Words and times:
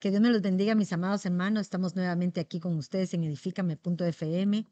Que 0.00 0.08
Dios 0.08 0.22
me 0.22 0.30
los 0.30 0.40
bendiga, 0.40 0.74
mis 0.74 0.94
amados 0.94 1.26
hermanos. 1.26 1.60
Estamos 1.60 1.94
nuevamente 1.94 2.40
aquí 2.40 2.58
con 2.58 2.74
ustedes 2.78 3.12
en 3.12 3.22
edifícame.fm, 3.22 4.66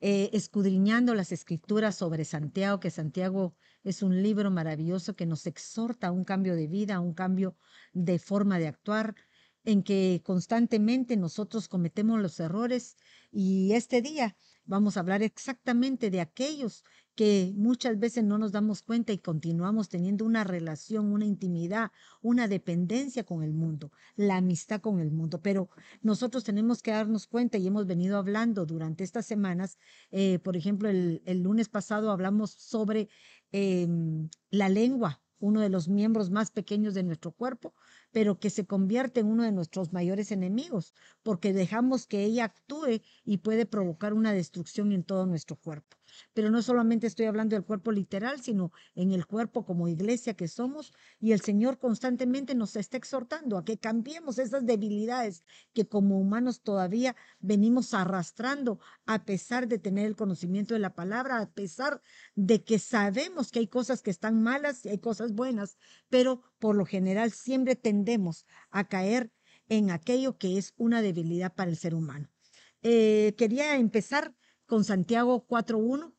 eh, 0.00 0.30
escudriñando 0.32 1.16
las 1.16 1.32
escrituras 1.32 1.96
sobre 1.96 2.24
Santiago, 2.24 2.78
que 2.78 2.92
Santiago 2.92 3.56
es 3.82 4.00
un 4.00 4.22
libro 4.22 4.52
maravilloso 4.52 5.16
que 5.16 5.26
nos 5.26 5.48
exhorta 5.48 6.06
a 6.06 6.12
un 6.12 6.22
cambio 6.22 6.54
de 6.54 6.68
vida, 6.68 6.94
a 6.94 7.00
un 7.00 7.14
cambio 7.14 7.56
de 7.94 8.20
forma 8.20 8.60
de 8.60 8.68
actuar, 8.68 9.16
en 9.64 9.82
que 9.82 10.22
constantemente 10.24 11.16
nosotros 11.16 11.66
cometemos 11.66 12.20
los 12.20 12.38
errores 12.38 12.96
y 13.32 13.72
este 13.72 14.02
día 14.02 14.36
vamos 14.66 14.96
a 14.96 15.00
hablar 15.00 15.24
exactamente 15.24 16.10
de 16.10 16.20
aquellos 16.20 16.84
que 17.14 17.52
muchas 17.56 17.98
veces 17.98 18.24
no 18.24 18.38
nos 18.38 18.52
damos 18.52 18.82
cuenta 18.82 19.12
y 19.12 19.18
continuamos 19.18 19.88
teniendo 19.88 20.24
una 20.24 20.44
relación, 20.44 21.12
una 21.12 21.24
intimidad, 21.24 21.92
una 22.22 22.48
dependencia 22.48 23.24
con 23.24 23.42
el 23.42 23.52
mundo, 23.52 23.92
la 24.16 24.36
amistad 24.36 24.80
con 24.80 25.00
el 25.00 25.10
mundo. 25.10 25.40
Pero 25.40 25.70
nosotros 26.02 26.44
tenemos 26.44 26.82
que 26.82 26.90
darnos 26.90 27.26
cuenta 27.26 27.58
y 27.58 27.66
hemos 27.66 27.86
venido 27.86 28.18
hablando 28.18 28.66
durante 28.66 29.04
estas 29.04 29.26
semanas, 29.26 29.78
eh, 30.10 30.38
por 30.40 30.56
ejemplo, 30.56 30.88
el, 30.88 31.22
lunes 31.42 31.68
pasado 31.68 32.10
hablamos 32.10 32.50
sobre 32.50 33.08
em, 33.52 34.28
la 34.50 34.68
lengua, 34.68 35.20
uno 35.38 35.60
de 35.60 35.68
los 35.68 35.88
miembros 35.88 36.30
más 36.30 36.50
pequeños 36.50 36.94
de 36.94 37.02
nuestro 37.02 37.32
cuerpo, 37.32 37.74
pero 38.12 38.38
que 38.38 38.50
se 38.50 38.66
convierte 38.66 39.20
en 39.20 39.26
uno 39.26 39.42
de 39.42 39.52
nuestros 39.52 39.92
mayores 39.92 40.32
enemigos, 40.32 40.94
porque 41.22 41.52
dejamos 41.52 42.06
que 42.06 42.24
ella 42.24 42.44
actúe 42.44 43.02
y 43.24 43.38
puede 43.38 43.66
provocar 43.66 44.14
una 44.14 44.32
destrucción 44.32 44.92
en 44.92 45.04
todo 45.04 45.26
nuestro 45.26 45.56
cuerpo. 45.56 45.96
Pero 46.32 46.50
no 46.50 46.62
solamente 46.62 47.06
estoy 47.06 47.26
hablando 47.26 47.56
del 47.56 47.64
cuerpo 47.64 47.92
literal, 47.92 48.40
sino 48.40 48.72
en 48.94 49.12
el 49.12 49.26
cuerpo 49.26 49.64
como 49.64 49.88
iglesia 49.88 50.34
que 50.34 50.48
somos, 50.48 50.92
y 51.20 51.32
el 51.32 51.40
Señor 51.40 51.78
constantemente 51.78 52.54
nos 52.54 52.76
está 52.76 52.96
exhortando 52.96 53.56
a 53.56 53.64
que 53.64 53.78
cambiemos 53.78 54.38
esas 54.38 54.66
debilidades 54.66 55.44
que 55.72 55.86
como 55.86 56.18
humanos 56.18 56.62
todavía 56.62 57.16
venimos 57.40 57.94
arrastrando 57.94 58.78
a 59.06 59.24
pesar 59.24 59.68
de 59.68 59.78
tener 59.78 60.06
el 60.06 60.16
conocimiento 60.16 60.74
de 60.74 60.80
la 60.80 60.94
palabra, 60.94 61.40
a 61.40 61.50
pesar 61.50 62.00
de 62.34 62.64
que 62.64 62.78
sabemos 62.78 63.50
que 63.50 63.60
hay 63.60 63.68
cosas 63.68 64.02
que 64.02 64.10
están 64.10 64.42
malas 64.42 64.84
y 64.84 64.88
hay 64.88 64.98
cosas 64.98 65.32
buenas, 65.32 65.76
pero 66.08 66.42
por 66.58 66.76
lo 66.76 66.84
general 66.84 67.32
siempre 67.32 67.76
tendemos 67.76 68.46
a 68.70 68.88
caer 68.88 69.32
en 69.68 69.90
aquello 69.90 70.36
que 70.38 70.58
es 70.58 70.74
una 70.76 71.02
debilidad 71.02 71.54
para 71.54 71.70
el 71.70 71.76
ser 71.76 71.94
humano. 71.94 72.28
Eh, 72.82 73.34
quería 73.38 73.76
empezar 73.76 74.34
con 74.66 74.84
Santiago 74.84 75.46
4.1, 75.46 76.13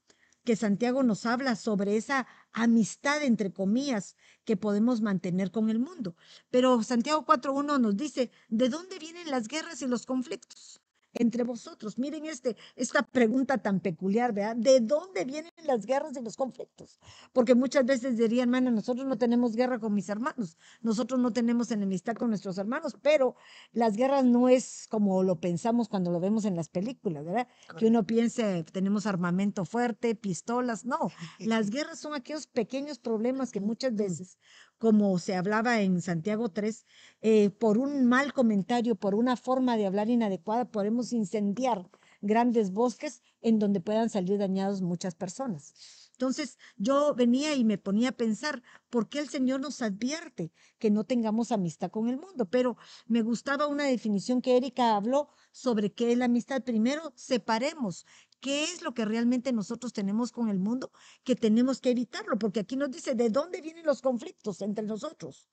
que 0.45 0.55
Santiago 0.55 1.03
nos 1.03 1.25
habla 1.25 1.55
sobre 1.55 1.97
esa 1.97 2.27
amistad, 2.53 3.23
entre 3.23 3.51
comillas, 3.51 4.15
que 4.45 4.55
podemos 4.55 5.01
mantener 5.01 5.51
con 5.51 5.69
el 5.69 5.79
mundo. 5.79 6.15
Pero 6.51 6.81
Santiago 6.83 7.25
4.1 7.25 7.79
nos 7.81 7.97
dice, 7.97 8.31
¿de 8.47 8.69
dónde 8.69 8.99
vienen 8.99 9.29
las 9.29 9.47
guerras 9.49 9.81
y 9.81 9.87
los 9.87 10.05
conflictos? 10.05 10.81
Entre 11.15 11.43
vosotros. 11.43 11.97
Miren 11.97 12.25
este, 12.25 12.55
esta 12.75 13.03
pregunta 13.03 13.57
tan 13.57 13.79
peculiar, 13.79 14.33
¿verdad? 14.33 14.55
¿De 14.55 14.79
dónde 14.79 15.25
vienen 15.25 15.51
las 15.63 15.85
guerras 15.85 16.15
y 16.17 16.21
los 16.21 16.35
conflictos? 16.35 16.99
Porque 17.33 17.55
muchas 17.55 17.85
veces 17.85 18.17
dirían, 18.17 18.49
hermano, 18.49 18.71
nosotros 18.71 19.05
no 19.05 19.17
tenemos 19.17 19.55
guerra 19.55 19.79
con 19.79 19.93
mis 19.93 20.09
hermanos, 20.09 20.57
nosotros 20.81 21.19
no 21.19 21.31
tenemos 21.31 21.71
enemistad 21.71 22.15
con 22.15 22.29
nuestros 22.29 22.57
hermanos, 22.57 22.97
pero 23.01 23.35
las 23.71 23.95
guerras 23.95 24.25
no 24.25 24.49
es 24.49 24.87
como 24.89 25.23
lo 25.23 25.39
pensamos 25.39 25.89
cuando 25.89 26.11
lo 26.11 26.19
vemos 26.19 26.45
en 26.45 26.55
las 26.55 26.69
películas, 26.69 27.25
¿verdad? 27.25 27.47
Que 27.77 27.87
uno 27.87 28.05
piense, 28.05 28.63
tenemos 28.71 29.05
armamento 29.05 29.65
fuerte, 29.65 30.15
pistolas, 30.15 30.85
no. 30.85 31.11
Las 31.39 31.69
guerras 31.69 31.99
son 31.99 32.13
aquellos 32.13 32.47
pequeños 32.47 32.99
problemas 32.99 33.51
que 33.51 33.61
muchas 33.61 33.95
veces 33.95 34.37
como 34.77 35.17
se 35.19 35.35
hablaba 35.35 35.81
en 35.81 36.01
Santiago 36.01 36.49
3, 36.49 36.85
eh, 37.21 37.49
por 37.49 37.77
un 37.77 38.05
mal 38.05 38.33
comentario, 38.33 38.95
por 38.95 39.15
una 39.15 39.37
forma 39.37 39.77
de 39.77 39.85
hablar 39.85 40.09
inadecuada, 40.09 40.65
podemos 40.65 41.13
incendiar 41.13 41.89
grandes 42.21 42.71
bosques 42.71 43.21
en 43.41 43.59
donde 43.59 43.81
puedan 43.81 44.09
salir 44.09 44.37
dañados 44.37 44.81
muchas 44.81 45.15
personas. 45.15 45.73
Entonces 46.15 46.57
yo 46.77 47.13
venía 47.13 47.55
y 47.55 47.65
me 47.65 47.77
ponía 47.77 48.09
a 48.09 48.11
pensar, 48.13 48.63
¿por 48.89 49.09
qué 49.09 49.19
el 49.19 49.27
Señor 49.27 49.59
nos 49.59 49.81
advierte 49.81 50.53
que 50.79 50.89
no 50.89 51.03
tengamos 51.03 51.51
amistad 51.51 51.91
con 51.91 52.07
el 52.07 52.17
mundo? 52.17 52.45
Pero 52.49 52.77
me 53.05 53.21
gustaba 53.21 53.67
una 53.67 53.83
definición 53.83 54.41
que 54.41 54.55
Erika 54.55 54.95
habló 54.95 55.27
sobre 55.51 55.91
qué 55.91 56.13
es 56.13 56.17
la 56.17 56.25
amistad. 56.25 56.63
Primero, 56.63 57.11
separemos 57.15 58.05
qué 58.39 58.63
es 58.65 58.81
lo 58.81 58.93
que 58.93 59.05
realmente 59.05 59.53
nosotros 59.53 59.93
tenemos 59.93 60.31
con 60.31 60.49
el 60.49 60.59
mundo, 60.59 60.91
que 61.23 61.35
tenemos 61.35 61.81
que 61.81 61.91
evitarlo, 61.91 62.37
porque 62.37 62.61
aquí 62.61 62.75
nos 62.75 62.91
dice, 62.91 63.15
¿de 63.15 63.29
dónde 63.29 63.61
vienen 63.61 63.85
los 63.85 64.01
conflictos 64.01 64.61
entre 64.61 64.85
nosotros? 64.85 65.49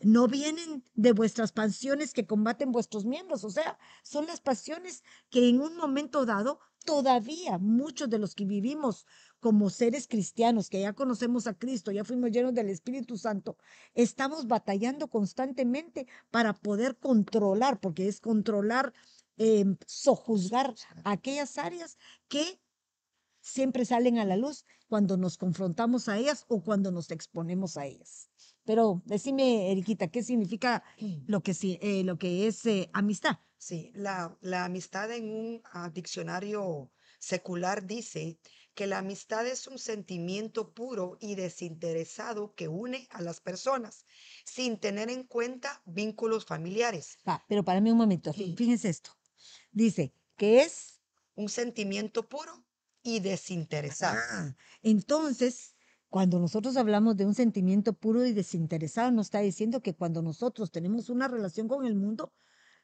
no 0.00 0.28
vienen 0.28 0.84
de 0.94 1.12
vuestras 1.12 1.52
pasiones 1.52 2.12
que 2.12 2.26
combaten 2.26 2.72
vuestros 2.72 3.04
miembros, 3.04 3.44
o 3.44 3.50
sea, 3.50 3.78
son 4.02 4.26
las 4.26 4.40
pasiones 4.40 5.02
que 5.30 5.48
en 5.48 5.60
un 5.60 5.76
momento 5.76 6.24
dado 6.24 6.60
todavía 6.84 7.58
muchos 7.58 8.08
de 8.08 8.18
los 8.18 8.34
que 8.34 8.44
vivimos 8.44 9.06
como 9.40 9.70
seres 9.70 10.06
cristianos, 10.08 10.68
que 10.68 10.80
ya 10.80 10.92
conocemos 10.92 11.46
a 11.46 11.54
Cristo, 11.54 11.90
ya 11.90 12.04
fuimos 12.04 12.30
llenos 12.30 12.54
del 12.54 12.70
Espíritu 12.70 13.16
Santo, 13.16 13.56
estamos 13.94 14.46
batallando 14.46 15.08
constantemente 15.08 16.06
para 16.30 16.54
poder 16.54 16.96
controlar, 16.96 17.80
porque 17.80 18.08
es 18.08 18.20
controlar, 18.20 18.92
eh, 19.38 19.64
sojuzgar 19.86 20.74
aquellas 21.04 21.58
áreas 21.58 21.96
que 22.28 22.60
siempre 23.40 23.84
salen 23.84 24.18
a 24.18 24.24
la 24.24 24.36
luz 24.36 24.64
cuando 24.88 25.16
nos 25.16 25.36
confrontamos 25.36 26.08
a 26.08 26.18
ellas 26.18 26.44
o 26.48 26.62
cuando 26.62 26.90
nos 26.90 27.10
exponemos 27.10 27.76
a 27.76 27.86
ellas. 27.86 28.30
Pero 28.64 29.02
decime, 29.06 29.72
Eriquita, 29.72 30.08
¿qué 30.08 30.22
significa 30.22 30.82
lo 31.26 31.42
que, 31.42 31.54
eh, 31.62 32.04
lo 32.04 32.18
que 32.18 32.46
es 32.46 32.66
eh, 32.66 32.90
amistad? 32.92 33.38
Sí, 33.56 33.90
la, 33.94 34.36
la 34.40 34.64
amistad 34.64 35.10
en 35.10 35.30
un 35.30 35.62
ah, 35.72 35.90
diccionario 35.90 36.90
secular 37.18 37.86
dice 37.86 38.38
que 38.74 38.86
la 38.86 38.98
amistad 38.98 39.46
es 39.46 39.66
un 39.66 39.78
sentimiento 39.78 40.72
puro 40.72 41.16
y 41.20 41.34
desinteresado 41.34 42.54
que 42.54 42.68
une 42.68 43.08
a 43.10 43.22
las 43.22 43.40
personas 43.40 44.04
sin 44.44 44.78
tener 44.78 45.10
en 45.10 45.24
cuenta 45.24 45.82
vínculos 45.84 46.44
familiares. 46.44 47.18
pero 47.48 47.64
para 47.64 47.80
mí 47.80 47.90
un 47.90 47.98
momento, 47.98 48.32
fíjense 48.32 48.88
esto. 48.88 49.17
Dice 49.78 50.12
que 50.36 50.62
es 50.62 51.00
un 51.36 51.48
sentimiento 51.48 52.28
puro 52.28 52.64
y 53.04 53.20
desinteresado. 53.20 54.18
Ah, 54.28 54.56
entonces, 54.82 55.76
cuando 56.08 56.40
nosotros 56.40 56.76
hablamos 56.76 57.16
de 57.16 57.24
un 57.24 57.32
sentimiento 57.32 57.92
puro 57.92 58.26
y 58.26 58.32
desinteresado, 58.32 59.12
nos 59.12 59.28
está 59.28 59.38
diciendo 59.38 59.80
que 59.80 59.94
cuando 59.94 60.20
nosotros 60.20 60.72
tenemos 60.72 61.10
una 61.10 61.28
relación 61.28 61.68
con 61.68 61.86
el 61.86 61.94
mundo, 61.94 62.32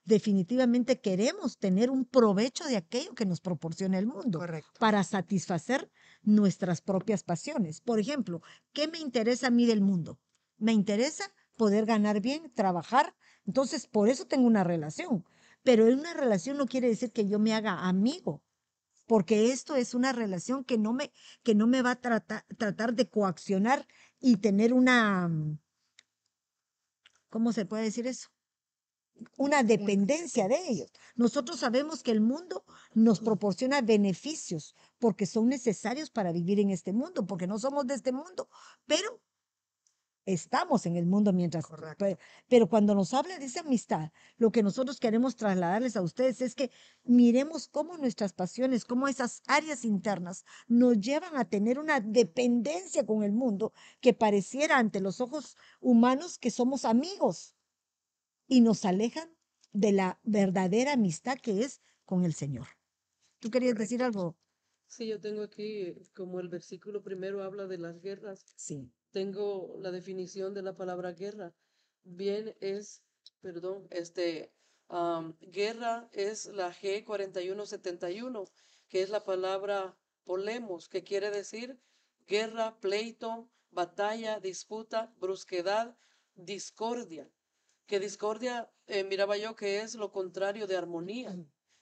definitivamente 0.04 1.00
queremos 1.00 1.58
tener 1.58 1.90
un 1.90 2.04
provecho 2.04 2.62
de 2.62 2.76
aquello 2.76 3.12
que 3.16 3.26
nos 3.26 3.40
proporciona 3.40 3.98
el 3.98 4.06
mundo 4.06 4.40
para 4.78 5.02
satisfacer 5.02 5.90
nuestras 6.22 6.80
propias 6.80 7.24
pasiones. 7.24 7.80
Por 7.80 7.98
ejemplo, 7.98 8.40
¿qué 8.72 8.86
me 8.86 9.00
interesa 9.00 9.48
a 9.48 9.50
mí 9.50 9.66
del 9.66 9.80
mundo? 9.80 10.20
Me 10.58 10.70
interesa 10.70 11.24
poder 11.56 11.86
ganar 11.86 12.20
bien, 12.20 12.52
trabajar. 12.54 13.16
Entonces, 13.46 13.88
por 13.88 14.08
eso 14.08 14.26
tengo 14.26 14.46
una 14.46 14.62
relación. 14.62 15.24
Pero 15.64 15.86
una 15.86 16.14
relación 16.14 16.56
no 16.56 16.66
quiere 16.66 16.88
decir 16.88 17.10
que 17.10 17.26
yo 17.26 17.38
me 17.40 17.54
haga 17.54 17.88
amigo, 17.88 18.42
porque 19.06 19.50
esto 19.50 19.74
es 19.74 19.94
una 19.94 20.12
relación 20.12 20.64
que 20.64 20.78
no 20.78 20.92
me, 20.92 21.12
que 21.42 21.54
no 21.54 21.66
me 21.66 21.82
va 21.82 21.92
a 21.92 22.00
tratar, 22.00 22.44
tratar 22.56 22.94
de 22.94 23.08
coaccionar 23.08 23.86
y 24.20 24.36
tener 24.36 24.72
una, 24.72 25.28
¿cómo 27.28 27.52
se 27.52 27.66
puede 27.66 27.84
decir 27.84 28.06
eso? 28.06 28.28
una 29.36 29.62
dependencia 29.62 30.48
de 30.48 30.56
ellos. 30.68 30.90
Nosotros 31.14 31.60
sabemos 31.60 32.02
que 32.02 32.10
el 32.10 32.20
mundo 32.20 32.64
nos 32.94 33.20
proporciona 33.20 33.80
beneficios 33.80 34.74
porque 34.98 35.26
son 35.26 35.48
necesarios 35.48 36.10
para 36.10 36.32
vivir 36.32 36.60
en 36.60 36.70
este 36.70 36.92
mundo, 36.92 37.26
porque 37.26 37.46
no 37.46 37.58
somos 37.58 37.86
de 37.86 37.94
este 37.94 38.12
mundo, 38.12 38.48
pero 38.86 39.22
estamos 40.26 40.86
en 40.86 40.96
el 40.96 41.06
mundo 41.06 41.32
mientras. 41.32 41.66
Pero 42.48 42.68
cuando 42.68 42.94
nos 42.94 43.14
habla 43.14 43.38
de 43.38 43.46
esa 43.46 43.60
amistad, 43.60 44.10
lo 44.36 44.50
que 44.50 44.62
nosotros 44.62 45.00
queremos 45.00 45.36
trasladarles 45.36 45.96
a 45.96 46.02
ustedes 46.02 46.40
es 46.40 46.54
que 46.54 46.70
miremos 47.04 47.68
cómo 47.68 47.96
nuestras 47.96 48.32
pasiones, 48.32 48.84
cómo 48.84 49.08
esas 49.08 49.42
áreas 49.46 49.84
internas 49.84 50.44
nos 50.66 50.98
llevan 50.98 51.36
a 51.36 51.44
tener 51.44 51.78
una 51.78 52.00
dependencia 52.00 53.04
con 53.06 53.22
el 53.22 53.32
mundo 53.32 53.72
que 54.00 54.14
pareciera 54.14 54.78
ante 54.78 55.00
los 55.00 55.20
ojos 55.20 55.56
humanos 55.80 56.38
que 56.38 56.50
somos 56.50 56.84
amigos 56.84 57.54
y 58.46 58.60
nos 58.60 58.84
alejan 58.84 59.30
de 59.72 59.92
la 59.92 60.20
verdadera 60.22 60.92
amistad 60.92 61.38
que 61.38 61.64
es 61.64 61.80
con 62.04 62.24
el 62.24 62.34
Señor. 62.34 62.66
¿Tú 63.40 63.50
querías 63.50 63.74
decir 63.74 64.02
algo? 64.02 64.36
Sí, 64.86 65.08
yo 65.08 65.20
tengo 65.20 65.42
aquí, 65.42 65.94
como 66.14 66.38
el 66.40 66.48
versículo 66.48 67.02
primero 67.02 67.42
habla 67.42 67.66
de 67.66 67.78
las 67.78 68.00
guerras. 68.00 68.44
Sí. 68.56 68.92
Tengo 69.14 69.76
la 69.78 69.92
definición 69.92 70.54
de 70.54 70.62
la 70.62 70.74
palabra 70.74 71.12
guerra. 71.12 71.54
Bien 72.02 72.56
es, 72.60 73.00
perdón, 73.40 73.86
este, 73.90 74.52
guerra 75.40 76.08
es 76.10 76.46
la 76.46 76.74
G4171, 76.74 78.50
que 78.88 79.02
es 79.02 79.10
la 79.10 79.22
palabra 79.22 79.96
polemos, 80.24 80.88
que 80.88 81.04
quiere 81.04 81.30
decir 81.30 81.78
guerra, 82.26 82.76
pleito, 82.80 83.48
batalla, 83.70 84.40
disputa, 84.40 85.14
brusquedad, 85.20 85.96
discordia 86.34 87.30
que 87.86 88.00
discordia 88.00 88.70
eh, 88.86 89.04
miraba 89.04 89.36
yo 89.36 89.54
que 89.54 89.80
es 89.82 89.94
lo 89.94 90.10
contrario 90.10 90.66
de 90.66 90.76
armonía. 90.76 91.36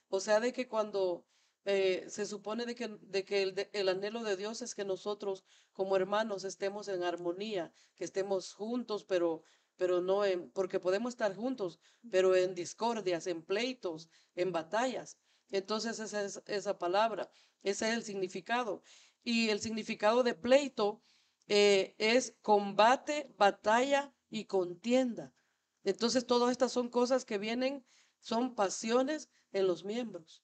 O 0.09 0.19
sea, 0.19 0.39
de 0.39 0.53
que 0.53 0.67
cuando 0.67 1.25
eh, 1.65 2.05
se 2.09 2.25
supone 2.25 2.65
de 2.65 2.75
que, 2.75 2.87
de 2.87 3.23
que 3.23 3.43
el, 3.43 3.69
el, 3.71 3.89
anhelo 3.89 4.23
de 4.23 4.35
Dios 4.35 4.61
es 4.61 4.75
que 4.75 4.83
nosotros 4.83 5.45
como 5.71 5.95
hermanos 5.95 6.43
estemos 6.43 6.89
en 6.89 7.03
armonía, 7.03 7.71
que 7.95 8.03
estemos 8.03 8.53
juntos, 8.53 9.05
pero, 9.05 9.43
pero 9.77 10.01
no 10.01 10.25
en, 10.25 10.51
porque 10.51 10.79
podemos 10.81 11.13
estar 11.13 11.33
juntos, 11.35 11.79
pero 12.11 12.35
en 12.35 12.53
discordias, 12.53 13.27
en 13.27 13.43
pleitos, 13.43 14.09
en 14.35 14.51
batallas. 14.51 15.17
Entonces 15.51 15.99
esa 15.99 16.23
es 16.25 16.41
esa 16.47 16.77
palabra, 16.77 17.29
ese 17.61 17.87
es 17.87 17.93
el 17.95 18.03
significado. 18.03 18.83
Y 19.23 19.49
el 19.49 19.61
significado 19.61 20.23
de 20.23 20.33
pleito 20.33 21.01
eh, 21.47 21.95
es 21.97 22.35
combate, 22.41 23.33
batalla 23.37 24.13
y 24.29 24.45
contienda. 24.45 25.33
Entonces 25.85 26.27
todas 26.27 26.51
estas 26.51 26.73
son 26.73 26.89
cosas 26.89 27.23
que 27.23 27.37
vienen, 27.37 27.85
son 28.19 28.55
pasiones 28.55 29.29
en 29.53 29.67
los 29.67 29.85
miembros. 29.85 30.42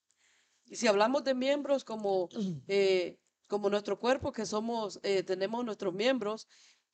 Y 0.70 0.76
si 0.76 0.88
hablamos 0.88 1.24
de 1.24 1.34
miembros 1.34 1.84
como, 1.84 2.30
eh, 2.68 3.18
como 3.48 3.70
nuestro 3.70 4.00
cuerpo, 4.00 4.32
que 4.32 4.46
somos, 4.46 5.00
eh, 5.02 5.24
tenemos 5.24 5.66
nuestros 5.66 5.94
miembros, 5.94 6.48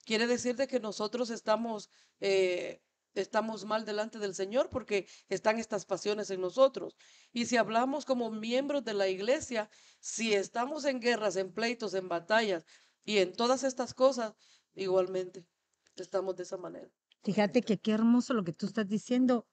quiere 0.06 0.28
decir 0.28 0.56
de 0.56 0.68
que 0.68 0.80
nosotros 0.80 1.30
estamos, 1.30 1.90
eh, 2.22 2.82
estamos 3.14 3.66
mal 3.66 3.84
delante 3.84 4.18
del 4.18 4.34
Señor 4.34 4.70
porque 4.70 5.08
están 5.28 5.60
estas 5.60 5.86
pasiones 5.86 6.30
en 6.30 6.40
nosotros. 6.40 6.96
Y 7.34 7.48
si 7.48 7.58
hablamos 7.58 8.06
como 8.06 8.32
miembros 8.32 8.86
de 8.86 8.94
la 8.94 9.10
iglesia, 9.10 9.70
si 10.00 10.34
estamos 10.34 10.86
en 10.86 11.02
guerras, 11.02 11.36
en 11.36 11.52
pleitos, 11.52 11.94
en 11.94 12.08
batallas 12.08 12.66
y 13.04 13.18
en 13.18 13.34
todas 13.34 13.64
estas 13.64 13.94
cosas, 13.94 14.34
igualmente 14.74 15.46
estamos 15.98 16.38
de 16.38 16.44
esa 16.44 16.58
manera. 16.58 16.90
Fíjate 17.24 17.62
que 17.62 17.78
qué 17.78 17.92
hermoso 17.92 18.34
lo 18.34 18.44
que 18.44 18.54
tú 18.54 18.68
estás 18.68 18.88
diciendo, 18.88 19.48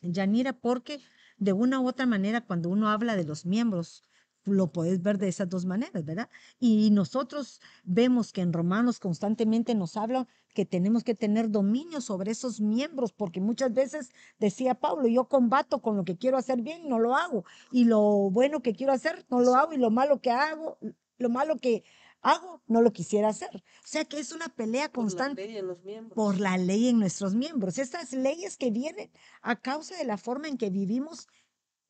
Yanira, 0.00 0.52
porque 0.52 1.00
de 1.38 1.52
una 1.52 1.80
u 1.80 1.88
otra 1.88 2.06
manera, 2.06 2.40
cuando 2.40 2.68
uno 2.68 2.88
habla 2.88 3.16
de 3.16 3.24
los 3.24 3.46
miembros, 3.46 4.02
lo 4.44 4.72
puedes 4.72 5.02
ver 5.02 5.18
de 5.18 5.28
esas 5.28 5.48
dos 5.48 5.64
maneras, 5.66 6.04
¿verdad? 6.04 6.28
Y 6.58 6.90
nosotros 6.90 7.60
vemos 7.84 8.32
que 8.32 8.40
en 8.40 8.52
Romanos 8.52 8.98
constantemente 8.98 9.74
nos 9.74 9.96
habla 9.96 10.26
que 10.54 10.64
tenemos 10.64 11.04
que 11.04 11.14
tener 11.14 11.50
dominio 11.50 12.00
sobre 12.00 12.30
esos 12.30 12.60
miembros, 12.60 13.12
porque 13.12 13.40
muchas 13.40 13.72
veces 13.72 14.10
decía 14.38 14.74
Pablo, 14.74 15.06
yo 15.06 15.28
combato 15.28 15.80
con 15.80 15.96
lo 15.96 16.04
que 16.04 16.16
quiero 16.16 16.36
hacer 16.36 16.62
bien, 16.62 16.88
no 16.88 16.98
lo 16.98 17.14
hago, 17.14 17.44
y 17.70 17.84
lo 17.84 18.30
bueno 18.30 18.60
que 18.60 18.74
quiero 18.74 18.92
hacer, 18.92 19.26
no 19.30 19.40
lo 19.40 19.54
hago, 19.54 19.72
y 19.72 19.76
lo 19.76 19.90
malo 19.90 20.20
que 20.20 20.30
hago, 20.30 20.78
lo 21.18 21.28
malo 21.28 21.58
que 21.58 21.84
hago, 22.22 22.62
no 22.66 22.82
lo 22.82 22.92
quisiera 22.92 23.28
hacer. 23.28 23.50
O 23.54 23.86
sea 23.86 24.04
que 24.04 24.18
es 24.18 24.32
una 24.32 24.48
pelea 24.48 24.90
constante 24.90 25.42
por 25.44 25.48
la 25.48 25.56
ley 25.56 25.58
en, 25.58 25.66
los 25.66 25.84
miembros. 25.84 26.14
por 26.14 26.40
la 26.40 26.58
ley 26.58 26.88
en 26.88 26.98
nuestros 26.98 27.34
miembros. 27.34 27.78
Estas 27.78 28.12
leyes 28.12 28.56
que 28.56 28.70
vienen 28.70 29.10
a 29.42 29.60
causa 29.60 29.96
de 29.96 30.04
la 30.04 30.18
forma 30.18 30.48
en 30.48 30.58
que 30.58 30.70
vivimos 30.70 31.28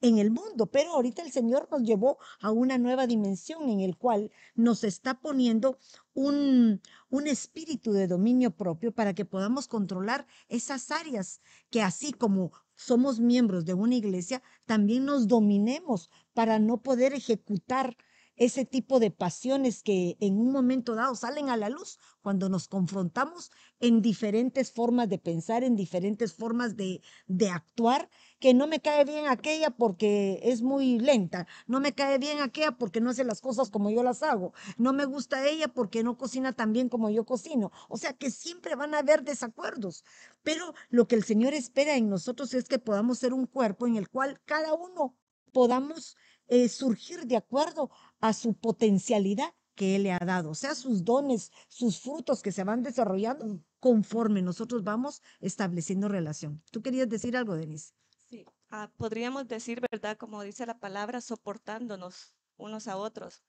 en 0.00 0.18
el 0.18 0.30
mundo, 0.30 0.66
pero 0.66 0.92
ahorita 0.92 1.22
el 1.22 1.32
Señor 1.32 1.68
nos 1.70 1.82
llevó 1.82 2.18
a 2.40 2.50
una 2.50 2.78
nueva 2.78 3.06
dimensión 3.06 3.68
en 3.68 3.80
el 3.80 3.96
cual 3.96 4.30
nos 4.54 4.84
está 4.84 5.20
poniendo 5.20 5.78
un, 6.14 6.80
un 7.10 7.26
espíritu 7.26 7.92
de 7.92 8.06
dominio 8.06 8.52
propio 8.52 8.92
para 8.92 9.14
que 9.14 9.24
podamos 9.24 9.66
controlar 9.66 10.26
esas 10.48 10.90
áreas 10.90 11.40
que 11.70 11.82
así 11.82 12.12
como 12.12 12.52
somos 12.76 13.18
miembros 13.18 13.64
de 13.64 13.74
una 13.74 13.96
iglesia, 13.96 14.40
también 14.66 15.04
nos 15.04 15.26
dominemos 15.26 16.10
para 16.32 16.60
no 16.60 16.80
poder 16.80 17.12
ejecutar 17.12 17.96
ese 18.38 18.64
tipo 18.64 19.00
de 19.00 19.10
pasiones 19.10 19.82
que 19.82 20.16
en 20.20 20.38
un 20.38 20.52
momento 20.52 20.94
dado 20.94 21.14
salen 21.14 21.50
a 21.50 21.56
la 21.56 21.68
luz 21.68 21.98
cuando 22.22 22.48
nos 22.48 22.68
confrontamos 22.68 23.50
en 23.80 24.00
diferentes 24.00 24.72
formas 24.72 25.08
de 25.08 25.18
pensar, 25.18 25.64
en 25.64 25.76
diferentes 25.76 26.32
formas 26.34 26.76
de, 26.76 27.02
de 27.26 27.50
actuar, 27.50 28.08
que 28.38 28.54
no 28.54 28.66
me 28.66 28.80
cae 28.80 29.04
bien 29.04 29.26
aquella 29.26 29.70
porque 29.70 30.40
es 30.42 30.62
muy 30.62 30.98
lenta, 30.98 31.46
no 31.66 31.80
me 31.80 31.94
cae 31.94 32.18
bien 32.18 32.40
aquella 32.40 32.72
porque 32.72 33.00
no 33.00 33.10
hace 33.10 33.24
las 33.24 33.40
cosas 33.40 33.70
como 33.70 33.90
yo 33.90 34.02
las 34.02 34.22
hago, 34.22 34.52
no 34.76 34.92
me 34.92 35.04
gusta 35.04 35.46
ella 35.48 35.68
porque 35.68 36.04
no 36.04 36.16
cocina 36.16 36.52
tan 36.52 36.72
bien 36.72 36.88
como 36.88 37.10
yo 37.10 37.24
cocino. 37.24 37.72
O 37.88 37.96
sea 37.96 38.12
que 38.12 38.30
siempre 38.30 38.76
van 38.76 38.94
a 38.94 38.98
haber 38.98 39.24
desacuerdos, 39.24 40.04
pero 40.42 40.74
lo 40.90 41.08
que 41.08 41.16
el 41.16 41.24
Señor 41.24 41.54
espera 41.54 41.96
en 41.96 42.08
nosotros 42.08 42.54
es 42.54 42.68
que 42.68 42.78
podamos 42.78 43.18
ser 43.18 43.32
un 43.32 43.46
cuerpo 43.46 43.86
en 43.86 43.96
el 43.96 44.08
cual 44.08 44.40
cada 44.44 44.74
uno 44.74 45.16
podamos 45.52 46.16
eh, 46.48 46.68
surgir 46.68 47.26
de 47.26 47.36
acuerdo 47.36 47.90
a 48.20 48.32
su 48.32 48.54
potencialidad 48.54 49.54
que 49.74 49.94
Él 49.94 50.02
le 50.02 50.12
ha 50.12 50.18
dado, 50.18 50.50
o 50.50 50.54
sea, 50.54 50.74
sus 50.74 51.04
dones, 51.04 51.52
sus 51.68 52.00
frutos 52.00 52.42
que 52.42 52.50
se 52.50 52.64
van 52.64 52.82
desarrollando 52.82 53.62
conforme 53.78 54.42
nosotros 54.42 54.82
vamos 54.82 55.22
estableciendo 55.40 56.08
relación. 56.08 56.62
¿Tú 56.72 56.82
querías 56.82 57.08
decir 57.08 57.36
algo, 57.36 57.54
Denise? 57.54 57.94
Sí, 58.28 58.44
ah, 58.70 58.90
podríamos 58.96 59.46
decir, 59.46 59.80
¿verdad? 59.92 60.16
Como 60.16 60.42
dice 60.42 60.66
la 60.66 60.78
palabra, 60.78 61.20
soportándonos 61.20 62.34
unos 62.56 62.88
a 62.88 62.96
otros, 62.96 63.44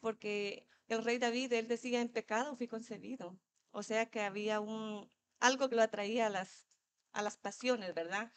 porque 0.00 0.66
el 0.88 1.04
rey 1.04 1.18
David, 1.18 1.52
él 1.52 1.68
decía, 1.68 2.00
en 2.00 2.08
pecado 2.08 2.56
fui 2.56 2.66
concebido, 2.66 3.38
o 3.70 3.82
sea 3.82 4.06
que 4.06 4.22
había 4.22 4.60
un, 4.60 5.10
algo 5.40 5.68
que 5.68 5.76
lo 5.76 5.82
atraía 5.82 6.26
a 6.26 6.30
las, 6.30 6.66
a 7.12 7.22
las 7.22 7.36
pasiones, 7.36 7.94
¿verdad? 7.94 8.32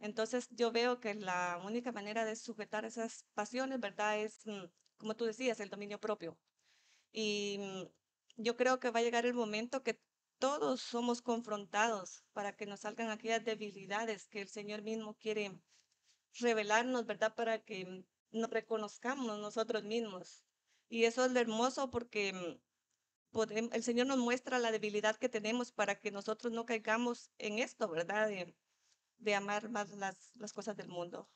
Entonces 0.00 0.48
yo 0.50 0.72
veo 0.72 1.00
que 1.00 1.14
la 1.14 1.60
única 1.64 1.92
manera 1.92 2.24
de 2.24 2.36
sujetar 2.36 2.84
esas 2.84 3.24
pasiones, 3.32 3.80
¿verdad? 3.80 4.18
Es, 4.18 4.44
mm, 4.44 4.64
como 4.96 5.16
tú 5.16 5.24
decías, 5.24 5.60
el 5.60 5.70
dominio 5.70 6.00
propio. 6.00 6.38
Y 7.12 7.58
mm, 7.60 8.42
yo 8.42 8.56
creo 8.56 8.80
que 8.80 8.90
va 8.90 9.00
a 9.00 9.02
llegar 9.02 9.26
el 9.26 9.34
momento 9.34 9.82
que 9.82 10.00
todos 10.38 10.80
somos 10.80 11.22
confrontados 11.22 12.24
para 12.32 12.56
que 12.56 12.66
nos 12.66 12.80
salgan 12.80 13.10
aquellas 13.10 13.44
debilidades 13.44 14.28
que 14.28 14.42
el 14.42 14.48
Señor 14.48 14.82
mismo 14.82 15.14
quiere 15.14 15.58
revelarnos, 16.38 17.06
¿verdad? 17.06 17.34
Para 17.34 17.62
que 17.62 18.04
nos 18.30 18.50
reconozcamos 18.50 19.38
nosotros 19.38 19.84
mismos. 19.84 20.44
Y 20.88 21.04
eso 21.04 21.24
es 21.24 21.32
lo 21.32 21.40
hermoso 21.40 21.90
porque 21.90 22.32
mm, 22.32 23.72
el 23.72 23.82
Señor 23.82 24.06
nos 24.06 24.18
muestra 24.18 24.58
la 24.58 24.70
debilidad 24.72 25.16
que 25.16 25.28
tenemos 25.28 25.72
para 25.72 25.98
que 25.98 26.10
nosotros 26.10 26.52
no 26.52 26.66
caigamos 26.66 27.30
en 27.38 27.58
esto, 27.58 27.88
¿verdad? 27.88 28.28
de 29.18 29.34
amar 29.34 29.70
más 29.70 29.90
las, 29.92 30.32
las 30.36 30.52
cosas 30.52 30.76
del 30.76 30.88
mundo. 30.88 31.28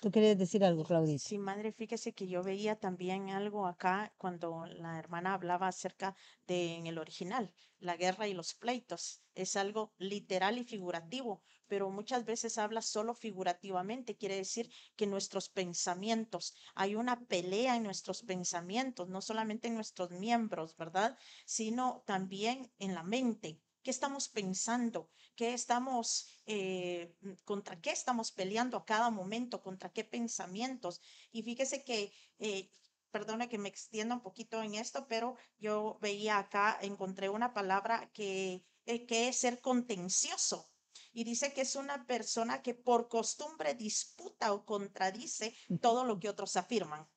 ¿Tú 0.00 0.10
querías 0.10 0.36
decir 0.38 0.64
algo, 0.64 0.82
Claudia? 0.84 1.20
Sí, 1.24 1.36
madre, 1.38 1.72
fíjese 1.72 2.14
que 2.14 2.28
yo 2.28 2.42
veía 2.42 2.76
también 2.78 3.28
algo 3.30 3.66
acá 3.66 4.14
cuando 4.16 4.64
la 4.66 4.98
hermana 4.98 5.34
hablaba 5.34 5.68
acerca 5.68 6.16
de 6.46 6.76
en 6.76 6.86
el 6.86 6.96
original, 6.98 7.52
la 7.78 7.96
guerra 7.96 8.26
y 8.28 8.32
los 8.34 8.54
pleitos. 8.54 9.22
Es 9.34 9.56
algo 9.56 9.94
literal 9.98 10.56
y 10.58 10.64
figurativo, 10.64 11.42
pero 11.66 11.90
muchas 11.90 12.24
veces 12.24 12.56
habla 12.56 12.80
solo 12.82 13.12
figurativamente. 13.14 14.16
Quiere 14.16 14.36
decir 14.36 14.70
que 14.96 15.06
nuestros 15.06 15.50
pensamientos, 15.50 16.54
hay 16.74 16.94
una 16.94 17.26
pelea 17.26 17.76
en 17.76 17.82
nuestros 17.82 18.22
pensamientos, 18.22 19.08
no 19.08 19.20
solamente 19.20 19.68
en 19.68 19.74
nuestros 19.74 20.10
miembros, 20.10 20.74
¿verdad? 20.76 21.18
Sino 21.44 22.02
también 22.06 22.72
en 22.78 22.94
la 22.94 23.02
mente. 23.02 23.60
¿Qué 23.82 23.90
estamos 23.90 24.28
pensando? 24.28 25.10
¿Qué 25.34 25.54
estamos, 25.54 26.42
eh, 26.46 27.14
contra 27.44 27.80
qué 27.80 27.90
estamos 27.90 28.32
peleando 28.32 28.76
a 28.76 28.84
cada 28.84 29.10
momento? 29.10 29.62
¿Contra 29.62 29.92
qué 29.92 30.04
pensamientos? 30.04 31.00
Y 31.30 31.42
fíjese 31.42 31.84
que, 31.84 32.12
eh, 32.38 32.70
perdona 33.10 33.48
que 33.48 33.58
me 33.58 33.68
extienda 33.68 34.14
un 34.14 34.22
poquito 34.22 34.62
en 34.62 34.74
esto, 34.74 35.06
pero 35.08 35.36
yo 35.58 35.98
veía 36.00 36.38
acá, 36.38 36.78
encontré 36.82 37.28
una 37.28 37.54
palabra 37.54 38.10
que, 38.12 38.64
eh, 38.84 39.06
que 39.06 39.28
es 39.28 39.36
ser 39.38 39.60
contencioso. 39.60 40.70
Y 41.12 41.24
dice 41.24 41.52
que 41.52 41.62
es 41.62 41.76
una 41.76 42.06
persona 42.06 42.62
que 42.62 42.74
por 42.74 43.08
costumbre 43.08 43.74
disputa 43.74 44.52
o 44.52 44.64
contradice 44.64 45.54
todo 45.80 46.04
lo 46.04 46.18
que 46.18 46.28
otros 46.28 46.56
afirman. 46.56 47.08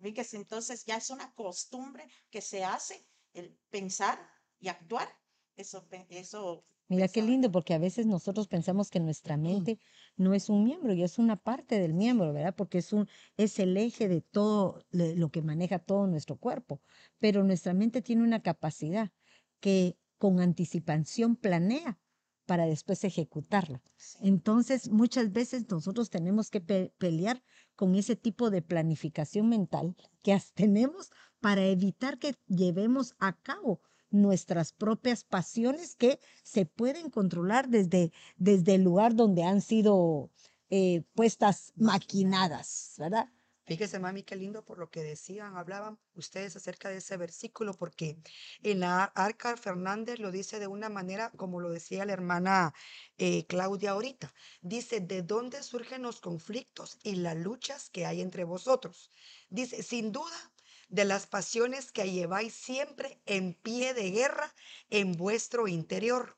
Fíjese, 0.00 0.36
entonces 0.36 0.84
ya 0.84 0.96
es 0.96 1.10
una 1.10 1.34
costumbre 1.34 2.08
que 2.30 2.40
se 2.40 2.64
hace 2.64 3.06
el 3.32 3.58
pensar 3.70 4.18
y 4.58 4.68
actuar 4.68 5.19
eso, 5.60 5.86
eso. 6.08 6.64
Mira 6.88 7.06
qué 7.06 7.22
lindo, 7.22 7.52
porque 7.52 7.72
a 7.72 7.78
veces 7.78 8.06
nosotros 8.06 8.48
pensamos 8.48 8.90
que 8.90 8.98
nuestra 8.98 9.36
mente 9.36 9.78
no 10.16 10.34
es 10.34 10.48
un 10.48 10.64
miembro 10.64 10.92
y 10.92 11.04
es 11.04 11.18
una 11.18 11.36
parte 11.36 11.78
del 11.78 11.94
miembro, 11.94 12.32
¿verdad? 12.32 12.54
Porque 12.56 12.78
es, 12.78 12.92
un, 12.92 13.08
es 13.36 13.60
el 13.60 13.76
eje 13.76 14.08
de 14.08 14.22
todo 14.22 14.84
lo 14.90 15.30
que 15.30 15.40
maneja 15.40 15.78
todo 15.78 16.08
nuestro 16.08 16.36
cuerpo. 16.36 16.80
Pero 17.20 17.44
nuestra 17.44 17.74
mente 17.74 18.02
tiene 18.02 18.24
una 18.24 18.42
capacidad 18.42 19.12
que 19.60 19.96
con 20.18 20.40
anticipación 20.40 21.36
planea 21.36 22.00
para 22.44 22.66
después 22.66 23.04
ejecutarla. 23.04 23.80
Entonces, 24.20 24.90
muchas 24.90 25.30
veces 25.30 25.70
nosotros 25.70 26.10
tenemos 26.10 26.50
que 26.50 26.60
pelear 26.60 27.40
con 27.76 27.94
ese 27.94 28.16
tipo 28.16 28.50
de 28.50 28.62
planificación 28.62 29.48
mental 29.48 29.94
que 30.22 30.36
tenemos 30.54 31.12
para 31.38 31.64
evitar 31.66 32.18
que 32.18 32.34
llevemos 32.48 33.14
a 33.20 33.38
cabo 33.40 33.80
nuestras 34.10 34.72
propias 34.72 35.24
pasiones 35.24 35.96
que 35.96 36.18
se 36.42 36.66
pueden 36.66 37.10
controlar 37.10 37.68
desde, 37.68 38.12
desde 38.36 38.74
el 38.74 38.82
lugar 38.82 39.14
donde 39.14 39.44
han 39.44 39.60
sido 39.60 40.30
eh, 40.70 41.02
puestas 41.14 41.72
maquinadas, 41.76 42.94
¿verdad? 42.98 43.28
Fíjese, 43.70 44.00
mami, 44.00 44.24
qué 44.24 44.34
lindo 44.34 44.64
por 44.64 44.80
lo 44.80 44.90
que 44.90 45.00
decían, 45.00 45.56
hablaban 45.56 45.96
ustedes 46.14 46.56
acerca 46.56 46.88
de 46.88 46.96
ese 46.96 47.16
versículo, 47.16 47.72
porque 47.72 48.18
en 48.64 48.80
la 48.80 49.04
Arca 49.04 49.56
Fernández 49.56 50.18
lo 50.18 50.32
dice 50.32 50.58
de 50.58 50.66
una 50.66 50.88
manera, 50.88 51.30
como 51.36 51.60
lo 51.60 51.70
decía 51.70 52.04
la 52.04 52.12
hermana 52.12 52.74
eh, 53.16 53.46
Claudia 53.46 53.92
ahorita. 53.92 54.34
Dice, 54.60 54.98
¿de 55.00 55.22
dónde 55.22 55.62
surgen 55.62 56.02
los 56.02 56.20
conflictos 56.20 56.98
y 57.04 57.14
las 57.14 57.36
luchas 57.36 57.90
que 57.90 58.06
hay 58.06 58.20
entre 58.22 58.42
vosotros? 58.42 59.12
Dice, 59.50 59.84
sin 59.84 60.10
duda, 60.10 60.52
de 60.90 61.04
las 61.04 61.26
pasiones 61.26 61.92
que 61.92 62.10
lleváis 62.10 62.54
siempre 62.54 63.20
en 63.26 63.54
pie 63.54 63.94
de 63.94 64.10
guerra 64.10 64.54
en 64.90 65.12
vuestro 65.12 65.68
interior 65.68 66.36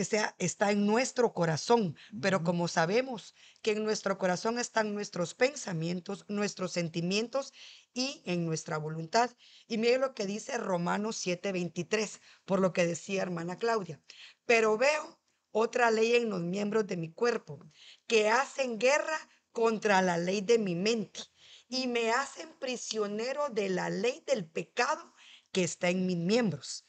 o 0.00 0.04
sea, 0.04 0.36
está 0.38 0.70
en 0.70 0.86
nuestro 0.86 1.32
corazón, 1.32 1.96
pero 2.20 2.44
como 2.44 2.68
sabemos 2.68 3.34
que 3.62 3.72
en 3.72 3.84
nuestro 3.84 4.16
corazón 4.16 4.58
están 4.58 4.94
nuestros 4.94 5.34
pensamientos, 5.34 6.24
nuestros 6.28 6.72
sentimientos 6.72 7.52
y 7.94 8.22
en 8.24 8.46
nuestra 8.46 8.78
voluntad. 8.78 9.30
Y 9.66 9.76
mire 9.78 9.98
lo 9.98 10.14
que 10.14 10.26
dice 10.26 10.56
Romanos 10.56 11.16
7:23, 11.16 12.20
por 12.44 12.60
lo 12.60 12.72
que 12.72 12.86
decía 12.86 13.22
hermana 13.22 13.58
Claudia. 13.58 14.00
Pero 14.46 14.78
veo 14.78 15.20
otra 15.50 15.90
ley 15.90 16.14
en 16.14 16.30
los 16.30 16.42
miembros 16.42 16.86
de 16.86 16.96
mi 16.96 17.12
cuerpo, 17.12 17.58
que 18.06 18.28
hacen 18.28 18.78
guerra 18.78 19.18
contra 19.50 20.00
la 20.02 20.16
ley 20.16 20.42
de 20.42 20.58
mi 20.58 20.76
mente 20.76 21.22
y 21.68 21.86
me 21.86 22.10
hacen 22.10 22.48
prisionero 22.58 23.48
de 23.50 23.68
la 23.68 23.90
ley 23.90 24.22
del 24.26 24.46
pecado 24.46 25.14
que 25.52 25.64
está 25.64 25.90
en 25.90 26.06
mis 26.06 26.16
miembros. 26.16 26.84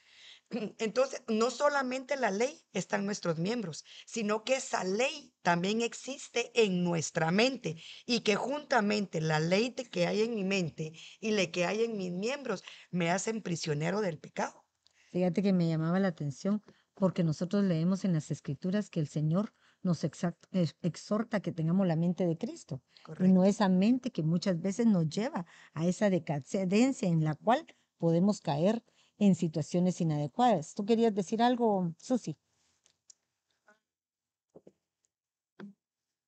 Entonces, 0.80 1.22
no 1.28 1.52
solamente 1.52 2.16
la 2.18 2.32
ley 2.32 2.62
está 2.74 2.98
en 2.98 3.06
nuestros 3.06 3.38
miembros, 3.38 3.86
sino 4.06 4.44
que 4.44 4.56
esa 4.56 4.84
ley 4.84 5.34
también 5.42 5.82
existe 5.82 6.52
en 6.56 6.84
nuestra 6.84 7.32
mente 7.32 7.82
y 8.06 8.22
que 8.22 8.36
juntamente 8.36 9.22
la 9.22 9.40
ley 9.40 9.72
que 9.72 10.08
hay 10.08 10.22
en 10.22 10.36
mi 10.36 10.44
mente 10.44 10.94
y 11.20 11.32
la 11.32 11.46
que 11.48 11.66
hay 11.66 11.84
en 11.84 11.98
mis 11.98 12.12
miembros 12.12 12.64
me 12.90 13.12
hacen 13.12 13.42
prisionero 13.42 14.02
del 14.02 14.18
pecado. 14.18 14.66
Fíjate 15.12 15.42
que 15.42 15.54
me 15.54 15.68
llamaba 15.68 16.00
la 16.00 16.10
atención 16.10 16.64
porque 16.94 17.24
nosotros 17.24 17.64
leemos 17.64 18.04
en 18.04 18.14
las 18.14 18.30
escrituras 18.30 18.90
que 18.90 19.00
el 19.00 19.08
Señor 19.08 19.54
nos 19.82 20.04
exhorta 20.04 21.40
que 21.40 21.52
tengamos 21.52 21.88
la 21.88 21.96
mente 21.96 22.26
de 22.28 22.38
Cristo. 22.38 22.82
Y 23.20 23.28
no 23.30 23.46
esa 23.46 23.70
mente 23.70 24.12
que 24.12 24.24
muchas 24.24 24.60
veces 24.60 24.86
nos 24.86 25.08
lleva 25.10 25.46
a 25.74 25.88
esa 25.88 26.10
decadencia 26.10 27.08
en 27.08 27.24
la 27.24 27.36
cual 27.36 27.66
podemos 27.98 28.42
caer 28.42 28.84
en 29.18 29.36
situaciones 29.36 30.00
inadecuadas. 30.02 30.74
¿Tú 30.74 30.86
querías 30.86 31.14
decir 31.14 31.42
algo, 31.42 31.94
Susi? 31.98 32.38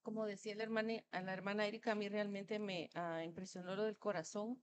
Como 0.02 0.26
decía 0.26 0.56
la 0.56 0.64
hermana, 0.64 0.94
a 1.12 1.22
la 1.22 1.34
hermana 1.34 1.68
Erika, 1.68 1.94
a 1.94 1.96
mí 1.96 2.10
realmente 2.10 2.60
me 2.60 2.90
ah, 2.96 3.24
impresionó 3.24 3.76
lo 3.76 3.84
del 3.84 3.98
corazón. 3.98 4.62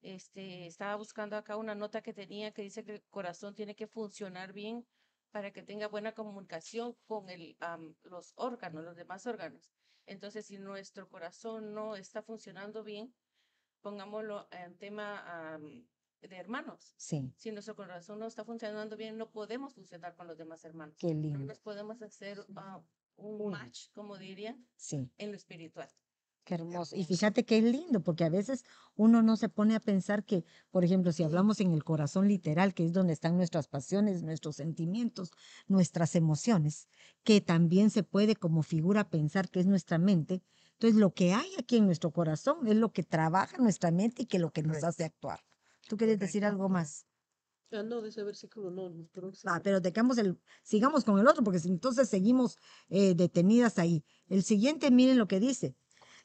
Este, 0.00 0.66
estaba 0.66 0.94
buscando 0.96 1.36
acá 1.36 1.56
una 1.56 1.74
nota 1.74 2.02
que 2.02 2.14
tenía 2.14 2.52
que 2.52 2.62
dice 2.62 2.84
que 2.84 2.94
el 2.94 3.02
corazón 3.10 3.54
tiene 3.54 3.74
que 3.74 3.88
funcionar 3.88 4.52
bien 4.52 4.86
para 5.30 5.52
que 5.52 5.62
tenga 5.62 5.88
buena 5.88 6.12
comunicación 6.12 6.96
con 7.06 7.28
el, 7.28 7.56
los 8.02 8.32
órganos, 8.36 8.84
los 8.84 8.96
demás 8.96 9.26
órganos. 9.26 9.70
Entonces, 10.06 10.46
si 10.46 10.58
nuestro 10.58 11.08
corazón 11.08 11.74
no 11.74 11.96
está 11.96 12.22
funcionando 12.22 12.82
bien, 12.82 13.14
pongámoslo 13.82 14.48
en 14.50 14.76
tema 14.78 15.58
de 16.22 16.36
hermanos. 16.36 16.94
Sí. 16.96 17.30
Si 17.36 17.52
nuestro 17.52 17.76
corazón 17.76 18.18
no 18.18 18.26
está 18.26 18.44
funcionando 18.44 18.96
bien, 18.96 19.18
no 19.18 19.30
podemos 19.30 19.74
funcionar 19.74 20.14
con 20.16 20.26
los 20.26 20.38
demás 20.38 20.64
hermanos. 20.64 20.96
Qué 20.98 21.14
lindo. 21.14 21.38
No 21.38 21.44
nos 21.44 21.60
podemos 21.60 22.00
hacer 22.02 22.44
ah, 22.56 22.82
un 23.16 23.50
match, 23.50 23.90
como 23.92 24.16
dirían, 24.16 24.66
sí. 24.76 25.10
en 25.18 25.30
lo 25.30 25.36
espiritual. 25.36 25.88
Qué 26.48 26.54
hermoso. 26.54 26.96
Y 26.96 27.04
fíjate 27.04 27.44
que 27.44 27.58
es 27.58 27.64
lindo, 27.64 28.02
porque 28.02 28.24
a 28.24 28.30
veces 28.30 28.64
uno 28.96 29.20
no 29.20 29.36
se 29.36 29.50
pone 29.50 29.74
a 29.74 29.80
pensar 29.80 30.24
que, 30.24 30.46
por 30.70 30.82
ejemplo, 30.82 31.12
si 31.12 31.22
hablamos 31.22 31.60
en 31.60 31.72
el 31.72 31.84
corazón 31.84 32.26
literal, 32.26 32.72
que 32.72 32.86
es 32.86 32.94
donde 32.94 33.12
están 33.12 33.36
nuestras 33.36 33.68
pasiones, 33.68 34.22
nuestros 34.22 34.56
sentimientos, 34.56 35.30
nuestras 35.66 36.14
emociones, 36.14 36.88
que 37.22 37.42
también 37.42 37.90
se 37.90 38.02
puede 38.02 38.34
como 38.34 38.62
figura 38.62 39.10
pensar 39.10 39.50
que 39.50 39.60
es 39.60 39.66
nuestra 39.66 39.98
mente. 39.98 40.42
Entonces, 40.72 40.98
lo 40.98 41.12
que 41.12 41.34
hay 41.34 41.50
aquí 41.58 41.76
en 41.76 41.84
nuestro 41.84 42.12
corazón 42.12 42.66
es 42.66 42.76
lo 42.76 42.92
que 42.92 43.02
trabaja 43.02 43.58
nuestra 43.58 43.90
mente 43.90 44.22
y 44.22 44.24
que 44.24 44.38
lo 44.38 44.50
que 44.50 44.62
nos 44.62 44.82
hace 44.84 45.04
actuar. 45.04 45.40
¿Tú 45.86 45.98
quieres 45.98 46.18
decir 46.18 46.46
algo 46.46 46.70
más? 46.70 47.04
Ah, 47.70 47.82
no, 47.82 48.00
de 48.00 48.08
ese 48.08 48.22
versículo 48.22 48.70
no. 48.70 48.90
Pero, 49.12 49.30
ah, 49.44 49.60
pero 49.62 49.80
dejamos 49.80 50.16
el, 50.16 50.40
sigamos 50.62 51.04
con 51.04 51.18
el 51.18 51.26
otro, 51.26 51.44
porque 51.44 51.60
entonces 51.66 52.08
seguimos 52.08 52.56
eh, 52.88 53.14
detenidas 53.14 53.78
ahí. 53.78 54.02
El 54.28 54.42
siguiente, 54.42 54.90
miren 54.90 55.18
lo 55.18 55.28
que 55.28 55.40
dice. 55.40 55.76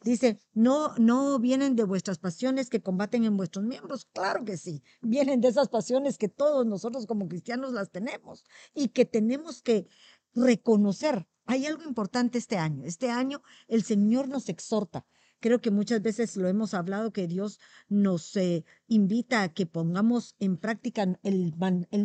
Dice, 0.04 0.40
no, 0.54 0.94
no 0.98 1.40
vienen 1.40 1.76
de 1.76 1.86
vuestras 1.86 2.20
pasiones 2.20 2.70
que 2.70 2.82
combaten 2.82 3.24
en 3.24 3.38
vuestros 3.38 3.64
miembros. 3.64 4.06
Claro 4.14 4.44
que 4.44 4.58
sí, 4.58 4.84
vienen 5.02 5.40
de 5.40 5.48
esas 5.48 5.70
pasiones 5.70 6.18
que 6.18 6.28
todos 6.28 6.66
nosotros 6.66 7.06
como 7.06 7.28
cristianos 7.30 7.72
las 7.72 7.90
tenemos 7.90 8.44
y 8.74 8.90
que 8.90 9.06
tenemos 9.06 9.62
que 9.62 9.88
reconocer. 10.36 11.28
Hay 11.46 11.66
algo 11.66 11.84
importante 11.84 12.38
este 12.38 12.58
año. 12.58 12.84
Este 12.84 13.10
año 13.10 13.42
el 13.68 13.84
Señor 13.84 14.28
nos 14.28 14.50
exhorta 14.50 15.06
Creo 15.44 15.60
que 15.60 15.72
muchas 15.72 16.02
veces 16.02 16.38
lo 16.38 16.48
hemos 16.48 16.74
hablado, 16.74 17.12
que 17.12 17.28
Dios 17.28 17.60
nos 17.90 18.34
eh, 18.38 18.64
invita 18.88 19.44
a 19.44 19.50
que 19.50 19.66
pongamos 19.66 20.38
en 20.40 20.56
práctica 20.56 21.20
el, 21.22 21.54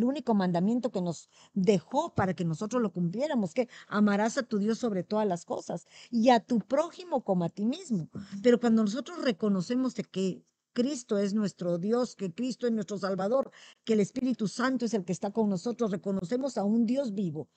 único 0.03 0.33
mandamiento 0.35 0.91
que 0.91 1.01
nos 1.01 1.29
dejó 1.53 2.13
para 2.13 2.33
que 2.33 2.43
nosotros 2.43 2.81
lo 2.81 2.91
cumpliéramos, 2.91 3.53
que 3.53 3.69
amarás 3.87 4.37
a 4.37 4.43
tu 4.43 4.57
Dios 4.57 4.79
sobre 4.79 5.05
todas 5.05 5.25
las 5.25 5.45
cosas 5.45 5.87
y 6.11 6.31
a 6.31 6.41
tu 6.41 6.59
prójimo 6.59 7.23
como 7.23 7.45
a 7.45 7.49
ti 7.49 7.63
mismo. 7.63 8.09
Pero 8.43 8.59
cuando 8.59 8.83
nosotros 8.83 9.23
reconocemos 9.23 9.93
que 9.93 10.43
Cristo 10.73 11.17
es 11.17 11.33
nuestro 11.33 11.77
Dios, 11.77 12.17
que 12.17 12.33
Cristo 12.33 12.67
es 12.67 12.73
nuestro 12.73 12.97
Salvador, 12.97 13.51
que 13.85 13.93
el 13.93 14.01
Espíritu 14.01 14.49
Santo 14.49 14.83
es 14.85 14.93
el 14.93 15.05
que 15.05 15.13
está 15.13 15.31
con 15.31 15.49
nosotros, 15.49 15.91
reconocemos 15.91 16.57
a 16.57 16.65
un 16.65 16.85
Dios 16.85 17.13
vivo, 17.13 17.47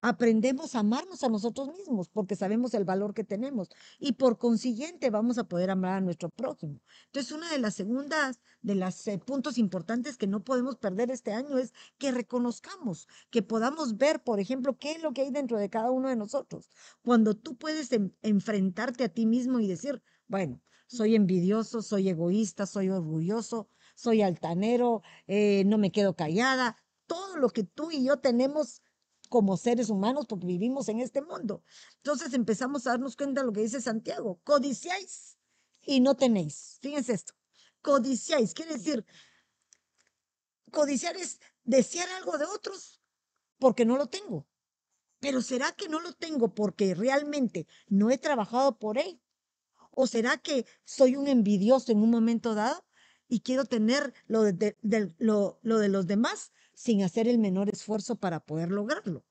aprendemos 0.00 0.74
a 0.74 0.80
amarnos 0.80 1.22
a 1.22 1.28
nosotros 1.28 1.68
mismos 1.76 2.08
porque 2.08 2.36
sabemos 2.36 2.74
el 2.74 2.84
valor 2.84 3.14
que 3.14 3.24
tenemos 3.24 3.68
y 3.98 4.12
por 4.12 4.38
consiguiente 4.38 5.10
vamos 5.10 5.38
a 5.38 5.44
poder 5.44 5.70
amar 5.70 5.98
a 5.98 6.00
nuestro 6.00 6.30
prójimo. 6.30 6.80
Entonces, 7.06 7.32
una 7.32 7.50
de 7.50 7.58
las 7.58 7.74
segundas, 7.74 8.40
de 8.62 8.74
los 8.74 9.06
eh, 9.08 9.18
puntos 9.18 9.58
importantes 9.58 10.16
que 10.16 10.26
no 10.26 10.42
podemos 10.42 10.76
perder 10.76 11.10
este 11.10 11.32
año 11.32 11.58
es 11.58 11.72
que 11.98 12.12
reconozcamos, 12.12 13.08
que 13.30 13.42
podamos 13.42 13.96
ver, 13.96 14.22
por 14.22 14.40
ejemplo, 14.40 14.78
qué 14.78 14.92
es 14.92 15.02
lo 15.02 15.12
que 15.12 15.22
hay 15.22 15.30
dentro 15.30 15.58
de 15.58 15.70
cada 15.70 15.90
uno 15.90 16.08
de 16.08 16.16
nosotros. 16.16 16.70
Cuando 17.02 17.34
tú 17.34 17.56
puedes 17.56 17.90
enfrentarte 18.22 19.04
a 19.04 19.08
ti 19.08 19.26
mismo 19.26 19.60
y 19.60 19.66
decir, 19.66 20.02
bueno, 20.28 20.60
soy 20.86 21.14
envidioso, 21.14 21.82
soy 21.82 22.08
egoísta, 22.08 22.66
soy 22.66 22.90
orgulloso, 22.90 23.68
soy 23.94 24.22
altanero, 24.22 25.02
eh, 25.26 25.62
no 25.66 25.78
me 25.78 25.92
quedo 25.92 26.16
callada, 26.16 26.76
todo 27.06 27.36
lo 27.36 27.50
que 27.50 27.64
tú 27.64 27.90
y 27.90 28.04
yo 28.04 28.18
tenemos 28.18 28.82
como 29.30 29.56
seres 29.56 29.88
humanos 29.88 30.26
porque 30.26 30.46
vivimos 30.46 30.88
en 30.88 31.00
este 31.00 31.22
mundo. 31.22 31.62
Entonces 31.98 32.34
empezamos 32.34 32.86
a 32.86 32.90
darnos 32.90 33.16
cuenta 33.16 33.40
de 33.40 33.46
lo 33.46 33.52
que 33.52 33.62
dice 33.62 33.80
Santiago, 33.80 34.40
codiciáis 34.44 35.38
y 35.82 36.00
no 36.00 36.16
tenéis. 36.16 36.78
Fíjense 36.82 37.14
esto, 37.14 37.32
codiciáis, 37.80 38.52
quiere 38.52 38.74
decir, 38.74 39.06
codiciar 40.72 41.16
es 41.16 41.40
desear 41.62 42.08
algo 42.18 42.36
de 42.38 42.44
otros 42.44 43.00
porque 43.58 43.86
no 43.86 43.96
lo 43.96 44.08
tengo. 44.08 44.46
Pero 45.20 45.42
¿será 45.42 45.72
que 45.72 45.88
no 45.88 46.00
lo 46.00 46.12
tengo 46.12 46.52
porque 46.52 46.94
realmente 46.94 47.68
no 47.86 48.10
he 48.10 48.18
trabajado 48.18 48.78
por 48.78 48.98
él? 48.98 49.20
¿O 49.92 50.08
será 50.08 50.38
que 50.38 50.66
soy 50.84 51.14
un 51.14 51.28
envidioso 51.28 51.92
en 51.92 52.02
un 52.02 52.10
momento 52.10 52.54
dado 52.54 52.84
y 53.28 53.40
quiero 53.40 53.64
tener 53.64 54.12
lo 54.26 54.42
de, 54.42 54.76
lo, 55.18 55.60
lo 55.62 55.78
de 55.78 55.88
los 55.88 56.08
demás 56.08 56.52
sin 56.80 57.02
hacer 57.02 57.28
el 57.28 57.38
menor 57.38 57.68
esfuerzo 57.68 58.16
para 58.16 58.40
poder 58.40 58.70
lograrlo. 58.70 59.22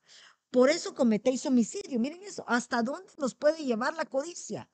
Por 0.51 0.70
eso 0.70 0.94
cometéis 0.94 1.48
homicidio. 1.48 2.00
Miren 2.00 2.22
eso, 2.22 2.44
¿hasta 2.48 2.84
dónde 2.84 3.12
nos 3.18 3.34
puede 3.34 3.65
llevar 3.65 3.96
la 3.96 4.06
codicia? 4.06 4.70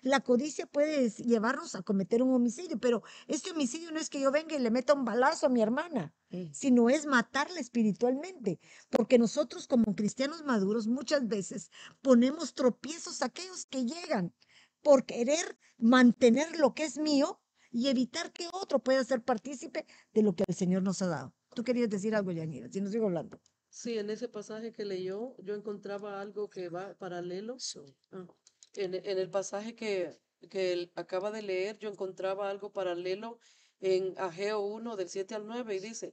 La 0.00 0.20
codicia 0.20 0.66
puede 0.66 1.10
llevarnos 1.10 1.74
a 1.74 1.82
cometer 1.82 2.22
un 2.22 2.32
homicidio, 2.32 2.78
pero 2.78 3.02
este 3.26 3.50
homicidio 3.50 3.90
no 3.90 4.00
es 4.00 4.08
que 4.08 4.20
yo 4.20 4.30
venga 4.30 4.56
y 4.56 4.58
le 4.58 4.70
meta 4.70 4.94
un 4.94 5.04
balazo 5.04 5.46
a 5.46 5.50
mi 5.50 5.60
hermana, 5.60 6.14
sino 6.52 6.88
es 6.88 7.04
matarla 7.04 7.60
espiritualmente, 7.60 8.58
porque 8.88 9.18
nosotros 9.18 9.66
como 9.66 9.94
cristianos 9.94 10.44
maduros 10.44 10.86
muchas 10.86 11.28
veces 11.28 11.70
ponemos 12.00 12.54
tropiezos 12.54 13.20
a 13.20 13.26
aquellos 13.26 13.66
que 13.66 13.84
llegan 13.84 14.32
por 14.82 15.04
querer 15.04 15.58
mantener 15.76 16.58
lo 16.58 16.74
que 16.74 16.84
es 16.84 16.96
mío 16.96 17.40
y 17.70 17.88
evitar 17.88 18.32
que 18.32 18.48
otro 18.52 18.78
pueda 18.78 19.04
ser 19.04 19.22
partícipe 19.22 19.86
de 20.14 20.22
lo 20.22 20.34
que 20.34 20.44
el 20.46 20.54
Señor 20.54 20.82
nos 20.82 21.02
ha 21.02 21.06
dado. 21.06 21.34
Tú 21.54 21.64
querías 21.64 21.88
decir 21.88 22.14
algo, 22.14 22.32
Yanira, 22.32 22.68
si 22.70 22.80
no 22.80 22.90
sigo 22.90 23.06
hablando. 23.06 23.40
Sí, 23.68 23.98
en 23.98 24.10
ese 24.10 24.28
pasaje 24.28 24.72
que 24.72 24.84
leyó, 24.84 25.36
yo 25.38 25.54
encontraba 25.54 26.20
algo 26.20 26.48
que 26.48 26.68
va 26.68 26.94
paralelo. 26.94 27.56
Ah, 28.12 28.26
en, 28.74 28.94
en, 28.94 29.18
el 29.18 29.30
pasaje 29.30 29.74
que, 29.74 30.18
que 30.48 30.72
él 30.72 30.92
acaba 30.94 31.30
de 31.30 31.42
leer, 31.42 31.78
yo 31.78 31.88
encontraba 31.90 32.50
algo 32.50 32.72
paralelo 32.72 33.38
en 33.80 34.14
Ageo 34.18 34.60
1, 34.60 34.96
del 34.96 35.08
7 35.08 35.34
al 35.34 35.46
9, 35.46 35.76
y 35.76 35.80
dice, 35.80 36.12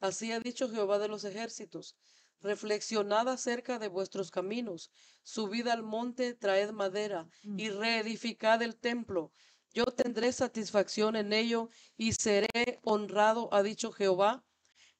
así 0.00 0.32
ha 0.32 0.40
dicho 0.40 0.68
Jehová 0.68 0.98
de 0.98 1.08
los 1.08 1.24
ejércitos, 1.24 1.96
reflexionad 2.40 3.28
acerca 3.28 3.78
de 3.78 3.88
vuestros 3.88 4.30
caminos, 4.30 4.90
subid 5.22 5.66
al 5.68 5.82
monte, 5.82 6.34
traed 6.34 6.70
madera, 6.70 7.28
y 7.42 7.70
mm. 7.70 7.78
reedificad 7.78 8.62
el 8.62 8.76
templo, 8.76 9.32
yo 9.72 9.84
tendré 9.86 10.32
satisfacción 10.32 11.14
en 11.14 11.32
ello 11.32 11.68
y 11.96 12.12
seré 12.12 12.80
honrado, 12.82 13.48
ha 13.52 13.62
dicho 13.62 13.92
Jehová. 13.92 14.44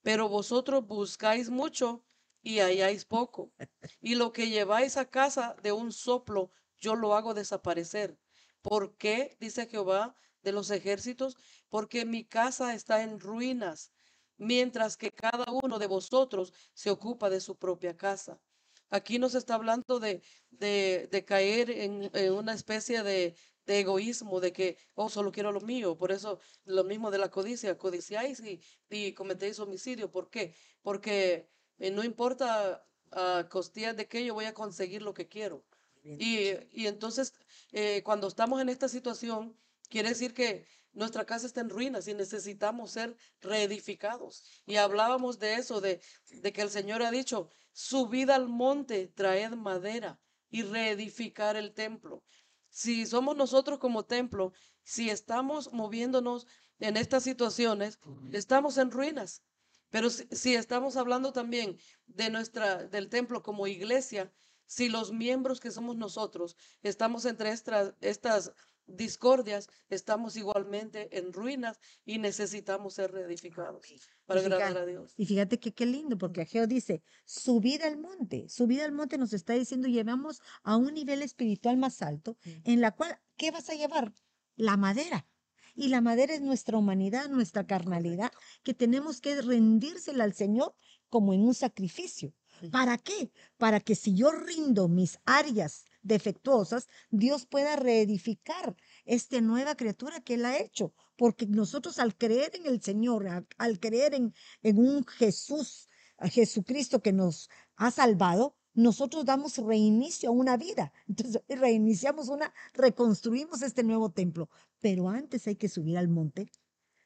Pero 0.03 0.29
vosotros 0.29 0.87
buscáis 0.87 1.51
mucho 1.51 2.05
y 2.43 2.61
halláis 2.61 3.05
poco. 3.05 3.53
Y 4.01 4.15
lo 4.15 4.33
que 4.33 4.49
lleváis 4.49 4.97
a 4.97 5.11
casa 5.11 5.57
de 5.63 5.73
un 5.73 5.93
soplo, 5.93 6.53
yo 6.79 6.95
lo 6.95 7.15
hago 7.15 7.35
desaparecer. 7.35 8.19
¿Por 8.63 8.97
qué? 8.97 9.37
Dice 9.41 9.67
Jehová 9.67 10.15
de 10.43 10.53
los 10.53 10.71
ejércitos, 10.71 11.37
porque 11.69 12.05
mi 12.05 12.25
casa 12.25 12.75
está 12.75 13.03
en 13.03 13.21
ruinas, 13.21 13.93
mientras 14.39 14.97
que 14.97 15.11
cada 15.11 15.45
uno 15.53 15.79
de 15.79 15.87
vosotros 15.87 16.53
se 16.73 16.91
ocupa 16.91 17.29
de 17.29 17.41
su 17.41 17.57
propia 17.57 17.97
casa. 17.97 18.41
Aquí 18.89 19.19
nos 19.19 19.35
está 19.35 19.55
hablando 19.55 20.01
de, 20.01 20.23
de, 20.51 21.25
caer 21.27 21.71
en 21.71 22.33
una 22.33 22.55
especie 22.55 23.03
de, 23.03 23.37
de 23.71 23.81
egoísmo, 23.85 24.41
de 24.41 24.51
que, 24.53 24.69
oh, 25.01 25.09
solo 25.09 25.31
quiero 25.31 25.53
lo 25.53 25.61
mío. 25.61 25.97
Por 25.97 26.11
eso 26.11 26.31
lo 26.65 26.85
mismo 26.91 27.11
de 27.11 27.19
la 27.19 27.31
codicia, 27.37 27.79
codiciáis 27.79 28.41
y, 28.41 28.61
y 28.91 29.13
cometéis 29.21 29.61
homicidio. 29.61 30.11
¿Por 30.11 30.29
qué? 30.29 30.45
Porque 30.83 31.49
eh, 31.79 31.91
no 31.93 32.03
importa 32.03 32.85
a 33.13 33.49
costillas 33.49 33.97
de 33.97 34.09
que 34.11 34.25
yo 34.25 34.35
voy 34.35 34.47
a 34.47 34.55
conseguir 34.55 35.03
lo 35.03 35.15
que 35.15 35.29
quiero. 35.35 35.65
Y, 36.03 36.35
y 36.81 36.87
entonces, 36.87 37.35
eh, 37.73 38.03
cuando 38.03 38.27
estamos 38.27 38.61
en 38.61 38.69
esta 38.71 38.89
situación, 38.89 39.41
quiere 39.89 40.09
decir 40.09 40.33
que 40.33 40.67
nuestra 40.93 41.25
casa 41.25 41.47
está 41.47 41.61
en 41.61 41.69
ruinas 41.69 42.09
y 42.09 42.15
necesitamos 42.15 42.91
ser 42.91 43.17
reedificados. 43.41 44.33
Y 44.67 44.77
hablábamos 44.77 45.39
de 45.39 45.55
eso, 45.55 45.81
de, 45.81 46.01
de 46.45 46.53
que 46.53 46.63
el 46.63 46.71
Señor 46.71 47.03
ha 47.03 47.11
dicho, 47.11 47.51
subid 47.73 48.31
al 48.31 48.49
monte, 48.49 49.09
traed 49.09 49.53
madera 49.53 50.19
y 50.51 50.63
reedificar 50.63 51.55
el 51.57 51.73
templo. 51.73 52.23
Si 52.71 53.05
somos 53.07 53.37
nosotros 53.37 53.79
como 53.79 54.05
templo, 54.05 54.53
si 54.83 55.11
estamos 55.11 55.73
moviéndonos 55.73 56.47
en 56.79 56.97
estas 56.97 57.25
situaciones, 57.25 57.99
estamos 58.33 58.79
en 58.79 58.91
ruinas. 58.91 59.43
Pero 59.91 60.09
si, 60.09 60.27
si 60.31 60.55
estamos 60.55 60.97
hablando 60.97 61.33
también 61.33 61.79
de 62.07 62.31
nuestra, 62.31 62.85
del 62.85 63.09
templo 63.09 63.43
como 63.43 63.67
iglesia, 63.67 64.33
si 64.67 64.89
los 64.89 65.13
miembros 65.13 65.59
que 65.59 65.73
somos 65.73 65.97
nosotros 65.97 66.57
estamos 66.83 67.25
entre 67.25 67.51
estas, 67.51 67.95
estas 68.01 68.53
discordias, 68.87 69.69
estamos 69.89 70.37
igualmente 70.37 71.19
en 71.19 71.33
ruinas 71.33 71.81
y 72.05 72.19
necesitamos 72.19 72.95
ser 72.95 73.11
reedificados 73.13 73.87
para 74.31 74.41
Y 74.41 74.45
fíjate- 74.45 74.63
agradar 74.63 74.83
a 74.85 74.87
Dios. 74.87 75.15
Y 75.17 75.27
fíjate 75.27 75.59
que 75.59 75.73
qué 75.75 75.87
lindo, 75.87 76.17
porque 76.17 76.43
Ageo 76.43 76.69
dice, 76.69 77.03
subir 77.25 77.83
al 77.83 77.97
monte. 77.99 78.49
Subir 78.49 78.81
al 78.83 78.93
monte 78.93 79.19
nos 79.19 79.33
está 79.33 79.55
diciendo, 79.55 79.89
llevamos 79.89 80.41
a 80.63 80.77
un 80.77 80.95
nivel 80.95 81.23
espiritual 81.23 81.77
más 81.77 82.01
alto, 82.01 82.37
en 82.63 82.81
la 82.81 82.93
cual, 82.93 83.19
¿qué 83.37 83.51
vas 83.51 83.69
a 83.71 83.75
llevar? 83.75 84.13
La 84.55 84.77
madera. 84.77 85.27
Y 85.75 85.89
la 85.89 86.01
madera 86.01 86.35
es 86.35 86.43
nuestra 86.43 86.79
humanidad, 86.79 87.29
nuestra 87.29 87.67
carnalidad, 87.67 88.31
que 88.63 88.73
tenemos 88.73 89.21
que 89.21 89.41
rendírsela 89.43 90.23
al 90.23 90.35
Señor 90.35 90.77
como 91.09 91.33
en 91.35 91.41
un 91.43 91.55
sacrificio. 91.55 92.33
¿Para 92.71 92.99
qué? 92.99 93.33
Para 93.57 93.81
que 93.81 93.95
si 93.97 94.15
yo 94.15 94.31
rindo 94.31 94.87
mis 94.89 95.19
áreas 95.25 95.87
defectuosas, 96.03 96.89
Dios 97.11 97.47
pueda 97.47 97.75
reedificar 97.77 98.77
esta 99.05 99.41
nueva 99.41 99.75
criatura 99.75 100.21
que 100.21 100.35
Él 100.35 100.45
ha 100.45 100.59
hecho. 100.59 100.95
Porque 101.17 101.47
nosotros 101.47 101.99
al 101.99 102.17
creer 102.17 102.53
en 102.55 102.67
el 102.67 102.83
Señor, 102.83 103.47
al 103.59 103.81
creer 103.81 104.15
en, 104.15 104.35
en 104.63 104.79
un 104.79 105.05
Jesús, 105.07 105.89
Jesucristo 106.29 107.01
que 107.01 107.13
nos 107.13 107.49
ha 107.77 107.91
salvado, 107.91 108.57
nosotros 108.75 109.25
damos 109.25 109.59
reinicio 109.59 110.31
a 110.31 110.33
una 110.33 110.57
vida. 110.57 110.93
Entonces, 111.09 111.43
reiniciamos 111.49 112.29
una, 112.29 112.53
reconstruimos 112.75 113.63
este 113.63 113.83
nuevo 113.83 114.11
templo. 114.11 114.49
Pero 114.81 115.09
antes 115.09 115.47
hay 115.47 115.57
que 115.57 115.69
subir 115.69 115.99
al 115.99 116.09
monte, 116.09 116.51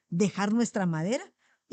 dejar 0.09 0.53
nuestra 0.53 0.87
madera 0.87 1.25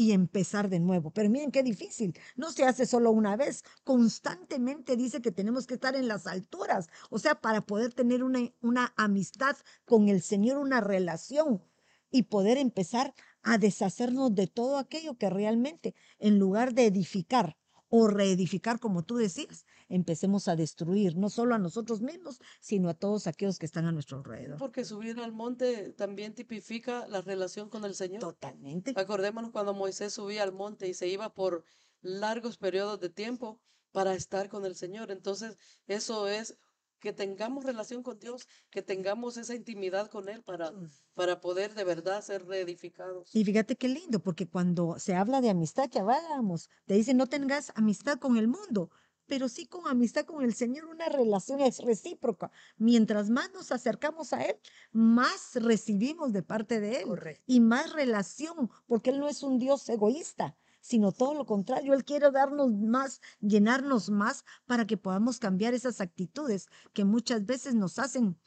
y 0.02 0.14
empezar 0.14 0.68
de 0.68 0.80
nuevo. 0.80 1.12
Pero 1.12 1.30
miren 1.30 1.52
qué 1.52 1.62
difícil. 1.62 2.18
No 2.36 2.52
se 2.52 2.66
hace 2.66 2.88
solo 2.88 3.12
una 3.12 3.36
vez. 3.36 3.64
Constantemente 3.84 4.98
dice 4.98 5.22
que 5.22 5.32
tenemos 5.32 5.68
que 5.68 5.76
estar 5.76 5.96
en 5.96 6.08
las 6.08 6.26
alturas. 6.26 6.90
O 7.12 7.20
sea, 7.20 7.36
para 7.36 7.62
poder 7.62 7.94
tener 7.94 8.24
una, 8.24 8.52
una 8.62 8.96
amistad 8.98 9.56
con 9.86 10.10
el 10.10 10.24
Señor, 10.24 10.58
una 10.58 10.82
relación 10.82 11.62
y 12.10 12.24
poder 12.24 12.58
empezar 12.58 13.14
a 13.44 13.60
deshacernos 13.60 14.34
de 14.34 14.48
todo 14.48 14.80
aquello 14.80 15.20
que 15.20 15.30
realmente, 15.30 15.94
en 16.18 16.40
lugar 16.40 16.74
de 16.74 16.88
edificar 16.88 17.56
o 17.90 18.08
reedificar, 18.08 18.80
como 18.80 19.04
tú 19.04 19.18
decías, 19.18 19.68
empecemos 19.92 20.48
a 20.48 20.56
destruir, 20.56 21.16
no 21.18 21.30
solo 21.30 21.56
a 21.56 21.60
nosotros 21.60 22.02
mismos, 22.02 22.40
sino 22.60 22.90
a 22.90 22.94
todos 22.94 23.28
aquellos 23.28 23.60
que 23.60 23.66
están 23.66 23.86
a 23.86 23.92
nuestro 23.92 24.18
alrededor. 24.18 24.58
Porque 24.58 24.86
subir 24.86 25.20
al 25.20 25.32
monte 25.32 25.92
también 25.94 26.34
tipifica 26.34 27.08
la 27.08 27.22
relación 27.22 27.70
con 27.70 27.86
el 27.86 27.96
Señor. 27.96 28.22
Totalmente. 28.22 28.94
Acordémonos 28.96 29.52
cuando 29.52 29.74
Moisés 29.74 30.14
subía 30.14 30.44
al 30.44 30.54
monte 30.54 30.88
y 30.88 30.94
se 30.94 31.08
iba 31.08 31.34
por 31.34 31.64
largos 32.02 32.58
periodos 32.58 33.00
de 33.00 33.10
tiempo 33.10 33.60
para 33.92 34.14
estar 34.16 34.50
con 34.50 34.66
el 34.66 34.76
Señor. 34.76 35.12
Entonces, 35.12 35.58
eso 35.88 36.28
es 36.28 36.58
que 37.02 37.12
tengamos 37.12 37.66
relación 37.66 38.04
con 38.04 38.20
Dios, 38.20 38.48
que 38.70 38.82
tengamos 38.82 39.36
esa 39.36 39.56
intimidad 39.56 40.10
con 40.10 40.30
Él 40.30 40.44
para, 40.44 40.72
para 41.16 41.42
poder 41.42 41.74
de 41.74 41.84
verdad 41.84 42.22
ser 42.22 42.46
reedificados. 42.46 43.36
Y 43.36 43.44
fíjate 43.44 43.76
qué 43.76 43.90
lindo, 43.90 44.22
porque 44.22 44.48
cuando 44.48 44.98
se 45.00 45.16
habla 45.16 45.42
de 45.42 45.50
amistad, 45.50 45.90
hablábamos, 45.98 46.70
te 46.86 46.94
dice 46.94 47.14
no 47.14 47.28
tengas 47.28 47.74
amistad 47.76 48.20
con 48.20 48.38
el 48.38 48.48
mundo, 48.48 48.92
pero 49.32 49.48
sí 49.48 49.66
con 49.66 49.88
amistad 49.88 50.26
con 50.26 50.44
el 50.44 50.54
Señor, 50.54 50.88
una 50.88 51.08
relación 51.08 51.62
es 51.62 51.78
recíproca. 51.78 52.52
Mientras 52.76 53.30
más 53.30 53.50
nos 53.54 53.72
acercamos 53.72 54.34
a 54.34 54.44
Él, 54.44 54.58
más 54.92 55.56
recibimos 55.56 56.34
de 56.34 56.44
parte 56.44 56.82
de 56.82 56.98
Él 56.98 57.08
Correcto. 57.08 57.42
y 57.48 57.62
más 57.62 57.94
relación, 57.94 58.70
porque 58.88 59.12
Él 59.12 59.22
no 59.22 59.30
es 59.30 59.42
un 59.42 59.58
Dios 59.58 59.88
egoísta, 59.88 60.58
sino 60.82 61.14
todo 61.14 61.34
lo 61.34 61.46
contrario, 61.46 61.94
Él 61.94 62.04
quiere 62.04 62.30
darnos 62.30 62.74
más, 62.74 63.22
llenarnos 63.40 64.10
más 64.10 64.44
para 64.66 64.86
que 64.86 64.98
podamos 64.98 65.40
cambiar 65.40 65.74
esas 65.74 66.02
actitudes 66.02 66.68
que 66.92 67.06
muchas 67.06 67.46
veces 67.46 67.74
nos 67.74 68.00
hacen 68.00 68.38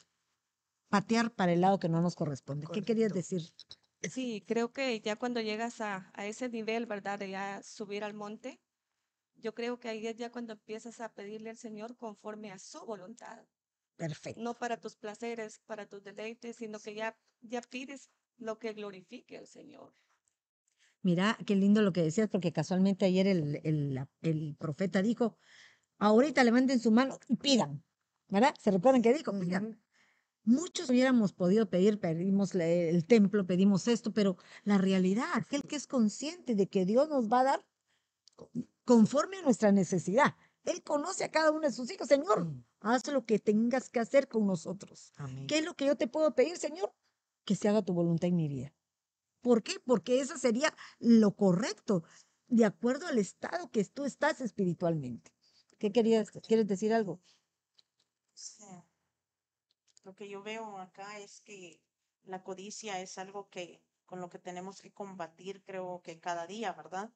patear 0.89 1.33
para 1.33 1.53
el 1.53 1.61
lado 1.61 1.79
que 1.79 1.89
no 1.89 1.99
nos 2.03 2.13
corresponde. 2.15 2.67
¿Qué 2.71 2.83
querías 2.83 3.11
decir? 3.11 3.41
Sí, 4.03 4.43
creo 4.45 4.71
que 4.71 5.01
ya 5.01 5.15
cuando 5.15 5.41
llegas 5.41 5.81
a, 5.81 6.11
a 6.13 6.27
ese 6.27 6.47
nivel, 6.47 6.85
¿verdad? 6.85 7.17
De 7.17 7.31
ya 7.31 7.63
subir 7.63 8.03
al 8.03 8.13
monte, 8.13 8.61
yo 9.35 9.53
creo 9.53 9.79
que 9.79 9.89
ahí 9.89 10.07
es 10.07 10.15
ya 10.15 10.31
cuando 10.31 10.53
empiezas 10.53 10.99
a 11.01 11.13
pedirle 11.13 11.49
al 11.49 11.57
Señor 11.57 11.95
conforme 11.97 12.51
a 12.51 12.59
su 12.59 12.85
voluntad, 12.85 13.45
Perfecto. 13.97 14.41
no 14.41 14.53
para 14.53 14.77
tus 14.77 14.95
placeres, 14.95 15.59
para 15.65 15.87
tus 15.87 16.03
deleites, 16.03 16.57
sino 16.57 16.79
que 16.79 16.95
ya, 16.95 17.17
ya 17.41 17.61
pides 17.61 18.09
lo 18.37 18.59
que 18.59 18.73
glorifique 18.73 19.37
al 19.37 19.47
Señor. 19.47 19.93
Mira, 21.01 21.37
qué 21.45 21.55
lindo 21.55 21.81
lo 21.83 21.93
que 21.93 22.01
decías, 22.01 22.29
porque 22.29 22.51
casualmente 22.51 23.05
ayer 23.05 23.27
el, 23.27 23.61
el, 23.63 24.07
el 24.23 24.55
profeta 24.57 25.03
dijo, 25.03 25.37
ahorita 25.99 26.43
levanten 26.43 26.79
su 26.79 26.91
mano 26.91 27.19
y 27.27 27.35
pidan, 27.35 27.83
¿verdad? 28.27 28.55
¿Se 28.59 28.71
recuerdan 28.71 29.01
que 29.03 29.13
dijo? 29.13 29.31
Pidan. 29.39 29.65
Ujú. 29.65 29.75
Muchos 30.45 30.89
hubiéramos 30.89 31.33
podido 31.33 31.69
pedir, 31.69 31.99
pedimos 31.99 32.53
el 32.55 33.05
templo, 33.05 33.47
pedimos 33.47 33.87
esto, 33.87 34.13
pero 34.13 34.37
la 34.63 34.77
realidad, 34.77 35.25
aquel 35.33 35.63
que 35.63 35.75
es 35.75 35.87
consciente 35.87 36.55
de 36.55 36.67
que 36.67 36.85
Dios 36.85 37.09
nos 37.09 37.31
va 37.31 37.41
a 37.41 37.43
dar 37.43 37.65
conforme 38.85 39.37
a 39.37 39.41
nuestra 39.41 39.71
necesidad. 39.71 40.35
Él 40.63 40.81
conoce 40.83 41.23
a 41.23 41.31
cada 41.31 41.51
uno 41.51 41.61
de 41.61 41.71
sus 41.71 41.91
hijos, 41.91 42.07
Señor, 42.07 42.47
haz 42.79 43.07
lo 43.07 43.25
que 43.25 43.39
tengas 43.39 43.89
que 43.89 43.99
hacer 43.99 44.27
con 44.27 44.47
nosotros. 44.47 45.11
Amén. 45.17 45.47
¿Qué 45.47 45.59
es 45.59 45.65
lo 45.65 45.75
que 45.75 45.85
yo 45.85 45.95
te 45.95 46.07
puedo 46.07 46.33
pedir, 46.33 46.57
Señor? 46.57 46.93
Que 47.43 47.55
se 47.55 47.67
haga 47.67 47.83
tu 47.83 47.93
voluntad 47.93 48.29
en 48.29 48.35
mi 48.35 48.47
vida. 48.47 48.73
¿Por 49.41 49.61
qué? 49.61 49.79
Porque 49.85 50.21
eso 50.21 50.37
sería 50.37 50.73
lo 50.97 51.35
correcto, 51.35 52.03
de 52.47 52.65
acuerdo 52.65 53.07
al 53.07 53.19
estado 53.19 53.69
que 53.69 53.85
tú 53.85 54.05
estás 54.05 54.41
espiritualmente. 54.41 55.31
¿Qué 55.77 55.91
querías? 55.91 56.31
¿Quieres 56.31 56.67
decir 56.67 56.93
algo? 56.93 57.21
Sí. 58.33 58.63
Lo 60.03 60.15
que 60.15 60.29
yo 60.29 60.41
veo 60.41 60.79
acá 60.79 61.19
es 61.19 61.41
que 61.41 61.81
la 62.23 62.43
codicia 62.43 63.01
es 63.01 63.17
algo 63.17 63.49
que 63.49 63.83
con 64.05 64.19
lo 64.19 64.29
que 64.29 64.39
tenemos 64.39 64.81
que 64.81 64.91
combatir, 64.91 65.63
creo 65.63 66.01
que 66.03 66.19
cada 66.19 66.47
día, 66.47 66.73
¿verdad? 66.73 67.11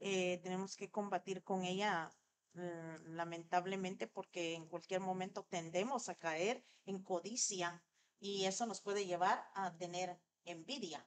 Eh, 0.00 0.38
tenemos 0.42 0.76
que 0.76 0.90
combatir 0.90 1.44
con 1.44 1.64
ella, 1.64 2.10
mm, 2.54 3.14
lamentablemente, 3.14 4.06
porque 4.08 4.54
en 4.54 4.66
cualquier 4.66 5.00
momento 5.00 5.44
tendemos 5.44 6.08
a 6.08 6.16
caer 6.16 6.64
en 6.86 7.02
codicia 7.02 7.84
y 8.18 8.44
eso 8.46 8.66
nos 8.66 8.80
puede 8.80 9.06
llevar 9.06 9.50
a 9.54 9.76
tener 9.76 10.20
envidia, 10.44 11.06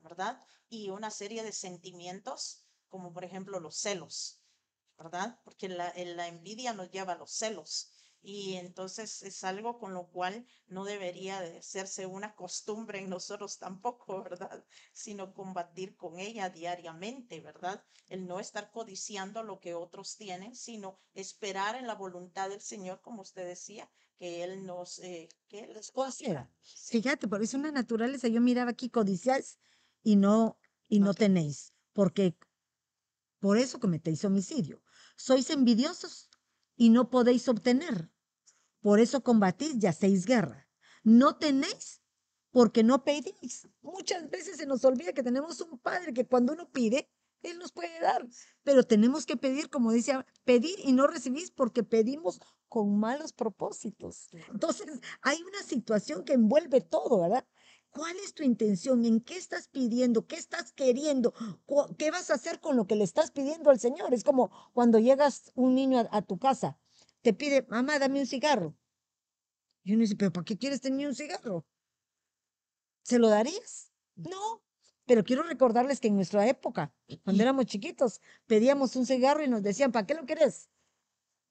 ¿verdad? 0.00 0.40
Y 0.68 0.90
una 0.90 1.10
serie 1.10 1.42
de 1.42 1.52
sentimientos, 1.52 2.66
como 2.88 3.12
por 3.12 3.24
ejemplo 3.24 3.60
los 3.60 3.76
celos, 3.76 4.42
¿verdad? 4.98 5.40
Porque 5.44 5.68
la, 5.68 5.92
la 5.96 6.28
envidia 6.28 6.72
nos 6.74 6.90
lleva 6.90 7.14
a 7.14 7.18
los 7.18 7.32
celos. 7.32 7.93
Y 8.26 8.54
entonces 8.54 9.22
es 9.22 9.44
algo 9.44 9.78
con 9.78 9.92
lo 9.92 10.06
cual 10.06 10.46
no 10.66 10.86
debería 10.86 11.42
de 11.42 11.58
hacerse 11.58 12.06
una 12.06 12.34
costumbre 12.34 12.98
en 12.98 13.10
nosotros 13.10 13.58
tampoco, 13.58 14.22
¿verdad? 14.24 14.64
Sino 14.94 15.34
combatir 15.34 15.94
con 15.94 16.18
ella 16.18 16.48
diariamente, 16.48 17.42
¿verdad? 17.42 17.84
El 18.08 18.26
no 18.26 18.40
estar 18.40 18.70
codiciando 18.70 19.42
lo 19.42 19.60
que 19.60 19.74
otros 19.74 20.16
tienen, 20.16 20.56
sino 20.56 20.98
esperar 21.12 21.76
en 21.76 21.86
la 21.86 21.96
voluntad 21.96 22.48
del 22.48 22.62
Señor, 22.62 23.02
como 23.02 23.20
usted 23.20 23.46
decía, 23.46 23.90
que 24.16 24.42
Él 24.42 24.64
nos, 24.64 25.00
eh, 25.00 25.28
que 25.48 25.60
Él 25.60 25.74
les 25.74 25.90
conceda. 25.90 26.50
Fíjate, 26.62 27.28
por 27.28 27.42
eso 27.42 27.58
una 27.58 27.72
naturaleza. 27.72 28.28
Yo 28.28 28.40
miraba 28.40 28.70
aquí 28.70 28.88
codiciáis 28.88 29.58
y 30.02 30.16
no, 30.16 30.58
y 30.88 31.00
no 31.00 31.12
tenéis, 31.12 31.74
porque 31.92 32.38
por 33.38 33.58
eso 33.58 33.78
cometéis 33.78 34.24
homicidio. 34.24 34.82
Sois 35.14 35.50
envidiosos 35.50 36.30
y 36.74 36.88
no 36.88 37.10
podéis 37.10 37.46
obtener. 37.48 38.13
Por 38.84 39.00
eso 39.00 39.22
combatís 39.22 39.82
y 39.82 39.86
hacéis 39.86 40.26
guerra. 40.26 40.68
No 41.04 41.38
tenéis 41.38 42.02
porque 42.50 42.82
no 42.82 43.02
pedís. 43.02 43.66
Muchas 43.80 44.28
veces 44.28 44.58
se 44.58 44.66
nos 44.66 44.84
olvida 44.84 45.14
que 45.14 45.22
tenemos 45.22 45.58
un 45.62 45.78
Padre 45.78 46.12
que 46.12 46.26
cuando 46.26 46.52
uno 46.52 46.70
pide, 46.70 47.10
Él 47.40 47.58
nos 47.58 47.72
puede 47.72 47.98
dar. 47.98 48.28
Pero 48.62 48.82
tenemos 48.82 49.24
que 49.24 49.38
pedir, 49.38 49.70
como 49.70 49.90
dice, 49.90 50.12
pedir 50.44 50.78
y 50.84 50.92
no 50.92 51.06
recibís 51.06 51.50
porque 51.50 51.82
pedimos 51.82 52.42
con 52.68 52.98
malos 53.00 53.32
propósitos. 53.32 54.28
Entonces, 54.52 54.86
hay 55.22 55.42
una 55.42 55.62
situación 55.62 56.22
que 56.22 56.34
envuelve 56.34 56.82
todo, 56.82 57.22
¿verdad? 57.22 57.46
¿Cuál 57.88 58.16
es 58.18 58.34
tu 58.34 58.42
intención? 58.42 59.06
¿En 59.06 59.20
qué 59.20 59.38
estás 59.38 59.68
pidiendo? 59.68 60.26
¿Qué 60.26 60.36
estás 60.36 60.72
queriendo? 60.72 61.32
¿Qué 61.96 62.10
vas 62.10 62.28
a 62.28 62.34
hacer 62.34 62.60
con 62.60 62.76
lo 62.76 62.86
que 62.86 62.96
le 62.96 63.04
estás 63.04 63.30
pidiendo 63.30 63.70
al 63.70 63.80
Señor? 63.80 64.12
Es 64.12 64.24
como 64.24 64.50
cuando 64.74 64.98
llegas 64.98 65.52
un 65.54 65.74
niño 65.74 66.06
a, 66.10 66.20
tu 66.20 66.38
casa, 66.38 66.78
te 67.24 67.32
pide, 67.32 67.66
mamá, 67.68 67.98
dame 67.98 68.20
un 68.20 68.26
cigarro. 68.26 68.76
Y 69.82 69.94
uno 69.94 70.02
dice, 70.02 70.14
pero 70.14 70.30
¿para 70.30 70.44
qué 70.44 70.58
quieres 70.58 70.82
tener 70.82 71.08
un 71.08 71.14
cigarro? 71.14 71.66
¿Se 73.02 73.18
lo 73.18 73.28
darías? 73.28 73.90
No. 74.14 74.62
Pero 75.06 75.24
quiero 75.24 75.42
recordarles 75.42 76.00
que 76.00 76.08
en 76.08 76.16
nuestra 76.16 76.46
época, 76.46 76.94
cuando 77.24 77.42
éramos 77.42 77.66
chiquitos, 77.66 78.20
pedíamos 78.46 78.94
un 78.96 79.06
cigarro 79.06 79.42
y 79.42 79.48
nos 79.48 79.62
decían, 79.62 79.90
¿para 79.90 80.06
qué 80.06 80.14
lo 80.14 80.26
quieres? 80.26 80.68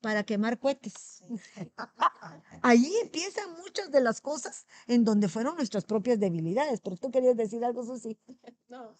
para 0.04 0.26
quemar 0.26 0.60
cohetes. 0.60 1.24
Ahí 2.62 2.94
empiezan 3.02 3.54
muchas 3.54 3.90
de 3.90 4.02
las 4.02 4.20
cosas 4.20 4.68
en 4.86 5.06
donde 5.06 5.30
fueron 5.30 5.56
nuestras 5.56 5.86
propias 5.86 6.20
debilidades. 6.20 6.82
Pero 6.82 6.98
tú 6.98 7.10
querías 7.10 7.38
decir 7.38 7.64
algo, 7.64 7.86
Susi. 7.86 8.20
No, 8.68 8.94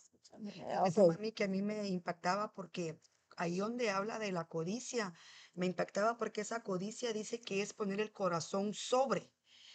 Eso 0.86 1.12
a 1.12 1.18
mí 1.18 1.34
que 1.34 1.44
a 1.44 1.50
mí 1.50 1.62
me 1.62 1.86
impactaba 1.90 2.54
porque 2.54 2.98
ahí 3.36 3.58
donde 3.58 3.90
habla 3.90 4.18
de 4.18 4.32
la 4.32 4.46
codicia, 4.46 5.14
me 5.56 5.66
impactaba 5.66 6.18
porque 6.18 6.42
esa 6.42 6.64
codicia 6.64 7.14
dice 7.14 7.42
que 7.42 7.62
es 7.62 7.74
poner 7.74 8.00
el 8.02 8.12
corazón 8.12 8.74
sobre 8.74 9.32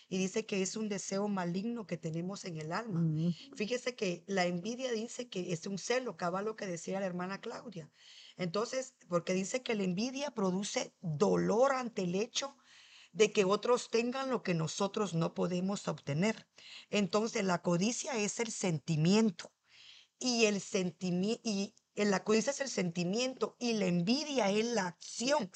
y 0.09 0.19
dice 0.19 0.47
que 0.47 0.63
es 0.63 0.77
un 0.77 0.89
deseo 0.89 1.29
maligno 1.29 1.87
que 1.87 1.99
tenemos 1.99 2.45
en 2.45 2.57
el 2.57 2.73
alma. 2.73 3.33
Fíjese 3.55 3.95
que 3.95 4.25
la 4.27 4.47
envidia 4.47 4.91
dice 4.93 5.29
que 5.29 5.53
es 5.53 5.67
un 5.67 5.79
celo, 5.79 6.17
cabal 6.17 6.47
lo 6.47 6.57
que 6.57 6.67
decía 6.67 7.01
la 7.01 7.07
hermana 7.07 7.41
Claudia. 7.41 7.91
Entonces, 8.37 8.95
porque 9.09 9.35
dice 9.35 9.63
que 9.63 9.75
la 9.75 9.83
envidia 9.83 10.31
produce 10.31 10.95
dolor 11.01 11.73
ante 11.73 12.03
el 12.03 12.15
hecho 12.15 12.57
de 13.13 13.33
que 13.33 13.45
otros 13.45 13.91
tengan 13.91 14.31
lo 14.31 14.43
que 14.43 14.55
nosotros 14.55 15.13
no 15.13 15.35
podemos 15.35 15.89
obtener. 15.89 16.47
Entonces, 16.89 17.45
la 17.45 17.61
codicia 17.63 18.17
es 18.17 18.41
el 18.41 18.51
sentimiento 18.51 19.53
y 20.19 20.47
el 20.47 20.61
sentimiento 20.61 21.41
y 21.45 21.75
la 22.05 22.25
codicia 22.25 22.53
es 22.53 22.61
el 22.61 22.69
sentimiento 22.69 23.57
y 23.59 23.73
la 23.75 23.87
envidia 23.87 24.51
es 24.51 24.65
la 24.67 24.87
acción, 24.87 25.51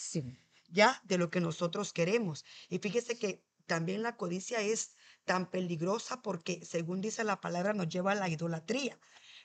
ya 0.69 1.01
de 1.05 1.19
lo 1.19 1.31
que 1.31 1.41
nosotros 1.41 1.93
queremos. 1.93 2.45
Y 2.69 2.79
fíjese 2.79 3.19
que 3.19 3.45
también 3.67 4.03
la 4.03 4.17
codicia 4.17 4.61
es 4.61 4.97
tan 5.25 5.51
peligrosa 5.51 6.21
porque, 6.23 6.65
según 6.65 7.01
dice 7.01 7.25
la 7.25 7.41
palabra, 7.41 7.75
nos 7.75 7.89
lleva 7.89 8.13
a 8.13 8.17
la 8.17 8.29
idolatría. 8.29 8.99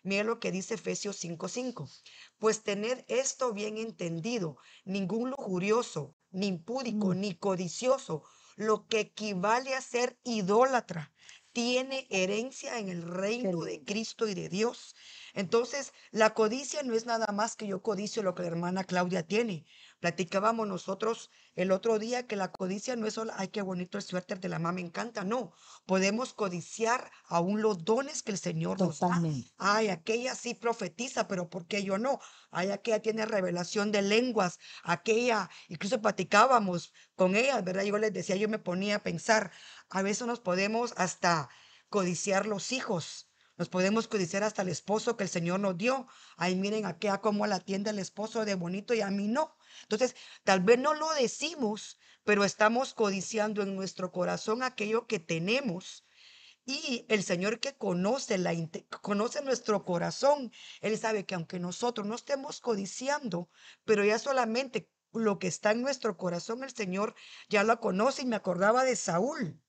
Mira 0.04 0.24
lo 0.24 0.40
que 0.40 0.52
dice 0.52 0.76
Efesios 0.76 1.18
5:5. 1.18 1.90
Pues 2.38 2.64
tened 2.64 3.04
esto 3.08 3.54
bien 3.54 3.78
entendido, 3.78 4.58
ningún 4.86 5.32
lujurioso, 5.32 6.16
ni 6.32 6.48
impúdico, 6.48 7.10
mm. 7.10 7.20
ni 7.20 7.36
codicioso, 7.36 8.24
lo 8.56 8.88
que 8.88 9.02
equivale 9.02 9.76
a 9.76 9.82
ser 9.82 10.20
idólatra, 10.24 11.14
tiene 11.58 12.06
herencia 12.12 12.78
en 12.78 12.88
el 12.88 13.02
reino 13.02 13.63
de 13.63 13.84
Cristo 13.84 14.28
y 14.28 14.36
de 14.36 14.48
Dios. 14.48 14.96
Entonces, 15.34 15.91
la 16.12 16.36
codicia 16.36 16.84
no 16.84 16.93
es 16.93 17.08
nada 17.08 17.34
más 17.34 17.56
que 17.56 17.65
yo 17.65 17.82
codicio 17.82 18.22
lo 18.22 18.36
que 18.36 18.43
la 18.43 18.50
hermana 18.50 18.84
Claudia 18.84 19.26
tiene. 19.26 19.65
Platicábamos 20.00 20.67
nosotros 20.67 21.32
el 21.56 21.72
otro 21.72 21.98
día 21.98 22.28
que 22.28 22.36
la 22.36 22.52
codicia 22.52 22.96
no 22.96 23.08
es 23.08 23.15
solo, 23.15 23.32
ay, 23.36 23.48
qué 23.48 23.63
bonito 23.63 23.98
el 23.98 24.04
suéter 24.04 24.39
de 24.39 24.48
la 24.48 24.60
mamá, 24.60 24.74
me 24.74 24.82
encanta. 24.82 25.24
No, 25.24 25.52
podemos 25.88 26.36
codiciar 26.36 27.12
aún 27.28 27.63
los 27.63 27.84
dones 27.84 28.22
que 28.22 28.32
el 28.32 28.38
Señor 28.38 28.80
nos 28.80 29.00
da. 29.00 29.20
Ay, 29.58 29.88
aquella 29.88 30.36
sí 30.36 30.54
profetiza, 30.54 31.28
pero 31.28 31.50
¿por 31.50 31.65
qué 31.65 31.84
yo 31.84 31.98
no? 31.98 32.20
Ay, 32.52 32.70
aquella 32.70 33.02
tiene 33.02 33.26
revelación 33.26 33.91
de 33.91 34.04
lenguas. 34.04 34.60
Aquella, 34.84 35.50
incluso 35.67 36.00
platicábamos 36.00 36.93
con 37.15 37.36
ella, 37.36 37.60
¿verdad? 37.62 37.84
Yo 37.84 37.98
les 37.98 38.13
decía, 38.13 38.36
yo 38.36 38.48
me 38.48 38.60
ponía 38.60 38.98
a 38.98 39.04
pensar, 39.04 39.52
a 39.89 40.02
veces 40.02 40.28
nos 40.28 40.39
podemos 40.39 40.93
hasta 40.97 41.50
codiciar 41.89 42.45
los 42.45 42.71
hijos. 42.71 43.30
Nos 43.58 43.69
podemos 43.69 44.08
codiciar 44.08 44.43
hasta 44.43 44.62
el 44.62 44.69
esposo 44.69 45.17
que 45.17 45.23
el 45.23 45.30
Señor 45.30 45.60
nos 45.60 45.78
dio. 45.78 46.08
Ay, 46.36 46.56
miren 46.56 46.86
aquella 46.86 47.21
cómo 47.21 47.47
la 47.47 47.56
atiende 47.56 47.89
el 47.89 48.00
esposo 48.00 48.45
de 48.45 48.56
bonito 48.56 48.93
y 48.93 49.02
a 49.02 49.10
mí 49.10 49.28
no. 49.28 49.58
Entonces, 49.84 50.15
tal 50.43 50.60
vez 50.62 50.78
no 50.78 50.93
lo 50.93 51.12
decimos, 51.13 51.97
pero 52.23 52.43
estamos 52.43 52.93
codiciando 52.93 53.63
en 53.63 53.76
nuestro 53.76 54.12
corazón 54.12 54.62
aquello 54.62 55.08
que 55.08 55.19
tenemos. 55.19 56.06
Y 56.65 57.06
el 57.08 57.23
Señor 57.23 57.60
que 57.60 57.78
conoce, 57.78 58.38
la, 58.38 58.54
conoce 59.02 59.41
nuestro 59.41 59.86
corazón, 59.86 60.52
Él 60.82 60.97
sabe 60.97 61.26
que 61.26 61.34
aunque 61.34 61.60
nosotros 61.60 62.06
no 62.06 62.13
estemos 62.13 62.60
codiciando, 62.60 63.50
pero 63.86 64.04
ya 64.04 64.19
solamente 64.19 64.91
lo 65.13 65.39
que 65.39 65.47
está 65.47 65.71
en 65.71 65.82
nuestro 65.82 66.17
corazón, 66.17 66.63
el 66.63 66.76
Señor 66.76 67.15
ya 67.50 67.63
lo 67.63 67.80
conoce. 67.80 68.23
Y 68.23 68.26
me 68.26 68.36
acordaba 68.36 68.84
de 68.84 68.97
Saúl. 68.97 69.62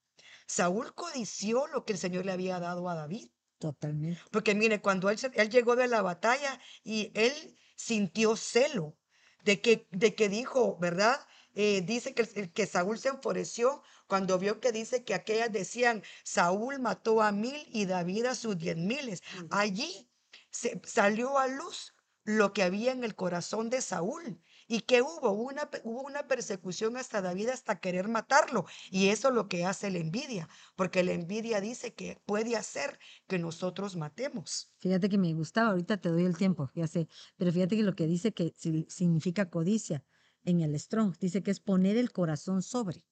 Saúl 0.49 0.95
codició 0.95 1.67
lo 1.69 1.85
que 1.85 1.93
el 1.93 1.99
Señor 1.99 2.25
le 2.25 2.33
había 2.33 2.59
dado 2.59 2.89
a 2.89 2.95
David. 2.95 3.31
Totalmente. 3.59 4.21
Porque 4.31 4.55
mire, 4.55 4.81
cuando 4.81 5.11
él, 5.11 5.19
él 5.35 5.51
llegó 5.51 5.77
de 5.77 5.89
la 5.89 6.03
batalla 6.03 6.59
y 6.83 7.13
él 7.15 7.57
sintió 7.77 8.35
celo, 8.35 8.97
de 9.45 9.61
que, 9.61 9.87
de 9.91 10.15
que 10.15 10.29
dijo, 10.29 10.79
¿verdad? 10.79 11.21
Eh, 11.55 11.83
dice 11.83 12.15
que, 12.15 12.51
que 12.51 12.67
Saúl 12.67 12.99
se 12.99 13.09
enfureció 13.09 13.83
cuando 14.07 14.39
vio 14.39 14.61
que 14.61 14.73
dice 14.73 15.05
que 15.05 15.15
aquellas 15.15 15.53
decían, 15.53 16.03
Saúl 16.25 16.79
mató 16.81 17.21
a 17.21 17.31
mil 17.31 17.69
y 17.69 17.85
David 17.87 18.27
a 18.27 18.35
sus 18.35 18.57
diez 18.57 18.77
miles. 18.77 19.23
Allí 19.51 20.11
se, 20.51 20.81
salió 20.85 21.39
a 21.39 21.47
luz 21.47 21.95
lo 22.25 22.53
que 22.53 22.63
había 22.63 22.93
en 22.93 23.05
el 23.05 23.15
corazón 23.15 23.71
de 23.71 23.83
Saúl. 23.83 24.41
¿Y 24.69 24.83
que 24.83 25.01
hubo? 25.01 25.33
Una, 25.33 25.69
hubo 25.83 26.03
una 26.03 26.29
persecución 26.29 26.99
hasta 26.99 27.23
David 27.23 27.49
hasta 27.49 27.81
querer 27.81 28.07
matarlo. 28.07 28.67
Y 28.91 29.09
eso 29.09 29.29
es 29.29 29.35
lo 29.35 29.49
que 29.49 29.65
hace 29.65 29.91
la 29.91 29.99
envidia, 29.99 30.49
porque 30.77 31.03
la 31.03 31.13
envidia 31.13 31.61
dice 31.61 31.95
que 31.95 32.21
puede 32.27 32.55
hacer 32.55 32.99
que 33.27 33.39
nosotros 33.39 33.97
matemos. 33.97 34.71
Fíjate 34.77 35.09
que 35.09 35.17
me 35.17 35.33
gustaba, 35.33 35.71
ahorita 35.71 35.97
te 35.97 36.11
doy 36.11 36.27
el 36.27 36.37
tiempo, 36.37 36.71
ya 36.75 36.87
sé, 36.87 37.09
pero 37.39 37.51
fíjate 37.51 37.77
que 37.77 37.83
lo 37.83 37.95
que 37.95 38.07
dice 38.07 38.33
que 38.33 38.53
significa 38.89 39.49
codicia 39.49 40.05
en 40.45 40.61
el 40.61 40.79
Strong, 40.79 41.17
dice 41.19 41.43
que 41.43 41.51
es 41.51 41.61
poner 41.61 41.97
el 41.97 42.13
corazón 42.13 42.63
sobre, 42.63 43.05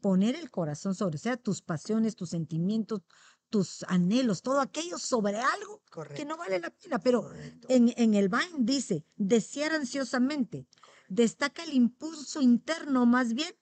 poner 0.00 0.34
el 0.34 0.50
corazón 0.50 0.94
sobre, 0.94 1.16
o 1.16 1.18
sea, 1.18 1.36
tus 1.36 1.62
pasiones, 1.62 2.16
tus 2.16 2.30
sentimientos, 2.30 3.02
tus 3.48 3.84
anhelos, 3.84 4.42
todo 4.42 4.60
aquello 4.60 4.98
sobre 4.98 5.36
algo 5.36 5.82
que 6.14 6.24
no 6.24 6.36
vale 6.36 6.60
la 6.60 6.70
pena. 6.70 6.98
Pero 6.98 7.30
en, 7.68 7.94
en, 7.96 8.14
el 8.14 8.28
Vine 8.28 8.58
dice, 8.58 9.06
desear 9.16 9.72
ansiosamente, 9.72 10.66
destaca 11.08 11.62
el 11.64 11.74
impulso 11.74 12.40
interno 12.40 13.06
más 13.06 13.34
bien 13.34 13.54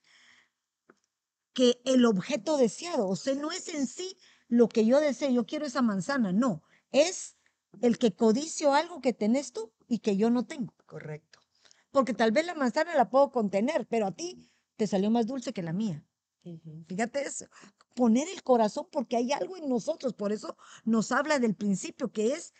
que 1.52 1.80
el 1.84 2.04
objeto 2.06 2.56
deseado. 2.56 3.08
O 3.08 3.16
sea, 3.16 3.34
no 3.34 3.50
es 3.50 3.68
en 3.68 3.86
sí 3.86 4.16
lo 4.48 4.68
que 4.68 4.84
yo 4.84 5.00
deseo, 5.00 5.30
yo 5.30 5.46
quiero 5.46 5.66
esa 5.66 5.82
manzana, 5.82 6.32
no, 6.32 6.62
es 6.90 7.36
el 7.80 7.98
que 7.98 8.14
codicio 8.14 8.74
algo 8.74 9.00
que 9.00 9.12
tenés 9.12 9.52
tú 9.52 9.72
y 9.88 10.00
que 10.00 10.16
yo 10.16 10.30
no 10.30 10.44
tengo. 10.44 10.74
Correcto. 10.86 11.38
Porque 11.90 12.14
tal 12.14 12.32
vez 12.32 12.46
la 12.46 12.54
manzana 12.54 12.94
la 12.94 13.10
puedo 13.10 13.30
contener, 13.30 13.86
pero 13.86 14.06
a 14.06 14.12
ti 14.12 14.50
te 14.76 14.86
salió 14.86 15.10
más 15.10 15.26
dulce 15.26 15.52
que 15.52 15.62
la 15.62 15.72
mía. 15.72 16.04
Fíjate 16.88 17.22
eso, 17.22 17.46
poner 17.94 18.28
el 18.28 18.42
corazón 18.42 18.88
porque 18.90 19.16
hay 19.16 19.32
algo 19.32 19.56
en 19.56 19.68
nosotros, 19.68 20.12
por 20.12 20.32
eso 20.32 20.56
nos 20.84 21.12
habla 21.12 21.38
del 21.38 21.54
principio 21.54 22.10
que 22.10 22.32
es 22.32 22.52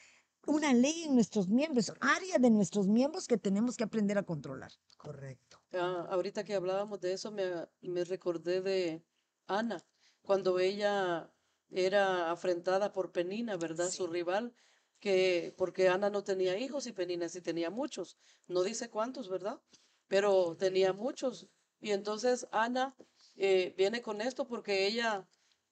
una 0.47 0.73
ley 0.73 1.05
en 1.05 1.15
nuestros 1.15 1.49
miembros, 1.49 1.93
área 2.01 2.39
de 2.39 2.51
nuestros 2.51 2.89
miembros 2.89 3.27
que 3.27 3.39
tenemos 3.39 3.77
que 3.77 3.85
aprender 3.85 4.19
a 4.19 4.25
controlar. 4.25 4.73
Correcto. 4.97 5.61
Ah, 5.73 6.07
ahorita 6.11 6.45
que 6.45 6.55
hablábamos 6.55 7.01
de 7.01 7.13
eso, 7.13 7.31
me, 7.31 7.67
me 7.81 8.05
recordé 8.05 8.61
de 8.61 9.03
Ana, 9.47 9.83
cuando 10.23 10.59
ella 10.59 11.31
era 11.71 12.31
afrentada 12.31 12.93
por 12.93 13.13
Penina, 13.13 13.57
¿verdad? 13.57 13.89
Su 13.91 14.07
rival, 14.07 14.55
que 14.99 15.55
porque 15.57 15.89
Ana 15.89 16.11
no 16.11 16.23
tenía 16.23 16.59
hijos 16.59 16.87
y 16.87 16.93
Penina 16.93 17.29
sí 17.29 17.41
tenía 17.41 17.71
muchos. 17.71 18.17
No 18.47 18.63
dice 18.63 18.91
cuántos, 18.91 19.29
¿verdad? 19.29 19.61
Pero 20.09 20.57
tenía 20.57 20.93
muchos. 20.93 21.49
Y 21.81 21.93
entonces 21.93 22.47
Ana 22.53 22.95
eh, 23.37 23.75
viene 23.77 24.03
con 24.03 24.21
esto 24.21 24.47
porque 24.47 24.87
ella 24.87 25.27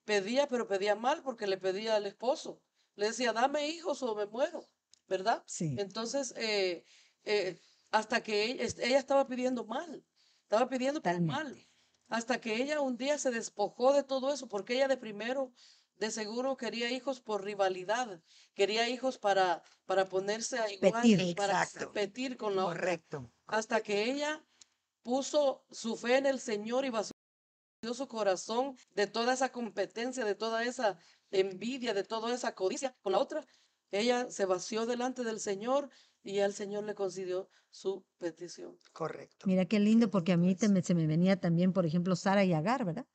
pedía, 0.05 0.47
pero 0.47 0.67
pedía 0.67 0.95
mal 0.95 1.21
porque 1.23 1.47
le 1.47 1.57
pedía 1.57 1.95
al 1.95 2.05
esposo 2.05 2.59
le 2.95 3.07
decía, 3.07 3.33
dame 3.33 3.67
hijos 3.67 4.01
o 4.03 4.15
me 4.15 4.25
muero, 4.25 4.67
¿verdad? 5.07 5.43
Sí. 5.45 5.75
Entonces, 5.77 6.33
eh, 6.37 6.85
eh, 7.23 7.59
hasta 7.91 8.21
que 8.21 8.43
ella, 8.51 8.97
estaba 8.97 9.27
pidiendo 9.27 9.65
mal, 9.65 10.03
estaba 10.43 10.69
pidiendo 10.69 11.01
mal. 11.21 11.67
hasta 12.09 12.39
que 12.39 12.55
ella 12.55 12.81
un 12.81 12.97
día 12.97 13.17
se 13.17 13.31
despojó 13.31 13.93
de 13.93 14.03
todo 14.03 14.33
eso, 14.33 14.47
porque 14.47 14.75
ella 14.75 14.87
de 14.87 14.97
primero 14.97 15.51
de 15.97 16.09
seguro 16.09 16.57
quería 16.57 16.89
hijos 16.89 17.21
por 17.21 17.43
rivalidad, 17.43 18.21
quería 18.55 18.89
hijos 18.89 19.19
para, 19.19 19.61
para 19.85 20.09
ponerse 20.09 20.57
a 20.57 20.71
igual, 20.71 21.35
para 21.37 21.67
competir 21.67 22.37
con 22.37 22.55
la 22.55 22.65
otra. 22.65 22.79
Correcto. 22.79 23.31
Hasta 23.45 23.81
que 23.81 24.09
ella 24.11 24.43
puso 25.03 25.63
su 25.69 25.95
fe 25.95 26.17
en 26.17 26.25
el 26.25 26.39
Señor 26.39 26.85
y 26.85 26.89
vació 26.89 27.13
su 27.93 28.07
corazón 28.07 28.75
de 28.95 29.05
toda 29.05 29.33
esa 29.33 29.51
competencia, 29.51 30.25
de 30.25 30.33
toda 30.33 30.63
esa 30.63 30.97
envidia, 31.31 31.93
de 31.93 32.03
toda 32.03 32.33
esa 32.33 32.53
codicia 32.53 32.95
con 33.01 33.13
la 33.13 33.19
otra. 33.19 33.45
Ella 33.91 34.29
se 34.29 34.45
vació 34.45 34.85
delante 34.85 35.23
del 35.23 35.39
Señor 35.39 35.89
y 36.23 36.39
el 36.39 36.53
Señor 36.53 36.83
le 36.85 36.95
concedió 36.95 37.49
su 37.69 38.05
petición. 38.17 38.77
Correcto. 38.93 39.47
Mira 39.47 39.65
qué 39.65 39.79
lindo, 39.79 40.09
porque 40.09 40.33
a 40.33 40.37
mí 40.37 40.55
te 40.55 40.69
me- 40.69 40.81
se 40.81 40.93
me 40.95 41.07
venía 41.07 41.39
también, 41.39 41.73
por 41.73 41.85
ejemplo, 41.85 42.15
Sara 42.15 42.43
y 42.43 42.53
Agar, 42.53 42.85
¿verdad? 42.85 43.05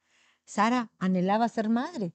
Sara 0.45 0.93
anhelaba 0.99 1.49
ser 1.49 1.69
madre, 1.69 2.15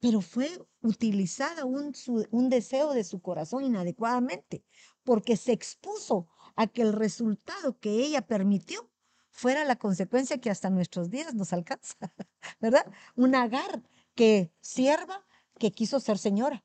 pero 0.00 0.20
fue 0.20 0.48
utilizada 0.80 1.64
un, 1.64 1.94
su- 1.94 2.26
un 2.30 2.48
deseo 2.48 2.92
de 2.92 3.04
su 3.04 3.20
corazón 3.20 3.64
inadecuadamente, 3.64 4.64
porque 5.04 5.36
se 5.36 5.52
expuso 5.52 6.28
a 6.56 6.66
que 6.66 6.82
el 6.82 6.92
resultado 6.92 7.78
que 7.78 7.90
ella 8.04 8.26
permitió 8.26 8.90
fuera 9.30 9.64
la 9.64 9.76
consecuencia 9.76 10.38
que 10.40 10.50
hasta 10.50 10.70
nuestros 10.70 11.08
días 11.10 11.34
nos 11.34 11.52
alcanza, 11.52 11.96
¿verdad? 12.60 12.86
Una 13.14 13.42
Agar 13.42 13.82
que 14.14 14.52
sierva 14.60 15.24
que 15.58 15.72
quiso 15.72 16.00
ser 16.00 16.18
señora 16.18 16.64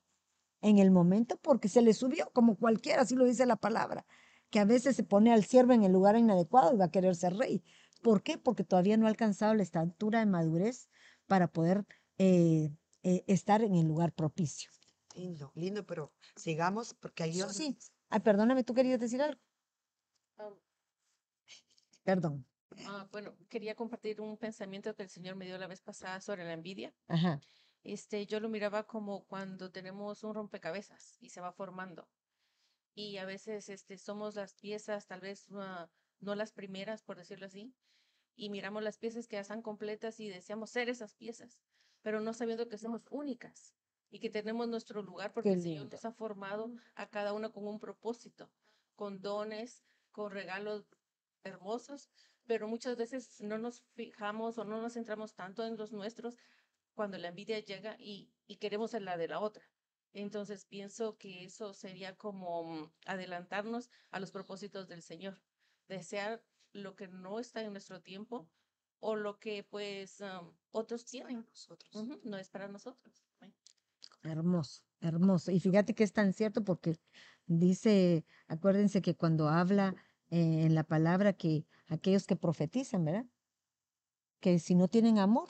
en 0.62 0.80
el 0.80 0.92
momento 0.92 1.38
porque 1.38 1.70
se 1.70 1.82
le 1.82 1.94
subió, 1.94 2.32
como 2.34 2.58
cualquiera, 2.58 3.04
así 3.04 3.16
lo 3.16 3.26
dice 3.26 3.46
la 3.46 3.56
palabra, 3.56 4.06
que 4.50 4.60
a 4.60 4.66
veces 4.66 4.96
se 4.96 5.04
pone 5.04 5.32
al 5.34 5.46
siervo 5.46 5.74
en 5.74 5.84
el 5.84 5.92
lugar 5.92 6.18
inadecuado 6.18 6.74
y 6.74 6.78
va 6.78 6.86
a 6.86 6.92
querer 6.92 7.16
ser 7.16 7.36
rey. 7.36 7.64
¿Por 8.02 8.24
qué? 8.24 8.38
Porque 8.38 8.64
todavía 8.64 8.98
no 8.98 9.06
ha 9.06 9.10
alcanzado 9.10 9.54
la 9.54 9.64
estatura 9.64 10.20
de 10.20 10.26
madurez 10.26 10.90
para 11.28 11.48
poder 11.48 11.86
eh, 12.18 12.72
eh, 13.04 13.24
estar 13.28 13.62
en 13.62 13.76
el 13.76 13.88
lugar 13.88 14.14
propicio. 14.14 14.72
Lindo, 15.16 15.52
lindo, 15.56 15.86
pero 15.86 16.14
sigamos 16.36 16.94
porque 16.94 17.24
ahí 17.24 17.32
Eso 17.32 17.50
sí. 17.50 17.78
Ay, 18.10 18.20
perdóname, 18.22 18.64
¿tú 18.64 18.74
querías 18.74 19.00
decir 19.00 19.22
algo? 19.22 19.42
Ah, 20.38 20.50
Perdón. 22.04 22.46
Ah, 22.88 23.08
bueno, 23.12 23.36
quería 23.50 23.76
compartir 23.76 24.22
un 24.22 24.38
pensamiento 24.38 24.96
que 24.96 25.04
el 25.04 25.10
Señor 25.10 25.36
me 25.36 25.46
dio 25.46 25.58
la 25.58 25.68
vez 25.68 25.82
pasada 25.82 26.22
sobre 26.22 26.46
la 26.46 26.54
envidia. 26.54 26.94
Ajá. 27.08 27.40
Este, 27.84 28.26
yo 28.26 28.40
lo 28.40 28.50
miraba 28.50 28.84
como 28.84 29.24
cuando 29.26 29.72
tenemos 29.72 30.24
un 30.24 30.34
rompecabezas 30.34 31.18
y 31.22 31.30
se 31.30 31.42
va 31.42 31.54
formando. 31.54 32.08
Y 32.94 33.18
a 33.18 33.26
veces 33.26 33.70
este, 33.70 33.98
somos 33.98 34.36
las 34.36 34.56
piezas, 34.56 35.08
tal 35.08 35.22
vez 35.22 35.48
ah, 35.54 35.90
no 36.20 36.36
las 36.36 36.52
primeras, 36.52 37.04
por 37.04 37.18
decirlo 37.18 37.46
así, 37.46 37.74
y 38.36 38.50
miramos 38.50 38.84
las 38.84 38.98
piezas 38.98 39.28
que 39.28 39.36
ya 39.36 39.42
están 39.42 39.62
completas 39.62 40.20
y 40.20 40.30
deseamos 40.30 40.70
ser 40.70 40.90
esas 40.90 41.14
piezas, 41.16 41.62
pero 42.02 42.20
no 42.20 42.34
sabiendo 42.34 42.68
que 42.68 42.78
somos 42.78 43.04
únicas 43.10 43.74
y 44.10 44.20
que 44.20 44.30
tenemos 44.30 44.68
nuestro 44.68 45.02
lugar 45.02 45.34
porque 45.34 45.54
el 45.54 45.62
Señor 45.62 45.92
nos 45.92 46.06
ha 46.06 46.12
formado 46.12 46.72
a 46.96 47.08
cada 47.08 47.34
uno 47.34 47.52
con 47.52 47.68
un 47.68 47.80
propósito, 47.80 48.50
con 48.96 49.22
dones, 49.22 49.84
con 50.12 50.32
regalos 50.32 50.86
hermosos, 51.44 52.10
pero 52.48 52.68
muchas 52.68 52.98
veces 52.98 53.42
no 53.42 53.58
nos 53.58 53.84
fijamos 53.94 54.58
o 54.58 54.64
no 54.64 54.82
nos 54.82 54.94
centramos 54.94 55.36
tanto 55.36 55.66
en 55.66 55.78
los 55.78 55.92
nuestros 55.92 56.38
cuando 56.96 57.18
la 57.18 57.28
envidia 57.28 57.60
llega 57.60 57.96
y, 58.00 58.32
y 58.48 58.58
queremos 58.58 58.92
ser 58.92 59.04
la 59.04 59.18
de 59.18 59.28
la 59.28 59.40
otra. 59.40 59.64
Entonces 60.14 60.66
pienso 60.66 61.18
que 61.18 61.44
eso 61.44 61.74
sería 61.74 62.16
como 62.16 62.64
mm, 62.64 62.92
adelantarnos 63.06 63.92
a 64.10 64.20
los 64.20 64.32
propósitos 64.32 64.88
del 64.88 65.04
Señor, 65.04 65.40
desear 65.88 66.44
lo 66.74 66.96
que 66.96 67.08
no 67.08 67.40
está 67.40 67.62
en 67.62 67.72
nuestro 67.74 68.02
tiempo 68.02 68.50
o 69.00 69.16
lo 69.16 69.40
que 69.40 69.64
pues 69.64 70.22
am, 70.22 70.58
otros 70.72 71.06
tienen. 71.06 71.46
Ujú, 71.94 72.20
no 72.24 72.38
es 72.38 72.50
para 72.50 72.68
nosotros. 72.68 73.24
Hermoso, 74.24 74.82
hermoso. 75.02 75.52
Y 75.52 75.60
fíjate 75.60 75.94
que 75.94 76.04
es 76.04 76.14
tan 76.14 76.34
cierto 76.34 76.64
porque 76.64 76.98
dice, 77.46 78.26
acuérdense 78.48 79.02
que 79.02 79.16
cuando 79.16 79.50
habla 79.50 79.96
eh, 80.30 80.66
en 80.66 80.76
la 80.76 80.84
palabra 80.84 81.34
que 81.34 81.66
aquellos 81.88 82.28
que 82.28 82.36
profetizan, 82.36 83.06
¿verdad? 83.06 83.26
Que 84.40 84.60
si 84.60 84.76
no 84.76 84.88
tienen 84.88 85.20
amor, 85.20 85.50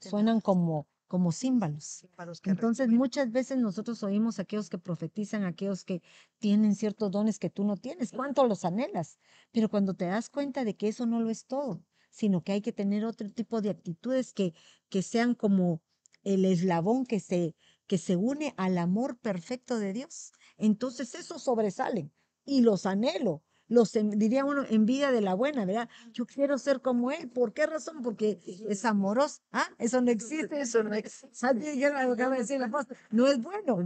suenan 0.00 0.40
como, 0.40 0.88
como 1.06 1.32
címbalos. 1.32 2.06
para 2.16 2.30
los 2.30 2.40
que 2.40 2.50
Entonces, 2.50 2.88
muchas 2.88 3.30
veces 3.30 3.58
nosotros 3.58 4.02
oímos 4.02 4.38
a 4.38 4.42
aquellos 4.42 4.68
que 4.68 4.78
profetizan, 4.78 5.44
aquellos 5.44 5.84
que 5.84 6.02
tienen 6.38 6.74
ciertos 6.74 7.10
dones 7.10 7.38
que 7.38 7.50
tú 7.50 7.64
no 7.64 7.76
tienes. 7.76 8.12
¿Cuánto 8.12 8.46
los 8.46 8.64
anhelas? 8.64 9.18
Pero 9.52 9.68
cuando 9.68 9.94
te 9.94 10.06
das 10.06 10.28
cuenta 10.28 10.64
de 10.64 10.76
que 10.76 10.88
eso 10.88 11.06
no 11.06 11.20
lo 11.20 11.30
es 11.30 11.46
todo, 11.46 11.84
sino 12.10 12.42
que 12.42 12.52
hay 12.52 12.60
que 12.60 12.72
tener 12.72 13.04
otro 13.04 13.30
tipo 13.30 13.60
de 13.60 13.70
actitudes 13.70 14.32
que, 14.32 14.54
que 14.88 15.02
sean 15.02 15.34
como 15.34 15.82
el 16.22 16.44
eslabón 16.44 17.04
que 17.06 17.20
se, 17.20 17.54
que 17.86 17.98
se 17.98 18.16
une 18.16 18.54
al 18.56 18.78
amor 18.78 19.18
perfecto 19.18 19.78
de 19.78 19.92
Dios. 19.92 20.32
Entonces, 20.56 21.14
esos 21.14 21.42
sobresalen 21.42 22.12
y 22.44 22.60
los 22.60 22.86
anhelo. 22.86 23.42
Los 23.74 23.92
diría 23.92 24.44
uno, 24.44 24.64
envidia 24.68 25.10
de 25.10 25.20
la 25.20 25.34
buena, 25.34 25.64
¿verdad? 25.64 25.88
Yo 26.12 26.26
quiero 26.26 26.56
ser 26.58 26.80
como 26.80 27.10
él. 27.10 27.28
¿Por 27.28 27.52
qué 27.52 27.66
razón? 27.66 28.02
Porque 28.02 28.38
es 28.68 28.84
amoroso. 28.84 29.42
¿Ah? 29.52 29.68
Eso 29.78 30.00
no 30.00 30.10
existe. 30.10 30.60
Eso 30.60 30.82
no 30.82 30.94
existe. 30.94 31.28
¿Sabes 31.32 31.64
qué 31.64 31.90
lo 31.90 31.94
que 31.94 32.22
acaba 32.22 32.34
de 32.34 32.42
decir 32.42 32.56
el 32.56 32.64
apóstol? 32.64 32.96
No 33.10 33.26
es 33.26 33.42
bueno. 33.42 33.78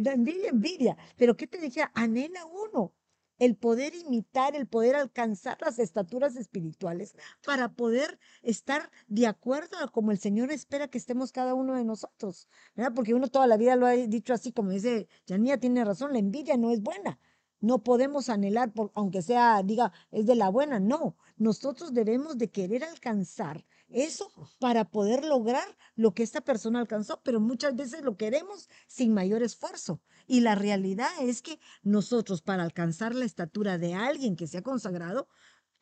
La 0.00 0.12
envidia, 0.12 0.50
envidia. 0.50 0.96
Pero 1.16 1.36
¿qué 1.36 1.46
te 1.46 1.58
decía? 1.58 1.90
Anhela 1.94 2.46
uno 2.46 2.92
el 3.38 3.56
poder 3.56 3.94
imitar, 3.94 4.54
el 4.54 4.66
poder 4.66 4.96
alcanzar 4.96 5.58
las 5.60 5.78
estaturas 5.78 6.36
espirituales 6.36 7.14
para 7.44 7.72
poder 7.72 8.18
estar 8.42 8.90
de 9.08 9.26
acuerdo 9.26 9.78
a 9.78 9.88
como 9.88 10.12
el 10.12 10.18
Señor 10.18 10.52
espera 10.52 10.88
que 10.88 10.98
estemos 10.98 11.32
cada 11.32 11.54
uno 11.54 11.74
de 11.76 11.84
nosotros, 11.84 12.48
¿verdad? 12.74 12.92
Porque 12.94 13.14
uno 13.14 13.28
toda 13.28 13.46
la 13.46 13.56
vida 13.56 13.76
lo 13.76 13.86
ha 13.86 13.92
dicho 13.92 14.32
así, 14.32 14.52
como 14.52 14.70
dice 14.70 15.08
Yanía, 15.26 15.58
tiene 15.58 15.84
razón, 15.84 16.12
la 16.12 16.18
envidia 16.18 16.56
no 16.56 16.70
es 16.70 16.80
buena. 16.80 17.18
No 17.64 17.82
podemos 17.82 18.28
anhelar, 18.28 18.72
por, 18.72 18.92
aunque 18.94 19.22
sea, 19.22 19.62
diga, 19.62 19.90
es 20.10 20.26
de 20.26 20.34
la 20.34 20.50
buena, 20.50 20.80
no. 20.80 21.16
Nosotros 21.38 21.94
debemos 21.94 22.36
de 22.36 22.50
querer 22.50 22.84
alcanzar 22.84 23.64
eso 23.88 24.30
para 24.58 24.84
poder 24.84 25.24
lograr 25.24 25.64
lo 25.94 26.12
que 26.12 26.22
esta 26.22 26.42
persona 26.42 26.80
alcanzó, 26.80 27.22
pero 27.22 27.40
muchas 27.40 27.74
veces 27.74 28.02
lo 28.02 28.18
queremos 28.18 28.68
sin 28.86 29.14
mayor 29.14 29.42
esfuerzo. 29.42 30.02
Y 30.26 30.40
la 30.40 30.54
realidad 30.54 31.08
es 31.20 31.40
que 31.40 31.58
nosotros 31.82 32.42
para 32.42 32.64
alcanzar 32.64 33.14
la 33.14 33.24
estatura 33.24 33.78
de 33.78 33.94
alguien 33.94 34.36
que 34.36 34.46
se 34.46 34.58
ha 34.58 34.62
consagrado, 34.62 35.28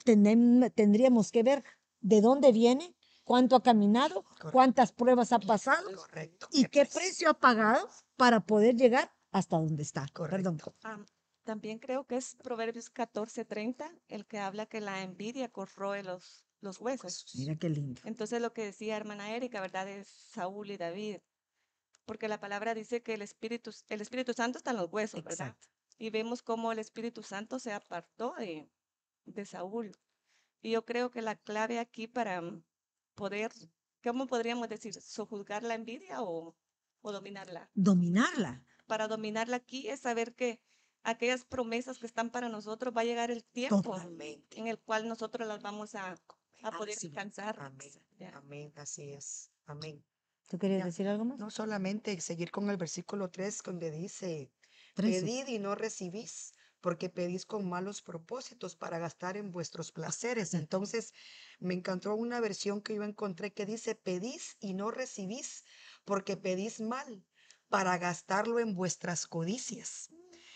tendríamos 0.05 1.33
que 1.33 1.42
ver 1.42 1.64
de 2.01 2.21
dónde 2.21 2.53
viene, 2.53 2.95
cuánto 3.25 3.57
ha 3.57 3.62
caminado, 3.62 4.25
cuántas 4.53 4.92
pruebas 4.92 5.33
ha 5.33 5.40
pasado 5.40 5.88
Correcto. 5.97 6.49
y 6.53 6.64
qué 6.66 6.83
precio. 6.83 7.01
precio 7.01 7.31
ha 7.31 7.35
pagado 7.35 7.88
para 8.16 8.40
poder 8.40 8.77
llegar 8.77 9.11
hasta 9.33 9.57
donde 9.57 9.83
está. 9.83 10.07
Perdón. 10.14 10.59
Correcto. 10.59 10.75
También 11.45 11.79
creo 11.79 12.07
que 12.07 12.17
es 12.17 12.37
Proverbios 12.37 12.93
14:30 12.93 13.91
el 14.09 14.27
que 14.27 14.39
habla 14.39 14.67
que 14.67 14.81
la 14.81 15.03
envidia 15.03 15.49
corroe 15.49 16.03
los, 16.03 16.45
los 16.61 16.81
huesos. 16.81 17.27
Mira 17.35 17.57
qué 17.57 17.69
lindo. 17.69 18.01
Entonces 18.05 18.41
lo 18.41 18.53
que 18.53 18.65
decía 18.65 18.97
hermana 18.97 19.35
Erika, 19.35 19.61
¿verdad? 19.61 19.89
Es 19.89 20.09
Saúl 20.09 20.71
y 20.71 20.77
David. 20.77 21.19
Porque 22.05 22.29
la 22.29 22.41
palabra 22.41 22.75
dice 22.75 23.03
que 23.03 23.15
el 23.15 23.23
Espíritu, 23.23 23.73
el 23.89 24.01
Espíritu 24.01 24.33
Santo 24.33 24.59
está 24.59 24.73
en 24.73 24.79
los 24.79 24.93
huesos, 24.93 25.23
¿verdad? 25.23 25.49
Exacto. 25.49 25.69
Y 25.99 26.11
vemos 26.11 26.43
cómo 26.43 26.73
el 26.73 26.79
Espíritu 26.79 27.23
Santo 27.23 27.59
se 27.59 27.73
apartó 27.73 28.35
de, 28.39 28.69
de 29.25 29.45
Saúl. 29.45 29.93
Y 30.63 30.73
yo 30.73 30.85
creo 30.85 31.11
que 31.11 31.23
la 31.23 31.37
clave 31.37 31.79
aquí 31.79 32.07
para 32.09 32.41
mm, 32.41 32.65
poder, 33.15 33.53
¿cómo 34.03 34.27
podríamos 34.27 34.69
decir? 34.69 34.95
¿Sojuzgar 34.95 35.63
la 35.63 35.75
envidia 35.75 36.23
o, 36.23 36.57
o 37.03 37.13
dominarla? 37.13 37.71
Dominarla. 37.75 38.65
Para 38.87 39.07
dominarla 39.07 39.57
aquí 39.57 39.89
es 39.89 40.01
saber 40.01 40.35
que 40.35 40.61
aquellas 41.05 41.45
promesas 41.45 41.99
que 41.99 42.07
están 42.07 42.31
para 42.31 42.49
nosotros 42.49 42.95
va 42.97 43.03
a 43.03 43.05
llegar 43.05 43.31
el 43.31 43.45
tiempo 43.45 43.95
Totalmente. 43.95 44.57
en 44.57 44.67
el 44.69 44.81
cual 44.81 45.09
nosotros 45.09 45.47
las 45.49 45.62
vamos 45.62 45.95
a, 45.95 46.21
a 46.62 46.77
poder 46.77 46.99
Así. 46.99 47.03
alcanzar. 47.03 47.57
Amén. 47.57 47.93
Amén. 48.33 48.73
Así 48.77 49.12
es. 49.12 49.53
Amén. 49.67 50.05
¿Tú 50.47 50.59
querías 50.59 50.83
Ya. 50.83 50.85
decir 50.85 51.09
algo 51.09 51.25
más? 51.25 51.38
No 51.38 51.51
solamente 51.51 52.21
seguir 52.21 52.51
con 52.51 52.71
el 52.71 52.77
versículo 52.77 53.31
3 53.31 53.62
donde 53.65 53.91
dice, 53.91 54.53
pedid 55.03 55.47
y 55.49 55.59
no 55.59 55.75
recibís, 55.75 56.53
porque 56.81 57.09
pedís 57.11 57.47
con 57.47 57.69
malos 57.69 58.03
propósitos 58.03 58.77
para 58.77 58.99
gastar 58.99 59.37
en 59.37 59.51
vuestros 59.51 59.93
placeres. 59.93 60.55
Entonces, 60.55 61.12
me 61.61 61.75
encantó 61.75 62.15
una 62.15 62.41
versión 62.41 62.83
que 62.83 62.95
yo 62.97 63.03
encontré 63.05 63.53
que 63.53 63.67
dice, 63.67 63.95
pedís 63.95 64.57
y 64.61 64.75
no 64.75 64.91
recibís, 64.91 65.65
porque 66.05 66.37
pedís 66.37 66.81
mal 66.81 67.27
para 67.69 67.99
gastarlo 67.99 68.59
en 68.61 68.75
vuestras 68.75 69.27
codicias. 69.27 70.12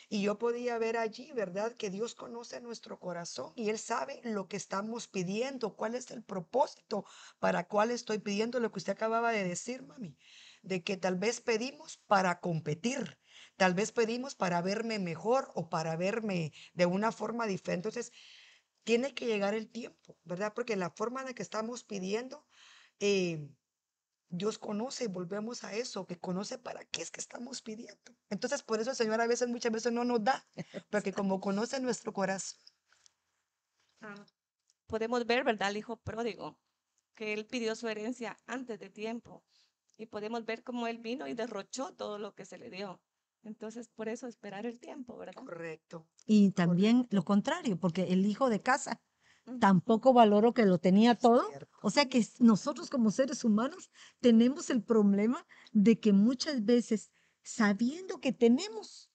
Y 0.09 0.23
yo 0.23 0.39
podía 0.39 0.79
ver 0.79 0.97
allí, 0.97 1.33
¿verdad? 1.33 1.73
Que 1.73 1.91
Dios 1.91 2.15
conoce 2.15 2.61
nuestro 2.61 3.01
corazón 3.01 3.53
y 3.57 3.71
Él 3.71 3.79
sabe 3.79 4.21
lo 4.23 4.47
que 4.47 4.57
estamos 4.57 5.09
pidiendo, 5.09 5.75
cuál 5.75 5.97
es 5.97 6.11
el 6.13 6.23
propósito 6.23 7.05
para 7.41 7.67
cuál 7.67 7.91
estoy 7.91 8.19
pidiendo 8.19 8.61
lo 8.61 8.71
que 8.71 8.79
usted 8.79 8.93
acababa 8.93 9.33
de 9.33 9.43
decir, 9.43 9.83
mami, 9.83 10.17
de 10.63 10.85
que 10.85 10.97
tal 10.97 11.17
vez 11.17 11.41
pedimos 11.41 11.99
para 12.07 12.41
competir, 12.41 13.19
tal 13.57 13.75
vez 13.75 13.91
pedimos 13.91 14.37
para 14.37 14.63
verme 14.63 14.99
mejor 15.01 15.51
o 15.55 15.69
para 15.69 15.97
verme 15.97 16.53
de 16.73 16.87
una 16.87 17.11
forma 17.11 17.47
diferente. 17.47 17.89
Entonces, 17.89 18.13
tiene 18.85 19.15
que 19.15 19.27
llegar 19.27 19.55
el 19.55 19.69
tiempo, 19.69 20.17
¿verdad? 20.23 20.53
Porque 20.55 20.77
la 20.77 20.91
forma 20.91 21.21
en 21.21 21.27
la 21.27 21.35
que 21.35 21.43
estamos 21.43 21.83
pidiendo, 21.83 22.47
eh, 23.01 23.49
Dios 24.29 24.59
conoce, 24.59 25.09
volvemos 25.09 25.65
a 25.65 25.75
eso, 25.75 26.07
que 26.07 26.19
conoce 26.19 26.59
para 26.59 26.85
qué 26.85 27.03
es 27.03 27.11
que 27.11 27.21
estamos 27.21 27.63
pidiendo. 27.63 28.13
Entonces, 28.29 28.63
por 28.63 28.81
eso 28.81 28.91
el 28.91 28.97
Señor 28.97 29.21
a 29.21 29.27
veces, 29.27 29.49
muchas 29.49 29.73
veces 29.73 29.93
no 29.93 30.05
nos 30.05 30.23
da, 30.25 30.47
porque 30.91 31.13
como 31.13 31.41
conoce 31.41 31.81
nuestro 31.81 32.13
corazón. 32.13 32.59
Ah, 34.01 34.27
podemos 34.87 35.27
ver, 35.27 35.45
¿verdad? 35.45 35.71
El 35.71 35.79
hijo 35.79 35.97
pródigo, 35.97 36.59
que 37.15 37.33
él 37.33 37.47
pidió 37.47 37.75
su 37.75 37.89
herencia 37.89 38.37
antes 38.47 38.79
de 38.79 38.91
tiempo. 38.91 39.45
Y 39.99 40.07
podemos 40.07 40.45
ver 40.45 40.63
cómo 40.63 40.87
él 40.87 40.99
vino 40.99 41.27
y 41.27 41.35
derrochó 41.35 41.95
todo 41.95 42.19
lo 42.19 42.35
que 42.35 42.45
se 42.45 42.59
le 42.59 42.69
dio. 42.69 43.01
Entonces, 43.45 43.89
por 43.89 44.09
eso 44.09 44.27
esperar 44.27 44.67
el 44.67 44.79
tiempo, 44.81 45.17
¿verdad? 45.17 45.35
Correcto. 45.35 46.07
Y 46.27 46.51
también 46.51 47.07
lo 47.11 47.25
contrario, 47.25 47.79
porque 47.79 48.13
el 48.13 48.27
hijo 48.27 48.51
de 48.51 48.61
casa 48.61 49.01
tampoco 49.61 50.13
valoró 50.13 50.53
que 50.55 50.67
lo 50.67 50.79
tenía 50.79 51.15
todo. 51.15 51.45
O 51.83 51.91
sea 51.91 52.09
que 52.09 52.27
nosotros 52.39 52.91
como 52.91 53.11
seres 53.11 53.45
humanos 53.45 53.91
tenemos 54.21 54.71
el 54.71 54.83
problema 54.83 55.47
de 55.73 55.99
que 56.01 56.13
muchas 56.13 56.65
veces, 56.65 57.11
sabiendo 57.43 58.19
que 58.21 58.33
tenemos, 58.33 59.11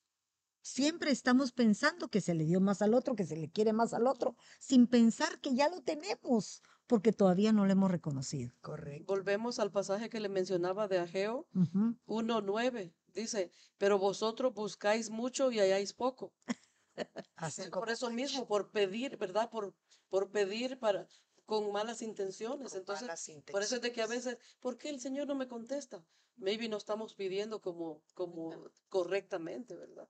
siempre 0.62 1.12
estamos 1.12 1.52
pensando 1.52 2.08
que 2.08 2.22
se 2.22 2.34
le 2.34 2.46
dio 2.46 2.62
más 2.62 2.82
al 2.82 2.94
otro, 2.94 3.16
que 3.16 3.26
se 3.26 3.36
le 3.36 3.50
quiere 3.50 3.74
más 3.74 3.94
al 3.94 4.08
otro, 4.08 4.36
sin 4.60 4.88
pensar 4.88 5.40
que 5.40 5.54
ya 5.56 5.70
lo 5.70 5.82
tenemos, 5.82 6.62
porque 6.88 7.12
todavía 7.12 7.52
no 7.52 7.66
lo 7.66 7.72
hemos 7.72 7.92
reconocido. 7.92 8.54
Correcto. 8.62 9.14
Volvemos 9.14 9.60
al 9.60 9.72
pasaje 9.72 10.10
que 10.10 10.20
le 10.20 10.30
mencionaba 10.30 10.88
de 10.88 11.00
Ageo 11.00 11.48
Ujú. 11.54 11.96
1.9. 12.08 12.94
Dice, 13.14 13.52
pero 13.78 14.00
vosotros 14.00 14.54
buscáis 14.54 15.10
mucho 15.10 15.52
y 15.52 15.60
halláis 15.60 15.94
poco. 15.94 16.34
Así 17.36 17.70
Por 17.70 17.90
eso 17.90 18.10
mismo, 18.10 18.48
por 18.48 18.72
pedir, 18.72 19.18
¿verdad? 19.18 19.50
Por, 19.50 19.74
por 20.10 20.32
pedir 20.32 20.80
para, 20.80 21.08
con 21.46 21.72
malas 21.72 22.02
intenciones. 22.02 22.72
con 22.72 22.80
Entonces, 22.80 23.04
malas 23.08 23.30
por 23.52 23.62
eso 23.62 23.76
es 23.76 23.82
de 23.82 23.92
que 23.92 24.02
a 24.02 24.06
intenciones. 24.06 24.38
veces, 24.38 24.58
¿por 24.60 24.78
qué 24.78 24.90
el 24.90 25.00
Señor 25.00 25.28
no 25.28 25.36
me 25.36 25.48
contesta? 25.48 26.04
Maybe 26.38 26.70
no 26.70 26.78
estamos 26.78 27.14
pidiendo 27.14 27.62
como, 27.62 28.02
como 28.14 28.52
correctamente, 28.90 29.76
¿verdad? 29.76 30.08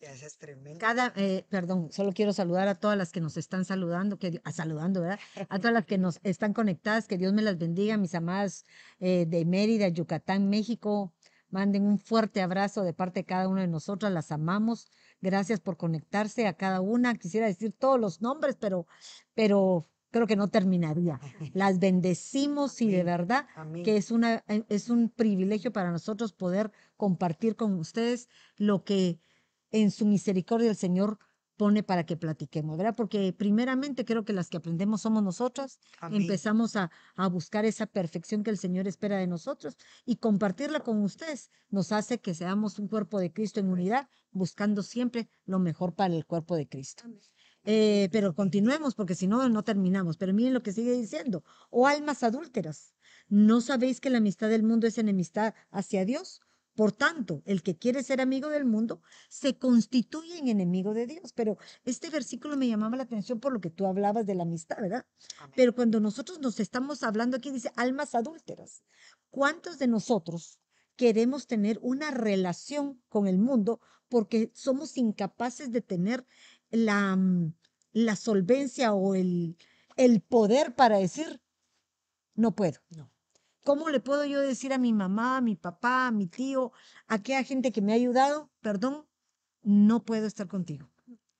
Eso 0.00 0.26
es 0.26 0.36
tremendo. 0.36 0.78
Cada, 0.80 1.12
eh, 1.16 1.44
perdón, 1.48 1.90
solo 1.92 2.12
quiero 2.12 2.32
saludar 2.32 2.66
a 2.68 2.74
todas 2.74 2.96
las 2.98 3.12
que 3.12 3.20
nos 3.20 3.36
están 3.36 3.64
saludando, 3.64 4.18
que, 4.18 4.30
di- 4.32 4.40
ah, 4.44 4.52
saludando, 4.52 5.00
¿verdad? 5.00 5.20
A 5.48 5.58
todas 5.58 5.72
las 5.72 5.86
que 5.86 5.98
nos 5.98 6.18
están 6.22 6.52
conectadas, 6.54 7.06
que 7.06 7.18
Dios 7.18 7.32
me 7.32 7.42
las 7.42 7.58
bendiga, 7.58 7.96
mis 7.96 8.14
amadas 8.14 8.64
eh, 8.98 9.26
de 9.26 9.44
Mérida, 9.44 9.88
Yucatán, 9.88 10.48
México. 10.48 11.14
Manden 11.50 11.84
un 11.84 11.98
fuerte 11.98 12.42
abrazo 12.42 12.82
de 12.84 12.94
parte 12.94 13.20
de 13.20 13.26
cada 13.26 13.48
una 13.48 13.62
de 13.62 13.68
nosotras, 13.68 14.12
las 14.12 14.30
amamos. 14.32 14.88
Gracias 15.20 15.60
por 15.60 15.76
conectarse 15.76 16.46
a 16.46 16.54
cada 16.54 16.80
una. 16.80 17.14
Quisiera 17.14 17.46
decir 17.46 17.72
todos 17.72 18.00
los 18.00 18.22
nombres, 18.22 18.56
pero, 18.58 18.86
pero 19.34 19.88
creo 20.10 20.26
que 20.26 20.36
no 20.36 20.48
terminaría. 20.48 21.20
Las 21.54 21.78
bendecimos 21.78 22.80
y 22.80 22.90
de 22.90 23.04
verdad 23.04 23.46
Amén. 23.54 23.82
que 23.82 23.96
es, 23.96 24.10
una, 24.10 24.44
eh, 24.48 24.64
es 24.68 24.90
un 24.90 25.10
privilegio 25.10 25.72
para 25.72 25.90
nosotros 25.90 26.32
poder 26.32 26.72
compartir 26.96 27.56
con 27.56 27.78
ustedes 27.78 28.28
lo 28.56 28.84
que 28.84 29.20
en 29.70 29.90
su 29.90 30.06
misericordia 30.06 30.70
el 30.70 30.76
Señor 30.76 31.18
pone 31.60 31.82
para 31.82 32.06
que 32.06 32.16
platiquemos, 32.16 32.78
¿verdad? 32.78 32.94
Porque 32.96 33.34
primeramente 33.34 34.06
creo 34.06 34.24
que 34.24 34.32
las 34.32 34.48
que 34.48 34.56
aprendemos 34.56 35.02
somos 35.02 35.22
nosotras, 35.22 35.78
Amén. 36.00 36.22
empezamos 36.22 36.74
a, 36.74 36.90
a 37.16 37.28
buscar 37.28 37.66
esa 37.66 37.84
perfección 37.84 38.42
que 38.42 38.48
el 38.48 38.56
Señor 38.56 38.88
espera 38.88 39.18
de 39.18 39.26
nosotros 39.26 39.76
y 40.06 40.16
compartirla 40.16 40.80
con 40.80 41.02
ustedes 41.02 41.50
nos 41.68 41.92
hace 41.92 42.18
que 42.18 42.32
seamos 42.32 42.78
un 42.78 42.88
cuerpo 42.88 43.20
de 43.20 43.30
Cristo 43.30 43.60
en 43.60 43.68
unidad, 43.68 44.08
buscando 44.30 44.82
siempre 44.82 45.28
lo 45.44 45.58
mejor 45.58 45.94
para 45.94 46.14
el 46.14 46.24
cuerpo 46.24 46.56
de 46.56 46.66
Cristo. 46.66 47.04
Eh, 47.64 48.08
pero 48.10 48.34
continuemos 48.34 48.94
porque 48.94 49.14
si 49.14 49.26
no, 49.26 49.46
no 49.50 49.62
terminamos. 49.62 50.16
Pero 50.16 50.32
miren 50.32 50.54
lo 50.54 50.62
que 50.62 50.72
sigue 50.72 50.92
diciendo. 50.92 51.44
O 51.68 51.86
almas 51.86 52.22
adúlteras, 52.22 52.94
¿no 53.28 53.60
sabéis 53.60 54.00
que 54.00 54.08
la 54.08 54.16
amistad 54.16 54.48
del 54.48 54.62
mundo 54.62 54.86
es 54.86 54.96
enemistad 54.96 55.52
hacia 55.70 56.06
Dios? 56.06 56.40
Por 56.74 56.92
tanto, 56.92 57.42
el 57.44 57.62
que 57.62 57.76
quiere 57.76 58.02
ser 58.02 58.20
amigo 58.20 58.48
del 58.48 58.64
mundo 58.64 59.02
se 59.28 59.58
constituye 59.58 60.38
en 60.38 60.48
enemigo 60.48 60.94
de 60.94 61.06
Dios. 61.06 61.32
Pero 61.34 61.58
este 61.84 62.10
versículo 62.10 62.56
me 62.56 62.68
llamaba 62.68 62.96
la 62.96 63.02
atención 63.02 63.40
por 63.40 63.52
lo 63.52 63.60
que 63.60 63.70
tú 63.70 63.86
hablabas 63.86 64.26
de 64.26 64.34
la 64.34 64.44
amistad, 64.44 64.76
¿verdad? 64.80 65.04
Amén. 65.38 65.52
Pero 65.56 65.74
cuando 65.74 66.00
nosotros 66.00 66.40
nos 66.40 66.60
estamos 66.60 67.02
hablando 67.02 67.36
aquí, 67.36 67.50
dice 67.50 67.72
almas 67.76 68.14
adúlteras. 68.14 68.82
¿Cuántos 69.30 69.78
de 69.78 69.88
nosotros 69.88 70.60
queremos 70.96 71.46
tener 71.46 71.78
una 71.82 72.10
relación 72.10 73.02
con 73.08 73.26
el 73.26 73.38
mundo 73.38 73.80
porque 74.08 74.50
somos 74.54 74.96
incapaces 74.96 75.72
de 75.72 75.80
tener 75.80 76.26
la, 76.70 77.16
mm, 77.16 77.54
la 77.92 78.16
solvencia 78.16 78.92
o 78.92 79.14
el, 79.14 79.56
el 79.96 80.20
poder 80.20 80.74
para 80.74 80.98
decir, 80.98 81.40
no 82.34 82.54
puedo? 82.54 82.80
No. 82.90 83.10
¿Cómo 83.62 83.90
le 83.90 84.00
puedo 84.00 84.24
yo 84.24 84.40
decir 84.40 84.72
a 84.72 84.78
mi 84.78 84.92
mamá, 84.92 85.36
a 85.36 85.40
mi 85.40 85.54
papá, 85.54 86.06
a 86.06 86.10
mi 86.10 86.26
tío, 86.26 86.72
a 87.06 87.16
aquella 87.16 87.44
gente 87.44 87.72
que 87.72 87.82
me 87.82 87.92
ha 87.92 87.96
ayudado, 87.96 88.50
perdón, 88.60 89.06
no 89.62 90.04
puedo 90.04 90.26
estar 90.26 90.48
contigo? 90.48 90.90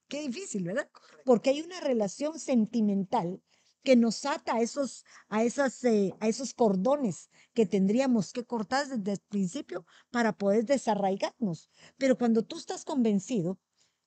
Qué 0.08 0.22
difícil, 0.22 0.64
¿verdad? 0.64 0.90
Porque 1.24 1.50
hay 1.50 1.62
una 1.62 1.80
relación 1.80 2.38
sentimental 2.38 3.40
que 3.82 3.96
nos 3.96 4.26
ata 4.26 4.56
a 4.56 4.60
esos, 4.60 5.04
a 5.28 5.44
esas, 5.44 5.82
eh, 5.84 6.14
a 6.20 6.28
esos 6.28 6.52
cordones 6.52 7.30
que 7.54 7.64
tendríamos 7.64 8.32
que 8.32 8.44
cortar 8.44 8.86
desde 8.88 9.12
el 9.12 9.20
principio 9.28 9.86
para 10.10 10.36
poder 10.36 10.66
desarraigarnos. 10.66 11.70
Pero 11.96 12.18
cuando 12.18 12.42
tú 12.42 12.58
estás 12.58 12.84
convencido, 12.84 13.58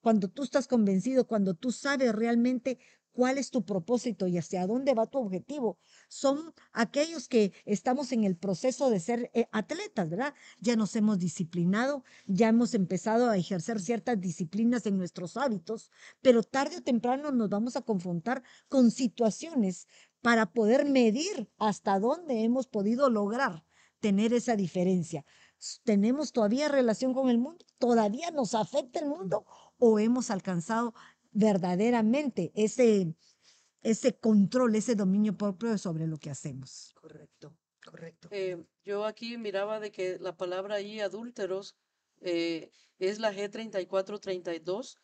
cuando 0.01 0.27
tú 0.27 0.43
estás 0.43 0.67
convencido, 0.67 1.25
cuando 1.25 1.55
tú 1.55 1.71
sabes 1.71 2.13
realmente 2.13 2.77
cuál 3.13 3.37
es 3.37 3.51
tu 3.51 3.63
propósito 3.63 4.27
y 4.27 4.37
hacia 4.37 4.67
dónde 4.67 4.93
va 4.93 5.07
tu 5.07 5.19
objetivo, 5.19 5.77
son 6.09 6.53
aquellos 6.73 7.27
que 7.27 7.53
estamos 7.65 8.11
en 8.11 8.23
el 8.23 8.35
proceso 8.35 8.89
de 8.89 8.99
ser 8.99 9.31
eh, 9.33 9.47
atletas, 9.51 10.09
¿verdad? 10.09 10.33
Ya 10.59 10.75
nos 10.75 10.95
hemos 10.95 11.19
disciplinado, 11.19 12.03
ya 12.25 12.49
hemos 12.49 12.73
empezado 12.73 13.29
a 13.29 13.37
ejercer 13.37 13.79
ciertas 13.79 14.19
disciplinas 14.19 14.85
en 14.85 14.97
nuestros 14.97 15.37
hábitos, 15.37 15.91
pero 16.21 16.43
tarde 16.43 16.77
o 16.77 16.83
temprano 16.83 17.31
nos 17.31 17.49
vamos 17.49 17.75
a 17.75 17.81
confrontar 17.81 18.43
con 18.67 18.91
situaciones 18.91 19.87
para 20.21 20.47
poder 20.47 20.85
medir 20.85 21.49
hasta 21.57 21.99
dónde 21.99 22.43
hemos 22.43 22.67
podido 22.67 23.09
lograr 23.09 23.65
tener 23.99 24.33
esa 24.33 24.57
diferencia. 24.57 25.25
¿Tenemos 25.85 26.33
todavía 26.33 26.67
relación 26.67 27.13
con 27.13 27.29
el 27.29 27.37
mundo? 27.37 27.65
¿Todavía 27.77 28.31
nos 28.31 28.53
afecta 28.53 28.99
el 28.99 29.05
mundo? 29.05 29.45
¿O 29.77 29.97
hemos 29.97 30.29
alcanzado 30.29 30.93
verdaderamente 31.33 32.51
ese, 32.55 33.15
ese 33.81 34.17
control, 34.17 34.75
ese 34.75 34.95
dominio 34.95 35.35
propio 35.37 35.77
sobre 35.77 36.07
lo 36.07 36.17
que 36.17 36.29
hacemos? 36.29 36.93
Correcto. 36.99 37.57
Correcto. 37.85 38.29
Eh, 38.31 38.63
yo 38.85 39.05
aquí 39.05 39.37
miraba 39.37 39.79
de 39.81 39.91
que 39.91 40.17
la 40.19 40.37
palabra 40.37 40.75
ahí, 40.75 41.01
adúlteros, 41.01 41.75
eh, 42.21 42.71
es 42.97 43.19
la 43.19 43.33
G3432, 43.33 44.95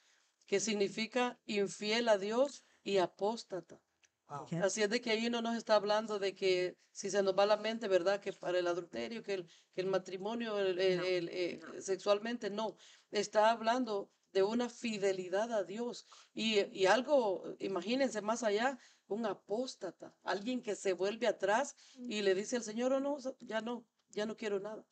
que 0.45 0.59
significa 0.59 1.39
infiel 1.45 2.07
a 2.07 2.17
Dios 2.17 2.63
y 2.83 2.97
apóstata. 2.97 3.81
Wow. 4.29 4.47
Así 4.63 4.81
es 4.83 4.89
de 4.89 5.01
que 5.01 5.09
ahí 5.11 5.29
no 5.29 5.41
nos 5.41 5.57
está 5.57 5.75
hablando 5.75 6.19
de 6.19 6.35
que 6.35 6.77
si 6.91 7.09
se 7.09 7.21
nos 7.23 7.37
va 7.37 7.45
la 7.45 7.57
mente, 7.57 7.87
¿verdad? 7.87 8.21
Que 8.21 8.31
para 8.31 8.59
el 8.59 8.67
adulterio, 8.67 9.23
que 9.23 9.33
el, 9.33 9.45
que 9.73 9.81
el 9.81 9.87
matrimonio 9.87 10.57
el- 10.59 10.79
el- 10.79 10.97
No, 10.97 11.03
el, 11.03 11.29
eh, 11.29 11.59
sexualmente, 11.79 12.49
no. 12.49 12.75
Está 13.11 13.51
hablando 13.51 14.11
de 14.33 14.43
una 14.43 14.69
fidelidad 14.69 15.51
a 15.51 15.63
Dios. 15.63 16.05
Y, 16.33 16.59
y 16.71 16.85
algo, 16.85 17.43
imagínense 17.59 18.21
más 18.21 18.43
allá, 18.43 18.77
un 19.07 19.25
apóstata, 19.25 20.15
alguien 20.23 20.61
que 20.61 20.75
se 20.75 20.93
vuelve 20.93 21.27
atrás 21.27 21.75
y 21.95 22.21
le 22.21 22.35
dice 22.35 22.57
al 22.57 22.63
Señor, 22.63 22.93
oh 22.93 22.99
no, 22.99 23.17
ya 23.39 23.61
no, 23.61 23.85
ya 24.09 24.25
no 24.25 24.35
quiero 24.35 24.59
nada. 24.59 24.85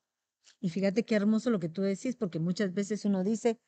Y 0.59 0.69
fíjate 0.69 1.05
qué 1.05 1.15
hermoso 1.15 1.49
lo 1.49 1.59
que 1.59 1.69
tú 1.69 1.81
decís, 1.81 2.15
porque 2.15 2.39
muchas 2.39 2.73
veces 2.73 3.05
uno 3.05 3.23
dice, 3.23 3.59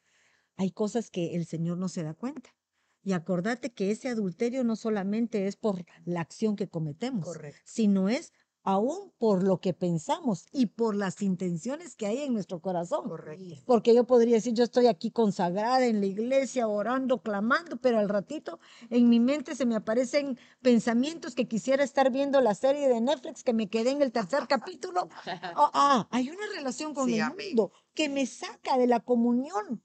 hay 0.56 0.72
cosas 0.72 1.10
que 1.10 1.36
el 1.36 1.46
Señor 1.46 1.78
no 1.78 1.88
se 1.88 2.04
da 2.04 2.14
cuenta. 2.14 2.56
Y 3.04 3.14
acordate 3.14 3.72
que 3.72 3.92
ese 3.92 4.10
adulterio 4.10 4.64
no 4.64 4.76
solamente 4.76 5.48
es 5.48 5.56
por 5.56 5.86
la 6.04 6.22
acción 6.22 6.56
que 6.56 6.68
cometemos, 6.68 7.26
Correcto. 7.26 7.62
sino 7.64 8.10
es 8.10 8.34
aún 8.64 9.12
por 9.18 9.44
lo 9.44 9.60
que 9.60 9.74
pensamos 9.74 10.46
y 10.52 10.68
por 10.68 10.96
las 10.96 11.22
intenciones 11.22 11.96
que 11.96 12.08
hay 12.08 12.20
en 12.20 12.34
nuestro 12.34 12.62
corazón. 12.62 13.08
Correcto. 13.08 13.64
Porque 13.66 13.94
yo 13.96 14.06
podría 14.06 14.36
decir, 14.36 14.54
yo 14.54 14.64
estoy 14.64 14.88
aquí 14.88 15.12
consagrada 15.12 15.86
en 15.86 16.00
la 16.00 16.06
iglesia, 16.06 16.68
orando, 16.68 17.22
clamando, 17.22 17.78
pero 17.78 18.00
al 18.00 18.10
ratito 18.10 18.60
en 18.90 19.10
mi 19.10 19.20
mente 19.20 19.56
se 19.56 19.66
me 19.66 19.76
aparecen 19.76 20.38
pensamientos 20.62 21.36
que 21.36 21.48
quisiera 21.48 21.84
estar 21.84 22.12
viendo 22.12 22.42
la 22.42 22.56
serie 22.56 22.88
de 22.88 23.02
Netflix 23.02 23.44
que 23.44 23.54
me 23.54 23.70
quedé 23.70 23.92
en 23.92 24.02
el 24.02 24.12
tercer 24.12 24.48
capítulo. 24.48 25.10
Oh, 25.56 25.72
ah, 25.74 26.08
hay 26.12 26.30
una 26.30 26.46
relación 26.56 26.94
con 26.94 27.08
Sí, 27.08 27.20
el 27.20 27.30
mundo 27.30 27.72
que 27.94 28.10
me 28.10 28.26
saca 28.26 28.78
de 28.78 28.88
la 28.88 29.00
comunión, 29.00 29.84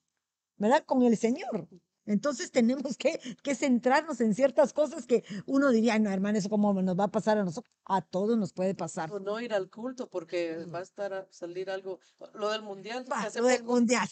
¿verdad? 0.56 0.84
Con 0.84 1.02
el 1.02 1.16
Señor. 1.16 1.68
Entonces 2.06 2.50
tenemos 2.50 2.96
que, 2.96 3.18
que 3.42 3.54
centrarnos 3.54 4.20
en 4.20 4.34
ciertas 4.34 4.72
cosas 4.72 5.06
que 5.06 5.24
uno 5.46 5.70
diría, 5.70 5.94
"Ay, 5.94 6.00
no, 6.00 6.10
hermano, 6.10 6.38
eso 6.38 6.48
cómo 6.50 6.72
nos 6.82 6.98
va 6.98 7.04
a 7.04 7.08
pasar 7.10 7.38
a 7.38 7.44
nosotros. 7.44 7.72
A 7.86 8.00
todos 8.02 8.36
nos 8.38 8.52
puede 8.52 8.74
pasar. 8.74 9.10
O 9.12 9.20
no 9.20 9.40
ir 9.40 9.52
al 9.54 9.70
culto 9.70 10.08
porque 10.08 10.64
va 10.66 10.78
a 10.78 10.82
estar 10.82 11.12
a 11.12 11.26
salir 11.30 11.70
algo, 11.70 12.00
lo 12.34 12.50
del 12.50 12.62
mundial. 12.62 13.04
Va, 13.10 13.28
lo 13.36 13.46
del 13.46 13.60
poco- 13.60 13.72
mundial. 13.74 14.08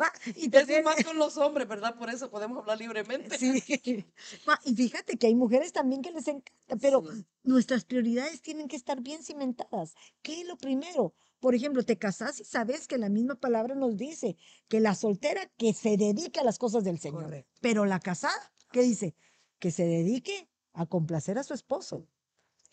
Va, 0.00 0.12
y 0.36 0.48
también- 0.48 0.80
es 0.80 0.84
más 0.84 1.04
con 1.04 1.18
los 1.18 1.36
hombres, 1.38 1.66
¿verdad? 1.68 1.96
Por 1.96 2.10
eso 2.10 2.30
podemos 2.30 2.58
hablar 2.58 2.78
libremente. 2.78 3.38
Sí. 3.38 4.04
Va, 4.48 4.58
Y 4.64 4.74
fíjate 4.74 5.16
que 5.16 5.26
hay 5.26 5.34
mujeres 5.34 5.72
también 5.72 6.02
que 6.02 6.10
les 6.10 6.28
encanta, 6.28 6.76
pero 6.80 7.02
Sí. 7.10 7.24
nuestras 7.44 7.84
prioridades 7.84 8.42
tienen 8.42 8.68
que 8.68 8.76
estar 8.76 9.00
bien 9.00 9.22
cimentadas. 9.22 9.94
¿Qué 10.22 10.40
es 10.42 10.46
lo 10.46 10.56
primero? 10.56 11.14
Por 11.40 11.54
ejemplo, 11.54 11.82
te 11.84 11.98
casas 11.98 12.40
y 12.40 12.44
sabes 12.44 12.86
que 12.88 12.98
la 12.98 13.08
misma 13.08 13.36
palabra 13.36 13.74
nos 13.74 13.96
dice 13.96 14.36
que 14.68 14.80
la 14.80 14.94
soltera 14.94 15.50
que 15.56 15.72
se 15.72 15.96
dedique 15.96 16.40
a 16.40 16.44
las 16.44 16.58
cosas 16.58 16.84
del 16.84 16.98
Señor, 16.98 17.24
Correcto. 17.24 17.50
pero 17.60 17.84
la 17.84 18.00
casada, 18.00 18.52
¿qué 18.72 18.82
dice? 18.82 19.14
Que 19.58 19.70
se 19.70 19.84
dedique 19.86 20.48
a 20.72 20.86
complacer 20.86 21.38
a 21.38 21.44
su 21.44 21.54
esposo. 21.54 22.06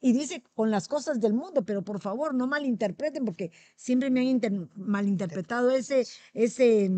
Y 0.02 0.12
dice 0.14 0.44
con 0.54 0.70
las 0.72 0.88
cosas 0.88 1.20
del 1.20 1.34
mundo, 1.34 1.64
pero 1.66 1.84
por 1.84 2.00
favor 2.00 2.36
no 2.36 2.46
malinterpreten 2.48 3.24
porque 3.26 3.52
siempre 3.76 4.12
me 4.12 4.20
han 4.20 4.28
inter- 4.28 4.70
malinterpretado 4.76 5.72
ese, 5.72 6.06
ese, 6.34 6.92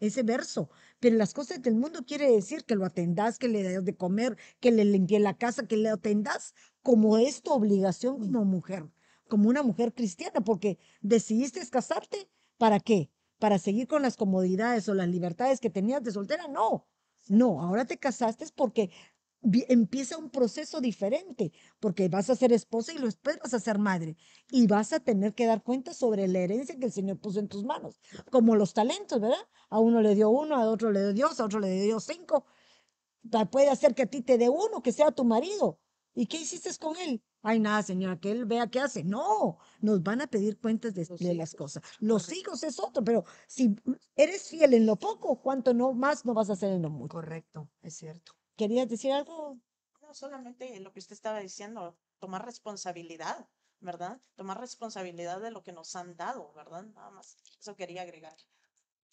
ese 0.00 0.22
verso. 0.22 0.70
Pero 1.00 1.16
las 1.16 1.34
cosas 1.34 1.60
del 1.60 1.74
mundo 1.74 2.06
quiere 2.06 2.30
decir 2.30 2.64
que 2.64 2.76
lo 2.76 2.86
atendás, 2.86 3.38
que 3.38 3.48
le 3.48 3.62
das 3.62 3.84
de 3.84 3.96
comer, 3.96 4.38
que 4.60 4.70
le 4.70 4.84
limpie 4.84 5.18
la 5.18 5.36
casa, 5.36 5.66
que 5.66 5.76
le 5.76 5.88
atendás 5.90 6.54
como 6.82 7.18
es 7.18 7.42
tu 7.42 7.50
obligación 7.52 8.20
como 8.20 8.44
mujer, 8.44 8.86
como 9.28 9.48
una 9.48 9.62
mujer 9.62 9.94
cristiana, 9.94 10.40
porque 10.40 10.78
decidiste 11.00 11.66
casarte, 11.68 12.28
¿para 12.58 12.80
qué? 12.80 13.10
¿Para 13.38 13.58
seguir 13.58 13.86
con 13.86 14.02
las 14.02 14.16
comodidades 14.16 14.88
o 14.88 14.94
las 14.94 15.08
libertades 15.08 15.60
que 15.60 15.70
tenías 15.70 16.02
de 16.02 16.12
soltera? 16.12 16.48
No, 16.48 16.86
no, 17.28 17.60
ahora 17.60 17.84
te 17.84 17.98
casaste 17.98 18.46
porque 18.54 18.90
empieza 19.68 20.16
un 20.16 20.30
proceso 20.30 20.80
diferente, 20.80 21.52
porque 21.78 22.08
vas 22.08 22.30
a 22.30 22.36
ser 22.36 22.52
esposa 22.52 22.92
y 22.92 22.98
después 22.98 23.38
vas 23.42 23.54
a 23.54 23.60
ser 23.60 23.78
madre 23.78 24.16
y 24.50 24.66
vas 24.66 24.92
a 24.92 25.00
tener 25.00 25.34
que 25.34 25.46
dar 25.46 25.62
cuenta 25.62 25.92
sobre 25.94 26.26
la 26.28 26.40
herencia 26.40 26.78
que 26.78 26.86
el 26.86 26.92
Señor 26.92 27.18
puso 27.18 27.38
en 27.38 27.48
tus 27.48 27.64
manos, 27.64 28.00
como 28.30 28.56
los 28.56 28.74
talentos, 28.74 29.20
¿verdad? 29.20 29.36
A 29.68 29.78
uno 29.78 30.00
le 30.00 30.14
dio 30.14 30.30
uno, 30.30 30.56
a 30.56 30.68
otro 30.68 30.90
le 30.90 31.00
dio 31.00 31.12
Dios, 31.12 31.40
a 31.40 31.44
otro 31.44 31.60
le 31.60 31.82
dio 31.82 32.00
cinco. 32.00 32.46
Puede 33.50 33.70
hacer 33.70 33.94
que 33.94 34.02
a 34.02 34.06
ti 34.06 34.22
te 34.22 34.38
dé 34.38 34.48
uno, 34.48 34.82
que 34.82 34.92
sea 34.92 35.10
tu 35.10 35.24
marido. 35.24 35.80
¿Y 36.14 36.26
qué 36.26 36.38
hiciste 36.38 36.70
con 36.78 36.96
él? 36.96 37.22
Ay, 37.48 37.60
nada, 37.60 37.80
señora, 37.80 38.18
que 38.18 38.32
él 38.32 38.44
vea 38.44 38.66
qué 38.66 38.80
hace. 38.80 39.04
No, 39.04 39.58
nos 39.80 40.02
van 40.02 40.20
a 40.20 40.26
pedir 40.26 40.58
cuentas 40.58 40.94
de, 40.94 41.34
las 41.34 41.54
cosas. 41.54 41.80
Los 42.00 42.32
hijos 42.32 42.64
es 42.64 42.80
otro, 42.80 43.04
pero 43.04 43.24
si 43.46 43.76
eres 44.16 44.48
fiel 44.48 44.74
en 44.74 44.84
lo 44.84 44.96
poco, 44.96 45.40
¿cuánto 45.40 45.72
no 45.72 45.92
más 45.92 46.24
no 46.24 46.34
vas 46.34 46.50
a 46.50 46.54
hacer 46.54 46.72
en 46.72 46.82
lo 46.82 46.90
mucho? 46.90 47.12
Correcto, 47.12 47.70
es 47.82 47.94
cierto. 47.94 48.32
¿Querías 48.56 48.88
decir 48.88 49.12
algo? 49.12 49.60
No 50.02 50.12
solamente 50.12 50.80
lo 50.80 50.92
que 50.92 50.98
usted 50.98 51.12
estaba 51.12 51.38
diciendo, 51.38 51.96
tomar 52.18 52.44
responsabilidad, 52.44 53.48
¿verdad? 53.78 54.20
Tomar 54.34 54.58
responsabilidad 54.58 55.40
de 55.40 55.52
lo 55.52 55.62
que 55.62 55.72
nos 55.72 55.94
han 55.94 56.16
dado, 56.16 56.52
¿verdad? 56.52 56.82
Nada 56.82 57.10
más. 57.12 57.36
Eso 57.60 57.76
quería 57.76 58.02
agregar. 58.02 58.34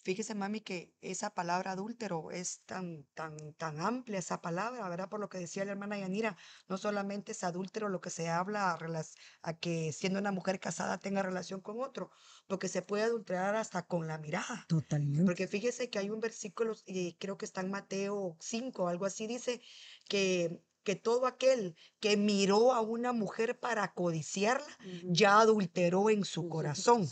Fíjese, 0.04 0.34
mami, 0.34 0.60
que 0.60 0.94
esa 1.00 1.30
palabra 1.34 1.72
adúltero 1.72 2.30
es 2.30 2.62
tan, 2.66 3.06
tan, 3.14 3.54
tan 3.54 3.80
amplia 3.80 4.18
esa 4.18 4.40
palabra, 4.40 4.88
¿verdad? 4.88 5.08
Por 5.08 5.18
lo 5.20 5.28
que 5.28 5.38
decía 5.38 5.64
la 5.64 5.72
hermana 5.72 5.98
Yanira, 5.98 6.36
no 6.68 6.76
solamente 6.78 7.32
es 7.32 7.42
adúltero 7.42 7.88
lo 7.88 8.00
que 8.00 8.10
se 8.10 8.28
habla 8.28 8.72
a, 8.72 8.78
relas- 8.78 9.14
a 9.42 9.54
que 9.58 9.92
siendo 9.92 10.18
una 10.20 10.30
mujer 10.32 10.60
casada 10.60 10.98
tenga 10.98 11.22
relación 11.22 11.60
con 11.62 11.80
otro, 11.80 12.10
porque 12.46 12.68
se 12.68 12.82
puede 12.82 13.04
adulterar 13.04 13.56
hasta 13.56 13.86
con 13.86 14.06
la 14.06 14.18
mirada. 14.18 14.66
Totalmente. 14.68 15.24
Porque 15.24 15.48
fíjese 15.48 15.88
que 15.90 15.98
hay 15.98 16.10
un 16.10 16.20
versículo, 16.20 16.74
y 16.86 17.16
creo 17.16 17.38
que 17.38 17.46
está 17.46 17.62
en 17.62 17.70
Mateo 17.70 18.36
5, 18.40 18.88
algo 18.88 19.06
así, 19.06 19.26
dice 19.26 19.62
que, 20.08 20.60
que 20.84 20.94
todo 20.94 21.26
aquel 21.26 21.76
que 21.98 22.16
miró 22.16 22.72
a 22.72 22.80
una 22.80 23.12
mujer 23.12 23.58
para 23.58 23.92
codiciarla, 23.92 24.78
ya 25.02 25.40
adulteró 25.40 26.10
en 26.10 26.24
su 26.24 26.48
corazón. 26.48 27.08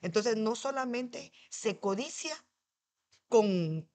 Entonces, 0.00 0.36
no 0.36 0.54
solamente 0.54 1.32
se 1.48 1.78
codicia 1.78 2.34
con, 3.28 3.88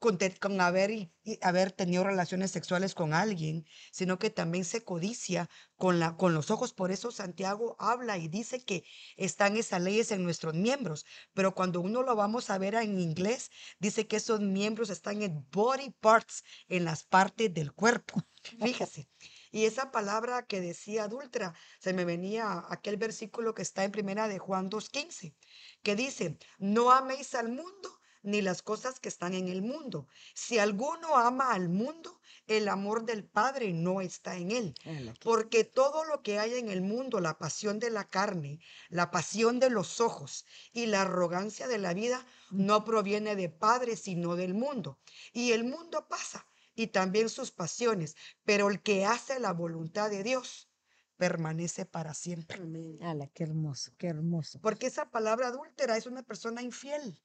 con, 0.00 0.60
haber, 0.60 1.72
tenido 1.72 2.04
relaciones 2.04 2.50
sexuales 2.50 2.94
con 2.94 3.12
alguien, 3.12 3.66
sino 3.92 4.18
que 4.18 4.30
también 4.30 4.64
se 4.64 4.82
codicia 4.82 5.50
con, 5.76 6.00
los 6.00 6.50
ojos. 6.50 6.72
Por 6.72 6.90
eso 6.90 7.12
Santiago 7.12 7.76
habla 7.78 8.16
y 8.16 8.26
dice 8.26 8.64
que 8.64 8.82
están 9.16 9.58
esas 9.58 9.82
leyes 9.82 10.10
en 10.10 10.24
nuestros 10.24 10.54
miembros, 10.54 11.04
pero 11.34 11.54
cuando 11.54 11.82
uno 11.82 12.02
lo 12.02 12.16
vamos 12.16 12.48
a 12.48 12.56
ver 12.56 12.74
en 12.76 12.98
inglés, 12.98 13.50
dice 13.78 14.06
que 14.06 14.16
esos 14.16 14.40
miembros 14.40 14.88
están 14.88 15.20
en 15.22 15.46
body 15.52 15.90
parts, 16.00 16.44
en 16.68 16.86
las 16.86 17.04
partes 17.04 17.52
del 17.52 17.72
cuerpo. 17.72 18.24
Fíjese. 18.64 19.06
Y 19.52 19.66
esa 19.66 19.90
palabra 19.90 20.46
que 20.46 20.62
decía 20.62 21.04
adúltera, 21.04 21.54
se 21.78 21.92
me 21.92 22.06
venía 22.06 22.64
aquel 22.70 22.96
versículo 22.96 23.52
que 23.52 23.62
está 23.62 23.84
en 23.84 23.92
primera 23.92 24.28
de 24.28 24.38
Juan 24.38 24.70
2.15, 24.70 25.34
que 25.82 25.94
dice, 25.94 26.38
no 26.58 26.90
améis 26.90 27.34
al 27.34 27.50
mundo 27.50 27.99
ni 28.22 28.42
las 28.42 28.62
cosas 28.62 29.00
que 29.00 29.08
están 29.08 29.34
en 29.34 29.48
el 29.48 29.62
mundo. 29.62 30.06
Si 30.34 30.58
alguno 30.58 31.16
ama 31.16 31.52
al 31.52 31.68
mundo, 31.68 32.20
el 32.46 32.68
amor 32.68 33.04
del 33.04 33.24
Padre 33.24 33.72
no 33.72 34.00
está 34.00 34.36
en 34.36 34.50
él. 34.50 34.74
Porque 35.22 35.64
todo 35.64 36.04
lo 36.04 36.22
que 36.22 36.38
hay 36.38 36.54
en 36.54 36.68
el 36.68 36.82
mundo, 36.82 37.20
la 37.20 37.38
pasión 37.38 37.78
de 37.78 37.90
la 37.90 38.08
carne, 38.08 38.60
la 38.88 39.10
pasión 39.10 39.60
de 39.60 39.70
los 39.70 40.00
ojos 40.00 40.44
y 40.72 40.86
la 40.86 41.02
arrogancia 41.02 41.68
de 41.68 41.78
la 41.78 41.94
vida, 41.94 42.24
no 42.50 42.84
proviene 42.84 43.36
de 43.36 43.48
Padre, 43.48 43.96
sino 43.96 44.36
del 44.36 44.54
mundo. 44.54 44.98
Y 45.32 45.52
el 45.52 45.64
mundo 45.64 46.08
pasa 46.08 46.46
y 46.74 46.88
también 46.88 47.28
sus 47.28 47.50
pasiones, 47.50 48.16
pero 48.44 48.68
el 48.68 48.82
que 48.82 49.04
hace 49.04 49.38
la 49.38 49.52
voluntad 49.52 50.10
de 50.10 50.22
Dios 50.22 50.68
permanece 51.16 51.84
para 51.84 52.14
siempre. 52.14 52.56
Amén. 52.56 52.98
Ala, 53.02 53.26
qué 53.28 53.44
hermoso, 53.44 53.92
qué 53.98 54.08
hermoso. 54.08 54.58
Porque 54.60 54.86
esa 54.86 55.10
palabra 55.10 55.48
adúltera 55.48 55.96
es 55.96 56.06
una 56.06 56.22
persona 56.22 56.62
infiel. 56.62 57.20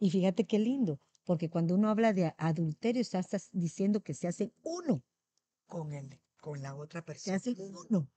Y 0.00 0.10
fíjate 0.10 0.46
qué 0.46 0.58
lindo, 0.58 1.00
porque 1.24 1.50
cuando 1.50 1.74
uno 1.76 1.88
habla 1.88 2.12
de 2.12 2.34
adulterio, 2.38 3.00
está 3.02 3.20
estás 3.20 3.50
diciendo 3.52 4.02
que 4.02 4.14
se 4.14 4.26
hace 4.28 4.52
uno, 4.62 5.04
con 5.66 5.92
él, 5.92 6.20
con 6.40 6.60
la 6.62 6.74
otra 6.74 7.04
se 7.14 7.32
persona. 7.32 7.36
hace 7.36 7.54
uno. 7.58 8.10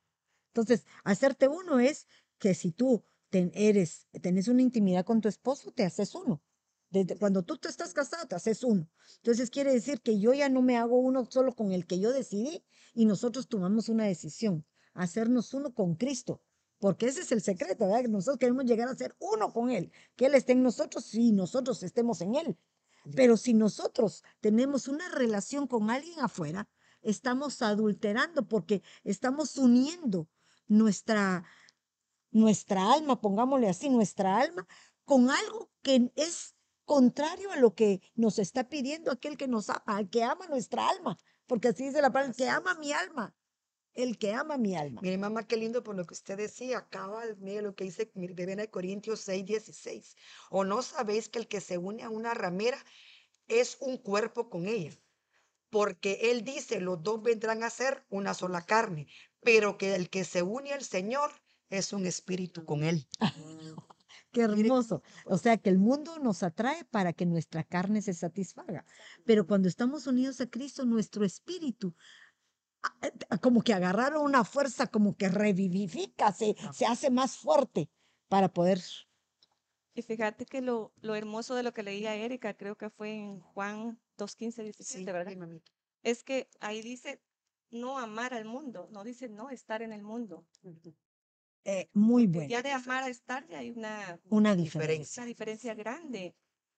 Entonces, 0.49 0.85
hacerte 1.03 1.47
uno 1.47 1.79
es 1.79 2.07
que 2.39 2.53
si 2.55 2.71
tú 2.71 3.05
ten- 3.29 3.51
eres, 3.55 4.07
tenés 4.21 4.47
una 4.49 4.63
intimidad 4.63 5.05
con 5.05 5.21
tu 5.21 5.29
esposo, 5.29 5.71
te 5.73 5.85
haces 5.85 6.15
uno. 6.15 6.43
Desde 6.89 7.17
cuando 7.17 7.43
tú 7.43 7.57
te 7.57 7.69
estás 7.69 7.93
casado, 7.93 8.27
te 8.27 8.35
haces 8.35 8.63
uno. 8.63 8.89
Entonces 9.17 9.49
quiere 9.51 9.73
decir 9.73 10.01
que 10.01 10.19
yo 10.19 10.33
ya 10.33 10.49
no 10.49 10.61
me 10.61 10.77
hago 10.77 10.99
uno 10.99 11.25
solo 11.29 11.55
con 11.55 11.71
el 11.71 11.87
que 11.87 11.99
yo 11.99 12.13
decidí 12.13 12.65
y 12.93 13.05
nosotros 13.05 13.49
tomamos 13.49 13.89
una 13.89 14.05
decisión, 14.05 14.67
hacernos 14.93 15.53
uno 15.53 15.73
con 15.73 15.95
Cristo. 15.95 16.43
Porque 16.81 17.05
ese 17.05 17.21
es 17.21 17.31
el 17.31 17.41
secreto, 17.43 17.85
¿verdad? 17.85 18.01
Que 18.01 18.07
nosotros 18.07 18.39
queremos 18.39 18.65
llegar 18.65 18.89
a 18.89 18.95
ser 18.95 19.15
uno 19.19 19.53
con 19.53 19.69
Él, 19.69 19.91
que 20.15 20.25
Él 20.25 20.33
esté 20.33 20.53
en 20.53 20.63
nosotros 20.63 21.13
y 21.13 21.31
nosotros 21.31 21.83
estemos 21.83 22.21
en 22.21 22.33
Él. 22.33 22.57
Pero 23.15 23.37
si 23.37 23.53
nosotros 23.53 24.23
tenemos 24.39 24.87
una 24.87 25.07
relación 25.09 25.67
con 25.67 25.91
alguien 25.91 26.19
afuera, 26.21 26.67
estamos 27.03 27.61
adulterando 27.61 28.47
porque 28.47 28.81
estamos 29.03 29.57
uniendo 29.57 30.27
nuestra, 30.67 31.45
nuestra 32.31 32.91
alma, 32.91 33.21
pongámosle 33.21 33.69
así, 33.69 33.87
nuestra 33.87 34.39
alma, 34.39 34.67
con 35.05 35.29
algo 35.29 35.69
que 35.83 36.11
es 36.15 36.55
contrario 36.85 37.51
a 37.51 37.57
lo 37.57 37.75
que 37.75 38.01
nos 38.15 38.39
está 38.39 38.69
pidiendo 38.69 39.11
aquel 39.11 39.37
que 39.37 39.47
nos 39.47 39.69
ama, 39.69 39.83
al 39.85 40.09
que 40.09 40.23
ama 40.23 40.47
nuestra 40.47 40.89
alma. 40.89 41.15
Porque 41.45 41.67
así 41.67 41.83
dice 41.83 42.01
la 42.01 42.11
palabra, 42.11 42.31
el 42.31 42.35
que 42.35 42.49
ama 42.49 42.73
mi 42.79 42.91
alma, 42.91 43.35
el 43.93 44.17
que 44.17 44.33
ama 44.33 44.57
mi 44.57 44.75
alma. 44.75 45.01
Mire, 45.01 45.17
mamá, 45.17 45.47
qué 45.47 45.57
lindo 45.57 45.83
por 45.83 45.95
lo 45.95 46.05
que 46.05 46.13
usted 46.13 46.37
decía. 46.37 46.79
Acaba, 46.79 47.23
mire 47.39 47.61
lo 47.61 47.75
que 47.75 47.83
dice 47.83 48.11
de 48.13 48.69
Corintios 48.69 49.21
6, 49.21 49.45
16. 49.45 50.15
O 50.49 50.63
no 50.63 50.81
sabéis 50.81 51.29
que 51.29 51.39
el 51.39 51.47
que 51.47 51.61
se 51.61 51.77
une 51.77 52.03
a 52.03 52.09
una 52.09 52.33
ramera 52.33 52.83
es 53.47 53.77
un 53.81 53.97
cuerpo 53.97 54.49
con 54.49 54.67
ella. 54.67 54.91
Porque 55.69 56.31
él 56.31 56.43
dice, 56.43 56.81
los 56.81 57.01
dos 57.01 57.21
vendrán 57.21 57.63
a 57.63 57.69
ser 57.69 58.05
una 58.09 58.33
sola 58.33 58.65
carne. 58.65 59.07
Pero 59.41 59.77
que 59.77 59.95
el 59.95 60.09
que 60.09 60.23
se 60.23 60.41
une 60.41 60.73
al 60.73 60.83
Señor 60.83 61.31
es 61.69 61.93
un 61.93 62.05
espíritu 62.05 62.65
con 62.65 62.83
él. 62.83 63.07
Qué 64.31 64.41
hermoso. 64.41 65.03
O 65.25 65.37
sea 65.37 65.57
que 65.57 65.69
el 65.69 65.77
mundo 65.77 66.17
nos 66.19 66.41
atrae 66.43 66.85
para 66.85 67.11
que 67.11 67.25
nuestra 67.25 67.63
carne 67.65 68.01
se 68.01 68.13
satisfaga. 68.13 68.85
Pero 69.25 69.45
cuando 69.45 69.67
estamos 69.67 70.07
unidos 70.07 70.39
a 70.39 70.49
Cristo, 70.49 70.85
nuestro 70.85 71.25
espíritu, 71.25 71.93
como 73.41 73.61
que 73.63 73.73
agarraron 73.73 74.23
una 74.23 74.43
fuerza, 74.43 74.87
como 74.87 75.15
que 75.15 75.29
revivifica, 75.29 76.31
se, 76.31 76.55
se 76.73 76.85
hace 76.85 77.09
más 77.09 77.37
fuerte 77.37 77.89
para 78.27 78.49
poder. 78.53 78.81
Y 79.93 80.01
fíjate 80.03 80.45
que 80.45 80.61
lo, 80.61 80.93
lo 81.01 81.15
hermoso 81.15 81.55
de 81.55 81.63
lo 81.63 81.73
que 81.73 81.83
leía 81.83 82.15
Erika, 82.15 82.53
creo 82.55 82.77
que 82.77 82.89
fue 82.89 83.13
en 83.13 83.39
Juan 83.41 83.99
2.15, 84.17 84.63
17, 84.63 85.11
¿verdad? 85.11 85.31
sí, 85.31 85.37
mamita. 85.37 85.71
Es 86.03 86.23
que 86.23 86.49
ahí 86.59 86.81
dice 86.81 87.21
no 87.69 87.97
amar 87.99 88.33
al 88.33 88.45
mundo, 88.45 88.87
no 88.91 89.03
dice 89.03 89.29
no 89.29 89.49
estar 89.49 89.81
en 89.81 89.91
el 89.93 90.03
mundo. 90.03 90.45
eh, 91.65 91.89
muy 91.93 92.27
bueno. 92.27 92.49
Ya 92.49 92.61
de 92.61 92.71
amar 92.71 93.03
a 93.03 93.09
estar 93.09 93.47
ya 93.47 93.59
hay 93.59 93.71
una, 93.71 94.19
Una 94.29 94.55
diferencia. 94.55 95.21
una 95.21 95.27
diferencia 95.27 95.73
grande. 95.75 96.35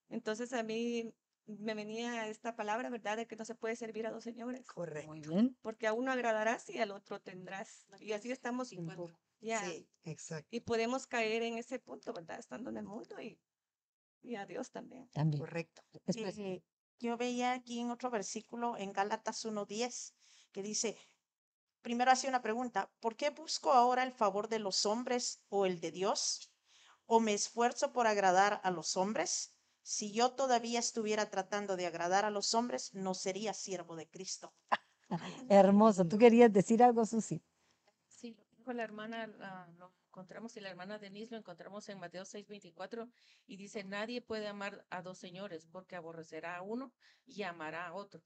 Entonces 0.10 0.54
a 0.54 0.64
mí 0.64 1.14
me 1.46 1.74
venía 1.74 2.28
esta 2.28 2.56
palabra, 2.56 2.90
¿verdad? 2.90 3.18
De 3.18 3.28
que 3.28 3.36
no 3.36 3.46
se 3.46 3.56
puede 3.56 3.76
servir 3.76 4.08
a 4.08 4.12
dos 4.12 4.24
señores. 4.24 4.66
Correcto. 4.68 5.10
Muy 5.10 5.20
bien. 5.22 5.58
Porque 5.62 5.88
a 5.88 5.94
uno 5.94 6.12
agradarás 6.12 6.70
y 6.70 6.80
al 6.80 6.92
otro 6.92 7.22
tendrás. 7.22 7.86
Y 8.00 8.14
así 8.14 8.32
estamos 8.32 8.72
igual. 8.72 8.98
Ya. 9.42 9.64
Sí, 9.66 9.90
exacto. 10.04 10.48
Y 10.52 10.62
podemos 10.62 11.06
caer 11.08 11.44
en 11.44 11.58
ese 11.58 11.80
punto, 11.80 12.14
¿verdad? 12.14 12.40
Estando 12.40 12.70
en 12.70 12.78
el 12.78 12.86
mundo 12.86 13.20
y, 13.22 13.42
y 14.22 14.36
a 14.36 14.46
Dios 14.46 14.72
también. 14.72 15.10
También. 15.10 15.42
Correcto. 15.42 15.82
Después, 16.06 16.38
Eh, 16.38 16.64
yo 17.00 17.18
veía 17.18 17.52
aquí 17.54 17.82
en 17.82 17.92
otro 17.92 18.10
versículo 18.10 18.78
en 18.78 18.94
Gálatas 18.94 19.44
1.10 19.46 20.16
que 20.54 20.64
dice, 20.64 20.98
primero 21.82 22.12
hacía 22.12 22.30
una 22.30 22.42
pregunta, 22.42 22.94
¿por 23.00 23.18
qué 23.18 23.32
busco 23.32 23.74
ahora 23.74 24.04
el 24.04 24.14
favor 24.14 24.48
de 24.48 24.60
los 24.60 24.86
hombres 24.86 25.44
o 25.50 25.66
el 25.66 25.82
de 25.82 25.92
Dios? 25.92 26.54
¿O 27.06 27.20
me 27.20 27.34
esfuerzo 27.34 27.92
por 27.92 28.08
agradar 28.08 28.62
a 28.64 28.72
los 28.72 28.96
hombres? 28.96 29.58
Si 29.84 30.14
yo 30.14 30.32
todavía 30.32 30.80
estuviera 30.80 31.30
tratando 31.30 31.76
de 31.76 31.86
agradar 31.86 32.24
a 32.26 32.32
los 32.32 32.54
hombres, 32.54 32.94
no 32.94 33.14
sería 33.14 33.54
siervo 33.54 33.96
de 33.96 34.08
Cristo. 34.10 34.54
hermoso. 35.50 36.08
¿Tú 36.08 36.18
querías 36.18 36.52
decir 36.52 36.82
algo, 36.82 37.06
Susi? 37.06 37.44
Sí, 38.08 38.34
lo 38.34 38.46
dijo 38.58 38.74
la 38.74 38.84
hermana, 38.84 39.30
ah, 39.42 39.68
lo 39.78 39.94
encontramos 40.08 40.56
y 40.56 40.62
la 40.62 40.70
hermana 40.70 41.00
Denise 41.00 41.32
lo 41.32 41.38
encontramos 41.38 41.90
en 41.90 42.00
Mateo 42.00 42.24
6:24 42.24 43.12
y 43.46 43.58
dice, 43.58 43.84
nadie 43.84 44.22
puede 44.22 44.48
amar 44.48 44.86
a 44.90 45.02
dos 45.02 45.18
señores 45.18 45.68
porque 45.72 45.96
aborrecerá 45.96 46.56
a 46.56 46.62
uno 46.62 46.94
y 47.26 47.44
amará 47.44 47.88
a 47.88 47.94
otro, 47.94 48.22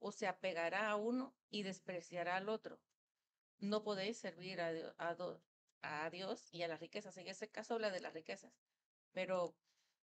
o 0.00 0.10
se 0.10 0.26
apegará 0.26 0.90
a 0.90 0.96
uno 0.96 1.34
y 1.50 1.62
despreciará 1.62 2.36
al 2.36 2.48
otro. 2.48 2.80
No 3.60 3.82
podéis 3.82 4.18
servir 4.18 4.60
a, 4.60 4.72
a, 5.82 6.10
Dios 6.10 6.48
y 6.52 6.62
a 6.62 6.68
las 6.68 6.80
riquezas. 6.80 7.16
En 7.16 7.26
este 7.26 7.48
caso 7.48 7.74
habla 7.74 7.90
de 7.90 8.00
las 8.00 8.14
riquezas, 8.14 8.52
pero 9.12 9.54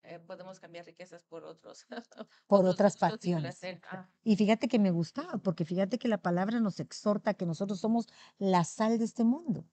eh, 0.04 0.18
podemos 0.18 0.58
cambiar 0.58 0.84
riquezas 0.86 1.24
por 1.24 1.44
otros. 1.44 1.86
Por 2.46 2.60
otros 2.60 2.74
otras 2.74 2.96
pasiones. 2.96 3.60
Ah, 3.90 4.08
Y 4.24 4.36
fíjate 4.36 4.68
que 4.68 4.78
me 4.78 4.90
gustaba, 4.90 5.38
porque 5.38 5.64
fíjate 5.64 5.98
que 5.98 6.08
la 6.08 6.22
palabra 6.22 6.60
nos 6.60 6.80
exhorta 6.80 7.30
a 7.30 7.34
que 7.34 7.46
nosotros 7.46 7.80
somos 7.80 8.08
la 8.38 8.64
sal 8.64 8.98
de 8.98 9.04
este 9.04 9.24
mundo. 9.24 9.66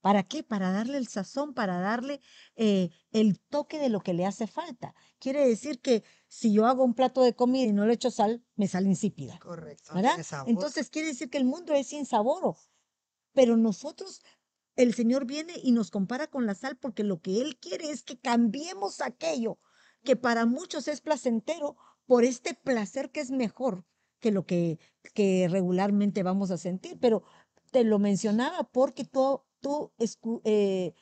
¿Para 0.00 0.22
qué? 0.22 0.42
Para 0.44 0.70
darle 0.70 0.96
el 0.98 1.08
sazón, 1.08 1.54
para 1.54 1.80
darle 1.80 2.20
eh, 2.54 2.90
el 3.10 3.40
toque 3.40 3.78
de 3.78 3.88
lo 3.88 4.00
que 4.00 4.14
le 4.14 4.26
hace 4.26 4.46
falta. 4.46 4.94
Quiere 5.18 5.46
decir 5.46 5.80
que 5.80 6.04
si 6.28 6.52
yo 6.52 6.66
hago 6.66 6.84
un 6.84 6.94
plato 6.94 7.22
de 7.22 7.34
comida 7.34 7.66
y 7.68 7.72
no 7.72 7.84
le 7.84 7.94
echo 7.94 8.10
sal, 8.10 8.44
me 8.54 8.68
sale 8.68 8.88
insípida. 8.88 9.38
Correcto. 9.38 9.94
¿verdad? 9.94 10.18
Entonces 10.46 10.88
quiere 10.88 11.08
decir 11.08 11.30
que 11.30 11.38
el 11.38 11.44
mundo 11.44 11.74
es 11.74 11.88
sin 11.88 12.06
sabor. 12.06 12.56
Pero 13.32 13.56
nosotros, 13.56 14.22
el 14.78 14.94
Señor 14.94 15.26
viene 15.26 15.54
y 15.60 15.72
nos 15.72 15.90
compara 15.90 16.28
con 16.28 16.46
la 16.46 16.54
sal 16.54 16.76
porque 16.76 17.02
lo 17.02 17.20
que 17.20 17.42
Él 17.42 17.58
quiere 17.58 17.90
es 17.90 18.04
que 18.04 18.16
cambiemos 18.16 19.00
aquello 19.00 19.58
que 20.04 20.14
para 20.14 20.46
muchos 20.46 20.86
es 20.86 21.00
placentero 21.00 21.76
por 22.06 22.22
este 22.22 22.54
placer 22.54 23.10
que 23.10 23.18
es 23.18 23.32
mejor 23.32 23.84
que 24.20 24.30
lo 24.30 24.46
que, 24.46 24.78
regularmente 25.50 26.22
vamos 26.22 26.52
a 26.52 26.58
sentir. 26.58 26.96
Pero 27.00 27.24
te 27.72 27.82
lo 27.82 27.98
mencionaba 27.98 28.70
porque 28.70 29.04
tú, 29.04 29.42
tú 29.60 29.92
eh, 30.44 30.94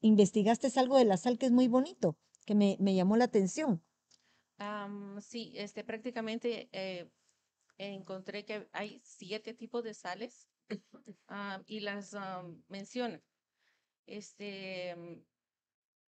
investigaste 0.00 0.68
algo 0.80 0.98
de 0.98 1.04
la 1.04 1.16
sal 1.16 1.38
que 1.38 1.46
es 1.46 1.52
muy 1.52 1.68
bonito, 1.68 2.18
que 2.44 2.56
me, 2.56 2.76
llamó 2.94 3.16
la 3.16 3.24
atención. 3.24 3.84
Sí, 5.20 5.52
este, 5.54 5.84
prácticamente 5.84 6.68
eh, 6.72 7.08
encontré 7.78 8.44
que 8.44 8.68
hay 8.72 9.00
siete 9.04 9.54
tipos 9.54 9.84
de 9.84 9.94
sales 9.94 10.48
ah, 11.28 11.62
y 11.66 11.80
las 11.80 12.14
am, 12.14 12.62
menciona. 12.68 13.22
Este, 14.06 14.94
mm, 14.96 15.22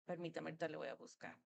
permítame, 0.05 0.49
ahorita 0.49 0.67
le 0.69 0.77
voy 0.77 0.87
a 0.89 0.95
buscar. 0.95 1.37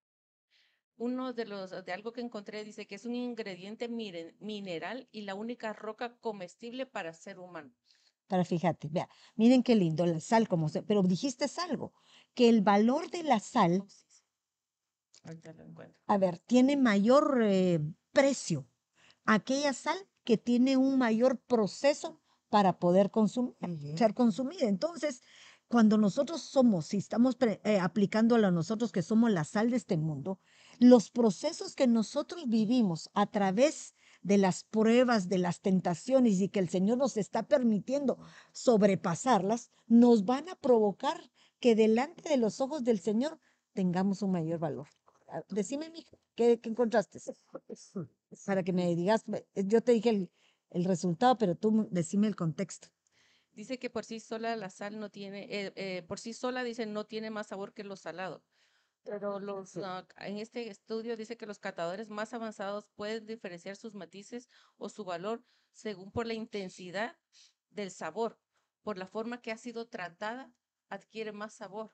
Uno 0.97 1.33
de 1.33 1.45
los, 1.45 1.71
de 1.71 1.91
algo 1.93 2.11
que 2.13 2.21
encontré 2.21 2.63
dice 2.63 2.87
que 2.87 2.95
es 2.95 3.05
un 3.05 3.15
ingrediente 3.15 3.87
mineral 3.87 5.07
y 5.11 5.21
la 5.21 5.33
única 5.35 5.73
roca 5.73 6.17
comestible 6.19 6.85
para 6.85 7.13
ser 7.13 7.39
humano. 7.39 7.73
Para 8.27 8.43
fíjate, 8.45 8.89
vea, 8.89 9.09
miren 9.35 9.63
qué 9.63 9.75
lindo 9.75 10.05
la 10.05 10.19
sal, 10.19 10.47
como 10.47 10.69
se, 10.69 10.83
pero 10.83 11.01
dijiste 11.03 11.45
algo, 11.69 11.93
que 12.33 12.49
el 12.49 12.61
valor 12.61 13.09
de 13.09 13.23
la 13.23 13.39
sal, 13.39 13.73
Oh, 13.79 13.87
sí, 13.87 14.05
sí. 14.09 14.23
Ahorita 15.23 15.53
lo 15.53 15.63
encuentro. 15.63 16.01
a 16.07 16.17
ver, 16.17 16.39
tiene 16.39 16.77
mayor 16.77 17.41
eh, 17.43 17.79
precio. 18.11 18.67
Aquella 19.25 19.73
sal 19.73 19.97
que 20.23 20.37
tiene 20.37 20.77
un 20.77 20.97
mayor 20.97 21.39
proceso 21.41 22.21
para 22.49 22.79
poder 22.79 23.11
consumir, 23.11 23.55
ser 23.97 24.13
consumida. 24.13 24.67
Entonces, 24.67 25.21
cuando 25.67 25.97
nosotros 25.97 26.41
somos, 26.41 26.87
si 26.87 26.97
estamos 26.97 27.37
eh, 27.41 27.79
aplicándolo 27.79 28.47
a 28.47 28.51
nosotros 28.51 28.91
que 28.91 29.01
somos 29.01 29.31
la 29.31 29.43
sal 29.43 29.69
de 29.69 29.77
este 29.77 29.97
mundo, 29.97 30.39
los 30.79 31.09
procesos 31.09 31.75
que 31.75 31.87
nosotros 31.87 32.47
vivimos 32.47 33.09
a 33.13 33.25
través 33.27 33.95
de 34.21 34.37
las 34.37 34.63
pruebas, 34.63 35.27
de 35.29 35.37
las 35.37 35.61
tentaciones 35.61 36.39
y 36.39 36.49
que 36.49 36.59
el 36.59 36.69
Señor 36.69 36.97
nos 36.97 37.17
está 37.17 37.43
permitiendo 37.43 38.17
sobrepasarlas, 38.51 39.71
nos 39.87 40.25
van 40.25 40.49
a 40.49 40.55
provocar 40.55 41.19
que 41.59 41.75
delante 41.75 42.29
de 42.29 42.37
los 42.37 42.61
ojos 42.61 42.83
del 42.83 42.99
Señor 42.99 43.39
tengamos 43.73 44.21
un 44.21 44.31
mayor 44.31 44.59
valor. 44.59 44.87
Ah, 45.27 45.43
Decime, 45.49 45.89
mija, 45.89 46.17
¿qué, 46.35 46.59
qué 46.59 46.69
encontraste? 46.69 47.19
Para 48.45 48.63
que 48.63 48.73
me 48.73 48.95
digas, 48.95 49.25
yo 49.55 49.81
te 49.81 49.91
dije 49.93 50.09
el, 50.09 50.31
el 50.69 50.85
resultado, 50.85 51.37
pero 51.37 51.55
tú 51.55 51.87
decime 51.91 52.27
el 52.27 52.35
contexto. 52.35 52.89
Dice 53.53 53.79
que 53.79 53.89
por 53.89 54.05
sí 54.05 54.19
sola 54.19 54.55
la 54.55 54.69
sal 54.69 54.99
no 54.99 55.09
tiene, 55.09 55.43
eh, 55.49 55.73
eh, 55.75 56.03
por 56.03 56.19
sí 56.19 56.33
sola 56.33 56.63
dice 56.63 56.85
no 56.85 57.05
tiene 57.05 57.31
más 57.31 57.47
sabor 57.47 57.73
que 57.73 57.83
lo 57.83 57.95
salado. 57.95 58.43
Pero 59.03 59.39
los, 59.39 59.77
en 59.77 60.37
este 60.37 60.69
estudio 60.69 61.15
dice 61.15 61.37
que 61.37 61.45
los 61.45 61.59
catadores 61.59 62.09
más 62.09 62.33
avanzados 62.33 62.89
pueden 62.95 63.25
diferenciar 63.25 63.75
sus 63.77 63.95
matices 63.95 64.49
o 64.77 64.89
su 64.89 65.05
valor 65.05 65.43
según 65.71 66.11
por 66.11 66.27
la 66.27 66.33
intensidad 66.33 67.17
del 67.69 67.89
sabor. 67.89 68.39
Por 68.83 68.97
la 68.97 69.07
forma 69.07 69.41
que 69.41 69.51
ha 69.51 69.57
sido 69.57 69.87
tratada, 69.87 70.53
adquiere 70.89 71.31
más 71.31 71.53
sabor. 71.53 71.93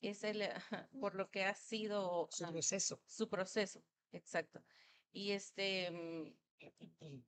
Es 0.00 0.24
el, 0.24 0.42
ajá, 0.42 0.88
por 0.98 1.14
lo 1.14 1.30
que 1.30 1.44
ha 1.44 1.54
sido 1.54 2.28
Su 2.30 2.44
proceso. 2.50 3.00
su 3.06 3.28
proceso, 3.28 3.84
exacto. 4.10 4.64
Y 5.12 5.30
este, 5.30 5.90
mm, 5.90 7.22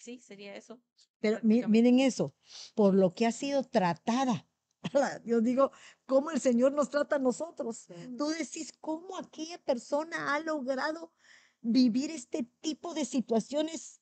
sí, 0.00 0.18
sería 0.20 0.56
eso. 0.56 0.80
Pero 1.20 1.38
miren 1.42 2.00
eso, 2.00 2.34
por 2.74 2.94
lo 2.94 3.14
que 3.14 3.26
ha 3.26 3.32
sido 3.32 3.62
tratada. 3.62 4.46
Yo 5.24 5.40
digo, 5.40 5.70
¿cómo 6.06 6.30
el 6.30 6.40
Señor 6.40 6.72
nos 6.72 6.90
trata 6.90 7.16
a 7.16 7.20
nosotros? 7.20 7.86
Tú 8.16 8.28
decís, 8.28 8.72
¿cómo 8.80 9.18
aquella 9.18 9.58
persona 9.58 10.34
ha 10.34 10.40
logrado 10.40 11.12
vivir 11.60 12.10
este 12.10 12.48
tipo 12.60 12.94
de 12.94 13.04
situaciones 13.04 14.00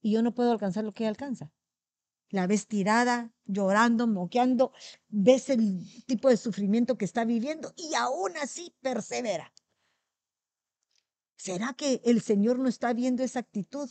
y 0.00 0.12
yo 0.12 0.22
no 0.22 0.34
puedo 0.34 0.52
alcanzar 0.52 0.84
lo 0.84 0.94
que 0.94 1.04
ella 1.04 1.10
alcanza? 1.10 1.52
La 2.30 2.46
ves 2.46 2.66
tirada, 2.66 3.34
llorando, 3.44 4.06
moqueando, 4.06 4.72
ves 5.08 5.50
el 5.50 5.84
tipo 6.06 6.28
de 6.28 6.36
sufrimiento 6.36 6.96
que 6.96 7.04
está 7.04 7.24
viviendo 7.24 7.72
y 7.76 7.94
aún 7.94 8.36
así 8.38 8.74
persevera. 8.80 9.52
¿Será 11.36 11.74
que 11.74 12.00
el 12.04 12.22
Señor 12.22 12.58
no 12.58 12.68
está 12.68 12.92
viendo 12.94 13.22
esa 13.22 13.40
actitud 13.40 13.90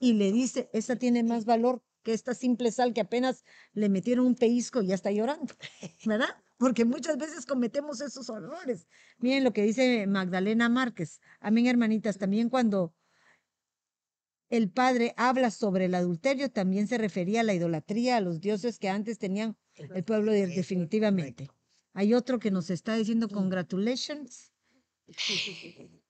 y 0.00 0.14
le 0.14 0.32
dice, 0.32 0.68
esa 0.72 0.96
tiene 0.96 1.22
más 1.22 1.44
valor 1.44 1.82
que 2.02 2.12
esta 2.12 2.34
simple 2.34 2.70
sal 2.70 2.92
que 2.92 3.00
apenas 3.00 3.44
le 3.72 3.88
metieron 3.88 4.26
un 4.26 4.34
pellizco 4.34 4.82
y 4.82 4.88
ya 4.88 4.94
está 4.94 5.10
llorando? 5.10 5.54
¿Verdad? 6.04 6.28
Porque 6.58 6.84
muchas 6.84 7.16
veces 7.18 7.46
cometemos 7.46 8.00
esos 8.00 8.28
errores. 8.28 8.86
Miren 9.18 9.42
lo 9.44 9.52
que 9.52 9.62
dice 9.62 10.06
Magdalena 10.06 10.68
Márquez. 10.68 11.20
Amén, 11.40 11.66
hermanitas. 11.66 12.18
También 12.18 12.48
cuando 12.48 12.94
el 14.50 14.70
padre 14.70 15.14
habla 15.16 15.50
sobre 15.50 15.86
el 15.86 15.94
adulterio, 15.94 16.50
también 16.50 16.86
se 16.86 16.98
refería 16.98 17.40
a 17.40 17.44
la 17.44 17.54
idolatría, 17.54 18.18
a 18.18 18.20
los 18.20 18.40
dioses 18.40 18.78
que 18.78 18.88
antes 18.88 19.18
tenían 19.18 19.56
el 19.74 20.04
pueblo 20.04 20.30
de- 20.30 20.46
definitivamente. 20.46 21.50
Hay 21.92 22.14
otro 22.14 22.38
que 22.38 22.50
nos 22.50 22.70
está 22.70 22.94
diciendo 22.96 23.28
congratulations. 23.28 24.52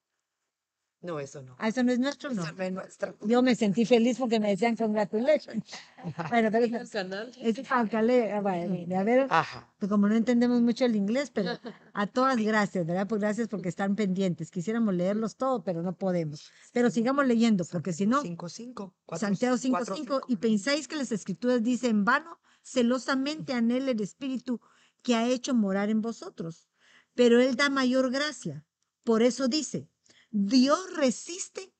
No, 1.05 1.21
eso 1.21 1.43
no. 1.43 1.55
Ah, 1.59 1.69
eso 1.69 1.83
no 1.83 1.93
es 1.93 1.99
nuestro, 1.99 2.33
no. 2.33 2.43
Eso 2.43 2.53
no 2.55 2.63
es 2.65 2.73
nuestro. 2.73 3.15
Yo 3.21 3.43
me 3.43 3.55
sentí 3.55 3.85
feliz 3.85 4.17
porque 4.19 4.41
me 4.41 4.49
decían 4.49 4.75
congratulations. 4.75 5.65
Bueno, 6.31 6.51
pero 6.51 6.65
El 6.65 6.75
es, 6.75 6.91
canal. 6.91 7.33
es 7.41 7.71
Alcalé, 7.71 8.33
ah, 8.33 8.41
bueno, 8.43 8.99
a 8.99 9.05
ver, 9.05 9.27
Ajá. 9.31 9.73
pues 9.79 9.89
como 9.91 10.07
no 10.07 10.15
entendemos 10.15 10.61
mucho 10.61 10.85
el 10.85 10.97
inglés, 10.97 11.31
pero 11.31 11.53
a 11.95 12.07
todas 12.07 12.37
gracias, 12.39 12.85
¿verdad? 12.87 13.07
Pues 13.07 13.23
gracias 13.23 13.49
porque 13.49 13.71
están 13.71 13.97
pendientes. 13.97 14.51
Quisiéramos 14.51 14.95
leerlos 14.95 15.37
todos, 15.37 15.63
pero 15.65 15.83
no 15.83 15.95
podemos. 15.97 16.51
Pero 16.73 16.91
sigamos 16.91 17.27
leyendo, 17.27 17.65
porque 17.71 17.93
si 17.95 18.07
no, 18.07 18.21
5, 18.21 18.49
5. 18.49 18.95
Santiago 19.17 19.57
5.5, 19.57 20.25
y 20.29 20.37
pensáis 20.37 20.89
que 20.89 20.97
las 20.97 21.13
escrituras 21.13 21.63
dicen 21.63 21.91
en 21.91 22.05
vano, 22.05 22.39
celosamente 22.63 23.53
anhela 23.53 23.91
el 23.91 24.01
Espíritu 24.01 24.61
que 25.03 25.15
ha 25.15 25.29
hecho 25.29 25.55
morar 25.55 25.91
en 25.91 26.01
vosotros, 26.01 26.69
pero 27.15 27.41
Él 27.41 27.57
da 27.57 27.69
mayor 27.71 28.11
gracia. 28.11 28.67
Por 29.05 29.23
eso 29.23 29.49
dice, 29.49 29.89
Dios 30.37 30.80
resiste, 30.97 31.72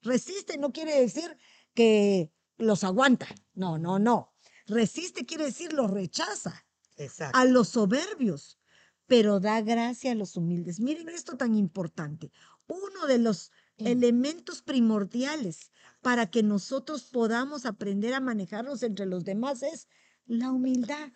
resiste 0.00 0.58
no 0.58 0.72
quiere 0.72 1.00
decir 1.00 1.36
que 1.74 2.32
los 2.56 2.84
aguanta, 2.84 3.26
no, 3.52 3.78
no, 3.78 3.98
no. 3.98 4.32
Resiste 4.66 5.26
quiere 5.26 5.46
decir 5.46 5.72
los 5.72 5.90
rechaza 5.90 6.64
Exacto. 6.96 7.36
a 7.36 7.44
los 7.44 7.70
soberbios, 7.70 8.60
pero 9.06 9.40
da 9.40 9.60
gracia 9.60 10.12
a 10.12 10.14
los 10.14 10.36
humildes. 10.36 10.78
Miren 10.78 11.08
esto 11.08 11.36
tan 11.36 11.56
importante. 11.56 12.30
Uno 12.68 13.08
de 13.08 13.18
los 13.18 13.50
elementos 13.76 14.62
primordiales 14.62 15.72
para 16.00 16.30
que 16.30 16.44
nosotros 16.44 17.10
podamos 17.12 17.66
aprender 17.66 18.14
a 18.14 18.20
manejarnos 18.20 18.84
entre 18.84 19.06
los 19.06 19.24
demás 19.24 19.64
es 19.64 19.88
la 20.26 20.52
humildad. 20.52 21.10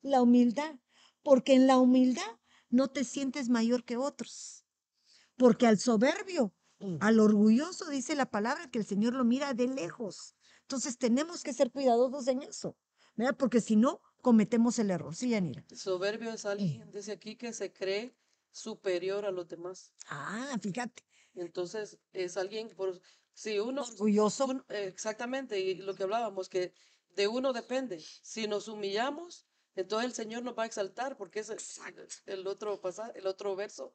La 0.00 0.20
humildad. 0.20 0.74
Porque 1.22 1.54
en 1.54 1.68
la 1.68 1.78
humildad 1.78 2.40
no 2.70 2.88
te 2.88 3.04
sientes 3.04 3.48
mayor 3.48 3.84
que 3.84 3.96
otros. 3.96 4.61
Porque 5.36 5.66
al 5.66 5.78
soberbio, 5.78 6.52
Mm. 6.78 6.96
al 7.00 7.20
orgulloso, 7.20 7.88
dice 7.90 8.16
la 8.16 8.26
palabra 8.30 8.68
que 8.70 8.78
el 8.78 8.84
Señor 8.84 9.14
lo 9.14 9.24
mira 9.24 9.54
de 9.54 9.68
lejos. 9.68 10.34
Entonces 10.62 10.98
tenemos 10.98 11.42
que 11.44 11.52
ser 11.52 11.70
cuidadosos 11.70 12.26
en 12.26 12.42
eso, 12.42 12.76
¿verdad? 13.14 13.36
Porque 13.36 13.60
si 13.60 13.76
no, 13.76 14.00
cometemos 14.20 14.78
el 14.80 14.90
error. 14.90 15.14
Sí, 15.14 15.28
Yanira. 15.30 15.64
Soberbio 15.74 16.32
es 16.32 16.44
alguien, 16.44 16.90
dice 16.90 17.12
aquí, 17.12 17.36
que 17.36 17.52
se 17.52 17.72
cree 17.72 18.16
superior 18.50 19.24
a 19.26 19.30
los 19.30 19.46
demás. 19.48 19.92
Ah, 20.08 20.56
fíjate. 20.60 21.04
Entonces, 21.34 21.98
es 22.12 22.36
alguien, 22.36 22.68
por, 22.70 23.00
si 23.32 23.58
uno, 23.60 23.82
Orgulloso. 23.82 24.46
un- 24.46 24.64
exactamente, 24.68 25.58
y 25.60 25.74
lo 25.76 25.94
que 25.94 26.02
hablábamos, 26.02 26.48
que 26.48 26.72
de 27.14 27.28
uno 27.28 27.52
depende. 27.52 28.00
Si 28.22 28.46
nos 28.48 28.68
humillamos, 28.68 29.46
entonces 29.76 30.06
el 30.10 30.14
Señor 30.14 30.42
nos 30.42 30.58
va 30.58 30.64
a 30.64 30.66
exaltar, 30.66 31.16
porque 31.16 31.40
es 31.40 31.48
el, 31.50 31.58
el 32.26 32.46
otro 32.46 32.80
pasaje, 32.80 33.12
el 33.18 33.26
otro 33.26 33.54
verso. 33.56 33.94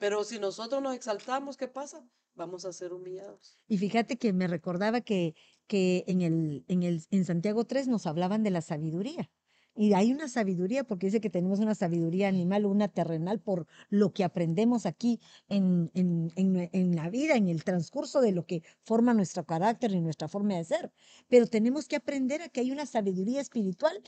Pero 0.00 0.24
si 0.24 0.38
nosotros 0.38 0.82
nos 0.82 0.94
exaltamos, 0.94 1.58
¿qué 1.58 1.68
pasa? 1.68 2.02
Vamos 2.34 2.64
a 2.64 2.72
ser 2.72 2.94
humillados. 2.94 3.58
Y 3.68 3.76
fíjate 3.76 4.16
que 4.16 4.32
me 4.32 4.46
recordaba 4.46 5.02
que, 5.02 5.34
que 5.66 6.04
en, 6.06 6.22
el, 6.22 6.64
en, 6.68 6.82
el, 6.82 7.04
en 7.10 7.26
Santiago 7.26 7.66
3 7.66 7.86
nos 7.86 8.06
hablaban 8.06 8.42
de 8.42 8.50
la 8.50 8.62
sabiduría. 8.62 9.30
Y 9.76 9.92
hay 9.92 10.10
una 10.10 10.26
sabiduría, 10.28 10.84
porque 10.84 11.08
dice 11.08 11.20
que 11.20 11.28
tenemos 11.28 11.60
una 11.60 11.74
sabiduría 11.74 12.28
animal, 12.28 12.64
una 12.64 12.88
terrenal, 12.88 13.40
por 13.40 13.66
lo 13.90 14.14
que 14.14 14.24
aprendemos 14.24 14.86
aquí 14.86 15.20
en, 15.50 15.90
en, 15.92 16.32
en 16.34 16.70
en 16.72 16.96
la 16.96 17.10
vida, 17.10 17.36
en 17.36 17.48
el 17.48 17.62
transcurso 17.62 18.22
de 18.22 18.32
lo 18.32 18.46
que 18.46 18.62
forma 18.82 19.12
nuestro 19.12 19.44
carácter 19.44 19.92
y 19.92 20.00
nuestra 20.00 20.28
forma 20.28 20.56
de 20.56 20.64
ser. 20.64 20.92
Pero 21.28 21.46
tenemos 21.46 21.88
que 21.88 21.96
aprender 21.96 22.40
a 22.40 22.48
que 22.48 22.60
hay 22.60 22.72
una 22.72 22.86
sabiduría 22.86 23.42
espiritual, 23.42 24.02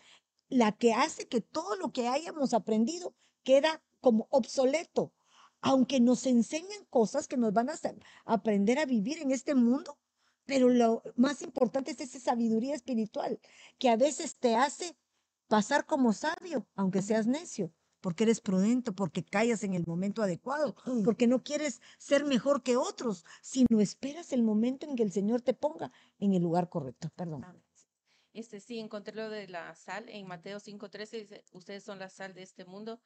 la 0.49 0.73
que 0.73 0.95
hace 0.95 1.29
que 1.29 1.43
todo 1.43 1.77
lo 1.77 1.93
que 1.93 2.09
hayamos 2.09 2.55
aprendido 2.55 3.15
queda 3.45 3.83
como 4.01 4.27
obsoleto, 4.31 5.13
aunque 5.63 6.01
nos 6.01 6.27
enseñan 6.27 6.85
cosas 6.91 7.27
que 7.27 7.39
nos 7.39 7.53
van 7.53 7.71
a 7.71 7.75
hacer 7.75 7.97
aprender 8.25 8.79
a 8.79 8.85
vivir 8.85 9.19
en 9.19 9.31
este 9.31 9.55
mundo. 9.55 9.99
Pero 10.45 10.69
lo 10.69 11.03
más 11.17 11.41
importante 11.41 11.93
es 11.93 12.01
esa 12.01 12.19
sabiduría 12.19 12.75
espiritual 12.75 13.41
que 13.79 13.89
a 13.89 13.97
veces 13.97 14.37
te 14.37 14.57
hace 14.57 14.97
pasar 15.47 15.87
como 15.87 16.13
sabio, 16.13 16.67
aunque 16.75 17.01
seas 17.01 17.29
necio, 17.29 17.73
porque 18.01 18.25
eres 18.25 18.41
prudente, 18.41 18.91
porque 18.91 19.25
callas 19.25 19.63
en 19.63 19.75
el 19.75 19.85
momento 19.87 20.21
adecuado, 20.21 20.75
porque 21.05 21.29
no 21.29 21.45
quieres 21.45 21.81
ser 21.97 22.25
mejor 22.25 22.65
que 22.65 22.77
otros, 22.77 23.25
sino 23.41 23.81
esperas 23.81 24.33
el 24.33 24.43
momento 24.43 24.85
en 24.85 24.97
que 24.97 25.05
el 25.05 25.13
Señor 25.13 25.43
te 25.43 25.55
ponga 25.55 25.93
en 26.19 26.35
el 26.35 26.43
lugar 26.43 26.69
correcto. 26.69 27.09
Perdón. 27.15 27.47
Este 28.35 28.61
sí, 28.61 28.79
encontré 28.79 29.15
lo 29.15 29.29
de 29.29 29.47
la 29.47 29.75
sal 29.77 30.09
en 30.09 30.27
Mateo 30.27 30.59
5:13, 30.59 31.19
dice, 31.19 31.45
ustedes 31.53 31.85
son 31.85 31.99
la 31.99 32.09
sal 32.09 32.35
de 32.35 32.43
este 32.43 32.65
mundo. 32.65 33.01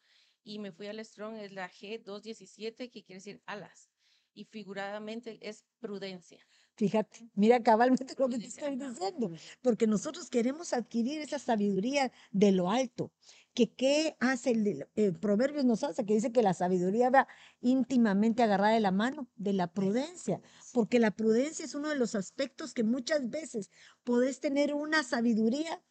Y 0.46 0.60
me 0.60 0.70
fui 0.70 0.86
al 0.86 1.04
Strong, 1.04 1.38
es 1.38 1.50
la 1.50 1.68
G217, 1.68 2.88
que 2.88 3.02
quiere 3.02 3.18
decir 3.18 3.42
alas. 3.46 3.90
Y 4.32 4.44
figuradamente 4.44 5.38
es 5.40 5.64
prudencia. 5.80 6.38
Fíjate, 6.76 7.28
mira 7.34 7.62
cabalmente 7.64 8.14
lo 8.16 8.28
que 8.28 8.38
te 8.38 8.46
estoy 8.46 8.76
diciendo, 8.76 9.32
porque 9.60 9.88
nosotros 9.88 10.30
queremos 10.30 10.72
adquirir 10.72 11.20
esa 11.20 11.40
sabiduría 11.40 12.12
de 12.30 12.52
lo 12.52 12.70
alto, 12.70 13.12
que 13.54 13.72
qué 13.74 14.14
hace 14.20 14.50
el, 14.52 14.62
de- 14.62 14.88
eh, 14.94 15.10
Proverbios 15.12 15.64
nos 15.64 15.82
hace, 15.82 16.04
que 16.04 16.14
dice 16.14 16.30
que 16.30 16.42
la 16.42 16.54
sabiduría 16.54 17.10
va 17.10 17.26
íntimamente 17.60 18.42
agarrada 18.44 18.74
de 18.74 18.80
la 18.80 18.92
mano 18.92 19.28
de 19.34 19.52
la 19.54 19.72
prudencia, 19.72 20.40
porque 20.70 21.00
la 21.00 21.10
prudencia 21.10 21.64
es 21.64 21.74
uno 21.74 21.88
de 21.88 21.96
los 21.96 22.14
aspectos 22.14 22.72
que 22.72 22.84
muchas 22.84 23.30
veces 23.30 23.70
podés 24.04 24.38
tener 24.38 24.74
una 24.74 25.02
sabiduría 25.02 25.82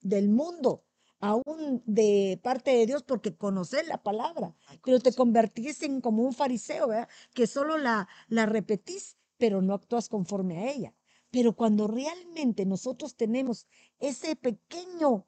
del 0.00 0.28
mundo, 0.28 0.86
aún 1.22 1.82
de 1.86 2.38
parte 2.42 2.72
de 2.72 2.84
Dios, 2.84 3.04
porque 3.04 3.34
conoces 3.34 3.86
la 3.86 4.02
palabra, 4.02 4.54
pero 4.84 4.98
te 4.98 5.14
convertís 5.14 5.82
en 5.82 6.00
como 6.00 6.24
un 6.24 6.34
fariseo, 6.34 6.88
¿verdad? 6.88 7.08
Que 7.32 7.46
solo 7.46 7.78
la, 7.78 8.08
la 8.28 8.44
repetís, 8.44 9.16
pero 9.38 9.62
no 9.62 9.72
actúas 9.72 10.08
conforme 10.08 10.58
a 10.58 10.72
ella. 10.72 10.94
Pero 11.30 11.54
cuando 11.54 11.86
realmente 11.86 12.66
nosotros 12.66 13.16
tenemos 13.16 13.66
ese 14.00 14.34
pequeño 14.34 15.26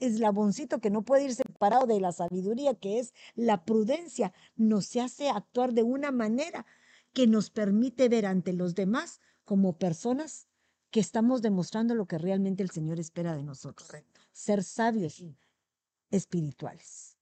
eslaboncito 0.00 0.80
que 0.80 0.90
no 0.90 1.04
puede 1.04 1.26
ir 1.26 1.34
separado 1.34 1.86
de 1.86 2.00
la 2.00 2.10
sabiduría, 2.10 2.74
que 2.74 2.98
es 2.98 3.14
la 3.36 3.64
prudencia, 3.64 4.32
nos 4.56 4.96
hace 4.96 5.30
actuar 5.30 5.72
de 5.72 5.84
una 5.84 6.10
manera 6.10 6.66
que 7.12 7.28
nos 7.28 7.50
permite 7.50 8.08
ver 8.08 8.26
ante 8.26 8.52
los 8.52 8.74
demás 8.74 9.20
como 9.44 9.78
personas 9.78 10.48
que 10.90 10.98
estamos 10.98 11.40
demostrando 11.40 11.94
lo 11.94 12.06
que 12.06 12.18
realmente 12.18 12.64
el 12.64 12.70
Señor 12.70 12.98
espera 12.98 13.36
de 13.36 13.44
nosotros. 13.44 13.88
Ser 14.32 14.62
sabios 14.62 15.22
espirituales. 16.10 17.16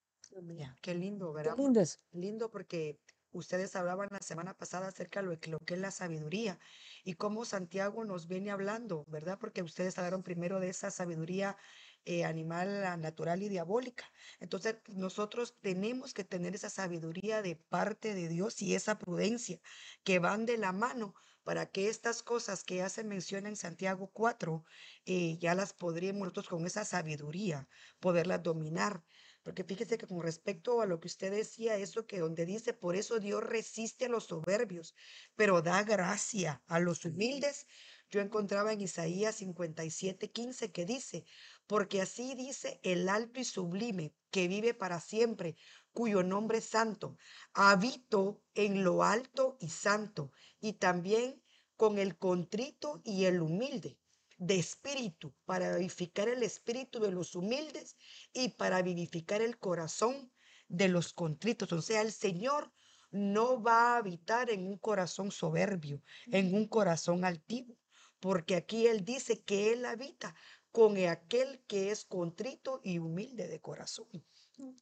Ya, 0.57 0.77
Qué 0.81 0.95
lindo, 0.95 1.33
Qué 1.33 1.37
¿verdad? 1.37 1.57
lindo 1.57 1.81
eso. 1.81 1.99
Lindo 2.13 2.51
porque 2.51 3.01
ustedes 3.33 3.75
hablaban 3.77 4.09
la 4.11 4.21
semana 4.21 4.55
pasada 4.55 4.89
acerca 4.89 5.23
de 5.23 5.39
lo 5.49 5.61
que, 5.61 5.75
es 5.75 5.81
la 5.81 5.91
sabiduría 5.91 6.59
y 7.05 7.15
cómo 7.15 7.45
Santiago 7.45 8.05
nos 8.05 8.27
viene 8.27 8.51
hablando, 8.51 9.05
¿verdad? 9.09 9.39
Porque 9.39 9.63
ustedes 9.63 9.99
hablaron 9.99 10.23
primero 10.23 10.61
de 10.61 10.69
esa 10.71 10.91
sabiduría 10.91 11.57
eh, 12.05 12.25
animal, 12.25 12.85
ah, 12.85 12.97
natural 12.97 13.43
y 13.43 13.49
diabólica. 13.49 14.05
Entonces, 14.41 14.77
nosotros 14.89 15.57
tenemos 15.61 16.15
que 16.15 16.25
tener 16.25 16.55
esa 16.55 16.71
sabiduría 16.71 17.43
de 17.43 17.57
parte 17.57 18.15
de 18.15 18.29
Dios 18.29 18.63
y 18.63 18.75
esa 18.75 18.99
prudencia 18.99 19.61
que 20.05 20.19
van 20.19 20.47
de 20.47 20.57
la 20.59 20.73
mano 20.73 21.15
para 21.45 21.67
que 21.71 21.89
estas 21.89 22.23
cosas 22.23 22.65
que 22.65 22.77
ya 22.77 22.89
se 22.89 23.05
menciona 23.05 23.49
en 23.49 23.57
Santiago 23.57 24.11
4, 24.13 24.65
eh, 25.07 25.39
ya 25.39 25.55
las 25.55 25.73
podríamos 25.73 26.21
nosotros 26.21 26.49
con 26.49 26.67
esa 26.67 26.85
sabiduría 26.85 27.69
poderlas 28.01 28.43
dominar. 28.43 29.03
Porque 29.43 29.65
fíjese 29.65 29.97
que 29.97 30.07
con 30.07 30.21
respecto 30.23 30.83
a 30.83 30.87
lo 30.87 31.01
que 31.01 31.09
usted 31.09 31.31
decía, 31.31 31.77
eso 31.77 32.07
que 32.07 32.19
donde 32.19 32.45
dice, 32.45 32.75
por 32.75 32.97
eso 32.97 33.19
Dios 33.19 33.43
resiste 33.43 34.05
a 34.05 34.09
los 34.11 34.25
soberbios, 34.25 34.95
pero 35.37 35.63
da 35.63 35.83
gracia 35.85 36.63
a 36.67 36.81
los 36.81 37.05
humildes. 37.07 37.67
Yo 38.11 38.21
encontraba 38.21 38.73
en 38.73 38.81
Isaías 38.81 39.37
57, 39.37 40.31
15 40.31 40.73
que 40.73 40.85
dice, 40.85 41.25
porque 41.67 42.03
así 42.03 42.35
dice 42.35 42.81
el 42.83 43.09
alto 43.09 43.41
y 43.41 43.45
sublime, 43.45 44.15
que 44.31 44.49
vive 44.49 44.75
para 44.75 45.01
siempre, 45.01 45.57
cuyo 45.99 46.23
nombre 46.23 46.59
es 46.59 46.67
santo. 46.67 47.19
Habito 47.55 48.41
en 48.55 48.85
lo 48.85 49.03
alto 49.03 49.57
y 49.59 49.69
santo, 49.69 50.31
y 50.61 50.75
también 50.75 51.43
con 51.77 51.99
el 51.99 52.17
contrito 52.17 53.03
y 53.05 53.25
el 53.25 53.43
humilde 53.43 53.99
de 54.37 54.61
espíritu, 54.61 55.35
para 55.45 55.75
vivificar 55.77 56.29
el 56.29 56.45
espíritu 56.45 57.01
de 57.01 57.11
los 57.11 57.35
humildes 57.35 57.97
y 58.33 58.51
para 58.51 58.81
vivificar 58.81 59.43
el 59.43 59.59
corazón 59.59 60.31
de 60.69 60.87
los 60.87 61.13
contritos. 61.13 61.73
O 61.73 61.83
sea, 61.83 62.01
el 62.01 62.13
Señor 62.13 62.73
no 63.11 63.61
va 63.61 63.95
a 63.95 63.97
habitar 63.97 64.51
en 64.51 64.69
un 64.69 64.79
corazón 64.79 65.33
soberbio, 65.33 66.01
en 66.27 66.55
un 66.55 66.69
corazón 66.69 67.25
altivo, 67.25 67.77
porque 68.21 68.55
aquí 68.55 68.87
Él 68.87 69.05
dice 69.05 69.43
que 69.43 69.73
Él 69.73 69.85
habita 69.85 70.37
con 70.71 70.97
aquel 70.97 71.61
que 71.67 71.91
es 71.91 72.05
contrito 72.05 72.81
y 72.85 72.99
humilde 72.99 73.49
de 73.49 73.61
corazón. 73.61 74.07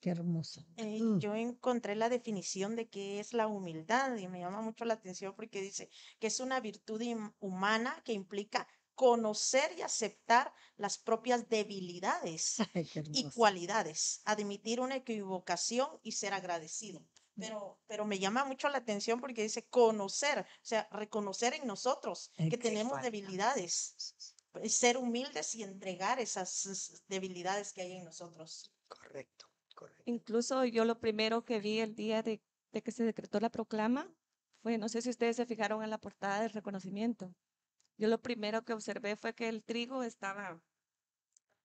Qué 0.01 0.11
hermoso. 0.11 0.64
Eh, 0.77 1.01
Mm. 1.01 1.18
yo 1.18 1.35
encontré 1.35 1.95
la 1.97 2.09
definición 2.09 2.77
de 2.77 2.89
qué 2.89 3.18
es 3.20 3.33
la 3.33 3.47
humildad 3.47 4.16
y 4.16 4.29
me 4.29 4.41
llama 4.41 4.61
mucho 4.61 4.85
la 4.85 4.95
atención 4.95 5.35
porque 5.35 5.61
dice 5.62 5.89
que 6.18 6.27
es 6.27 6.41
una 6.41 6.61
virtud 6.61 7.01
humana 7.39 8.03
que 8.05 8.12
implica 8.12 8.66
conocer 8.95 9.72
y 9.79 9.83
aceptar 9.83 10.53
las 10.77 10.99
propias 10.99 11.49
debilidades 11.49 12.57
Ay, 12.74 12.89
y 13.12 13.24
cualidades, 13.31 14.22
admitir 14.24 14.81
una 14.81 14.97
equivocación 14.97 15.89
y 16.03 16.12
ser 16.12 16.33
agradecido. 16.35 17.07
Pero, 17.39 17.79
pero 17.87 18.07
me 18.07 18.18
llama 18.18 18.45
mucho 18.47 18.68
la 18.70 18.79
atención 18.79 19.20
porque 19.20 19.43
dice 19.43 19.66
conocer, 19.68 20.41
o 20.41 20.45
sea, 20.62 20.89
reconocer 20.91 21.53
en 21.53 21.66
nosotros 21.66 22.31
que 22.49 22.57
tenemos 22.57 23.03
debilidades, 23.03 23.95
eh, 24.55 24.70
ser 24.70 24.97
humildes 24.97 25.55
y 25.55 25.62
entregar 25.62 26.18
esas 26.18 26.64
es, 26.64 27.05
debilidades 27.09 27.72
que 27.74 27.83
hay 27.83 27.93
en 27.93 28.05
nosotros. 28.05 28.72
Correcto, 28.89 29.36
correcto. 29.77 30.05
Incluso 30.07 30.64
yo 30.64 30.85
lo 30.87 31.01
primero 31.01 31.45
que 31.45 31.61
vi 31.61 31.81
el 31.81 31.95
día 31.95 32.22
de, 32.22 32.43
de 32.72 32.83
que 32.83 32.93
se 32.93 33.05
decretó 33.05 33.41
la 33.41 33.51
proclama 33.51 34.11
fue, 34.62 34.79
no 34.79 34.89
sé 34.89 35.03
si 35.03 35.11
ustedes 35.11 35.37
se 35.37 35.47
fijaron 35.47 35.83
en 35.83 35.91
la 35.91 35.99
portada 35.99 36.41
del 36.41 36.51
reconocimiento. 36.53 37.35
Yo 37.99 38.09
lo 38.09 38.22
primero 38.22 38.64
que 38.64 38.74
observé 38.74 39.16
fue 39.16 39.35
que 39.35 39.49
el 39.49 39.64
trigo 39.64 40.03
estaba 40.03 40.62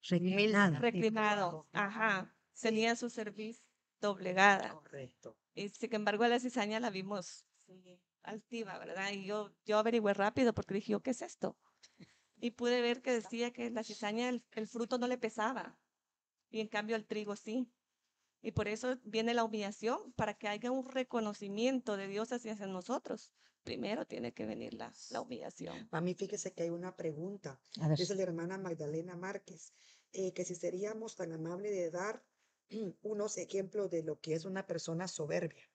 Reclinada. 0.09 0.80
reclinado, 0.82 1.68
ajá, 1.72 2.36
tenía 2.59 2.95
su 2.95 3.09
cerviz 3.09 3.64
doblegada. 3.99 4.70
Correcto. 4.70 5.38
Y 5.53 5.70
sin 5.70 5.93
embargo, 5.95 6.28
la 6.28 6.39
cizaña 6.39 6.80
la 6.80 6.89
vimos 6.89 7.45
altiva, 8.24 8.78
¿verdad? 8.80 9.12
Y 9.12 9.26
yo, 9.26 9.53
yo 9.66 9.78
averigüé 9.78 10.14
rápido 10.14 10.53
porque 10.53 10.76
dije, 10.76 10.99
¿qué 11.03 11.12
es 11.12 11.22
esto? 11.22 11.57
Y 12.38 12.51
pude 12.51 12.82
ver 12.82 13.01
que 13.01 13.12
decía 13.14 13.51
que 13.51 13.70
la 13.72 13.84
cizaña, 13.84 14.30
el, 14.30 14.43
el 14.51 14.68
fruto 14.68 14.97
no 14.97 15.07
le 15.07 15.18
pesaba. 15.18 15.80
Y 16.49 16.62
en 16.62 16.68
cambio 16.68 16.95
el 16.95 17.07
trigo 17.07 17.36
sí. 17.36 17.72
Y 18.41 18.51
por 18.51 18.67
eso 18.67 18.97
viene 19.03 19.33
la 19.33 19.43
humillación, 19.43 20.13
para 20.13 20.33
que 20.33 20.47
haya 20.47 20.71
un 20.71 20.85
reconocimiento 20.85 21.97
de 21.97 22.07
Dios 22.07 22.31
hacia 22.31 22.55
nosotros. 22.67 23.31
Primero 23.63 24.05
tiene 24.05 24.33
que 24.33 24.45
venir 24.45 24.73
la, 24.73 24.91
la 25.11 25.21
humillación. 25.21 25.87
Mami, 25.91 26.15
fíjese 26.15 26.51
que 26.53 26.63
hay 26.63 26.69
una 26.69 26.95
pregunta. 26.95 27.61
Dice 27.95 28.15
la 28.15 28.23
hermana 28.23 28.57
Magdalena 28.57 29.15
Márquez, 29.15 29.73
eh, 30.13 30.33
que 30.33 30.43
si 30.43 30.55
seríamos 30.55 31.15
tan 31.15 31.31
amables 31.31 31.71
de 31.71 31.91
dar 31.91 32.23
unos 33.03 33.37
ejemplos 33.37 33.91
de 33.91 34.03
lo 34.03 34.19
que 34.19 34.33
es 34.33 34.45
una 34.45 34.65
persona 34.65 35.07
soberbia. 35.07 35.71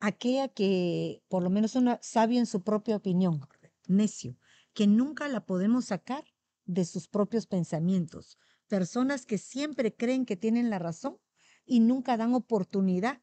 aquella 0.00 0.48
que 0.48 1.22
por 1.28 1.42
lo 1.42 1.50
menos 1.50 1.76
una 1.76 1.98
sabio 2.02 2.38
en 2.38 2.46
su 2.46 2.62
propia 2.62 2.96
opinión, 2.96 3.46
necio, 3.86 4.36
que 4.72 4.86
nunca 4.86 5.28
la 5.28 5.44
podemos 5.44 5.86
sacar 5.86 6.24
de 6.64 6.84
sus 6.84 7.06
propios 7.06 7.46
pensamientos. 7.46 8.38
Personas 8.70 9.26
que 9.26 9.38
siempre 9.38 9.94
creen 9.96 10.24
que 10.26 10.36
tienen 10.36 10.70
la 10.70 10.78
razón 10.78 11.18
y 11.66 11.80
nunca 11.80 12.16
dan 12.16 12.34
oportunidad 12.34 13.20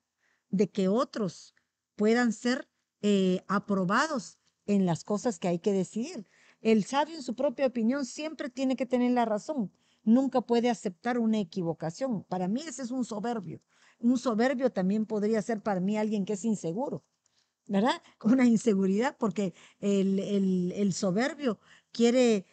de 0.49 0.69
que 0.69 0.89
otros 0.89 1.55
puedan 1.95 2.33
ser 2.33 2.69
eh, 3.01 3.41
aprobados 3.47 4.39
en 4.65 4.85
las 4.85 5.05
cosas 5.05 5.39
que 5.39 5.47
hay 5.47 5.59
que 5.59 5.71
decidir. 5.71 6.29
El 6.59 6.83
sabio 6.83 7.15
en 7.15 7.23
su 7.23 7.33
propia 7.35 7.67
opinión 7.67 8.05
siempre 8.05 8.49
tiene 8.49 8.75
que 8.75 8.85
tener 8.85 9.11
la 9.13 9.25
razón. 9.25 9.71
Nunca 10.03 10.41
puede 10.41 10.69
aceptar 10.69 11.17
una 11.17 11.39
equivocación. 11.39 12.25
Para 12.25 12.49
mí 12.49 12.61
ese 12.67 12.81
es 12.83 12.91
un 12.91 13.05
soberbio. 13.05 13.61
Un 13.99 14.17
soberbio 14.17 14.71
también 14.71 15.05
podría 15.05 15.41
ser 15.41 15.63
para 15.63 15.79
mí 15.79 15.97
alguien 15.97 16.25
que 16.25 16.33
es 16.33 16.45
inseguro, 16.45 17.05
¿verdad? 17.67 18.01
Una 18.23 18.45
inseguridad 18.45 19.17
porque 19.19 19.53
el, 19.79 20.19
el- 20.19 20.93
soberbio 20.93 21.59
quiere 21.91 22.45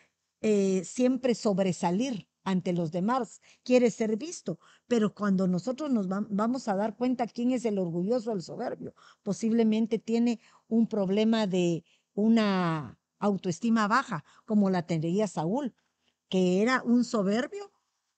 eh, 0.42 0.84
siempre 0.84 1.34
sobresalir 1.34 2.28
ante 2.44 2.72
los 2.72 2.92
demás, 2.92 3.40
quiere 3.62 3.90
ser 3.90 4.16
visto, 4.16 4.58
pero 4.86 5.14
cuando 5.14 5.48
nosotros 5.48 5.90
nos 5.90 6.08
vam- 6.08 6.28
vamos 6.30 6.68
a 6.68 6.76
dar 6.76 6.96
cuenta 6.96 7.26
quién 7.26 7.50
es 7.50 7.64
el 7.64 7.78
orgulloso, 7.78 8.32
el 8.32 8.42
soberbio, 8.42 8.94
posiblemente 9.22 9.98
tiene 9.98 10.40
un 10.68 10.86
problema 10.86 11.46
de 11.46 11.84
una 12.14 12.98
autoestima 13.18 13.88
baja, 13.88 14.24
como 14.44 14.70
la 14.70 14.86
tendría 14.86 15.26
Saúl, 15.26 15.74
que 16.28 16.62
era 16.62 16.82
un 16.84 17.04
soberbio 17.04 17.72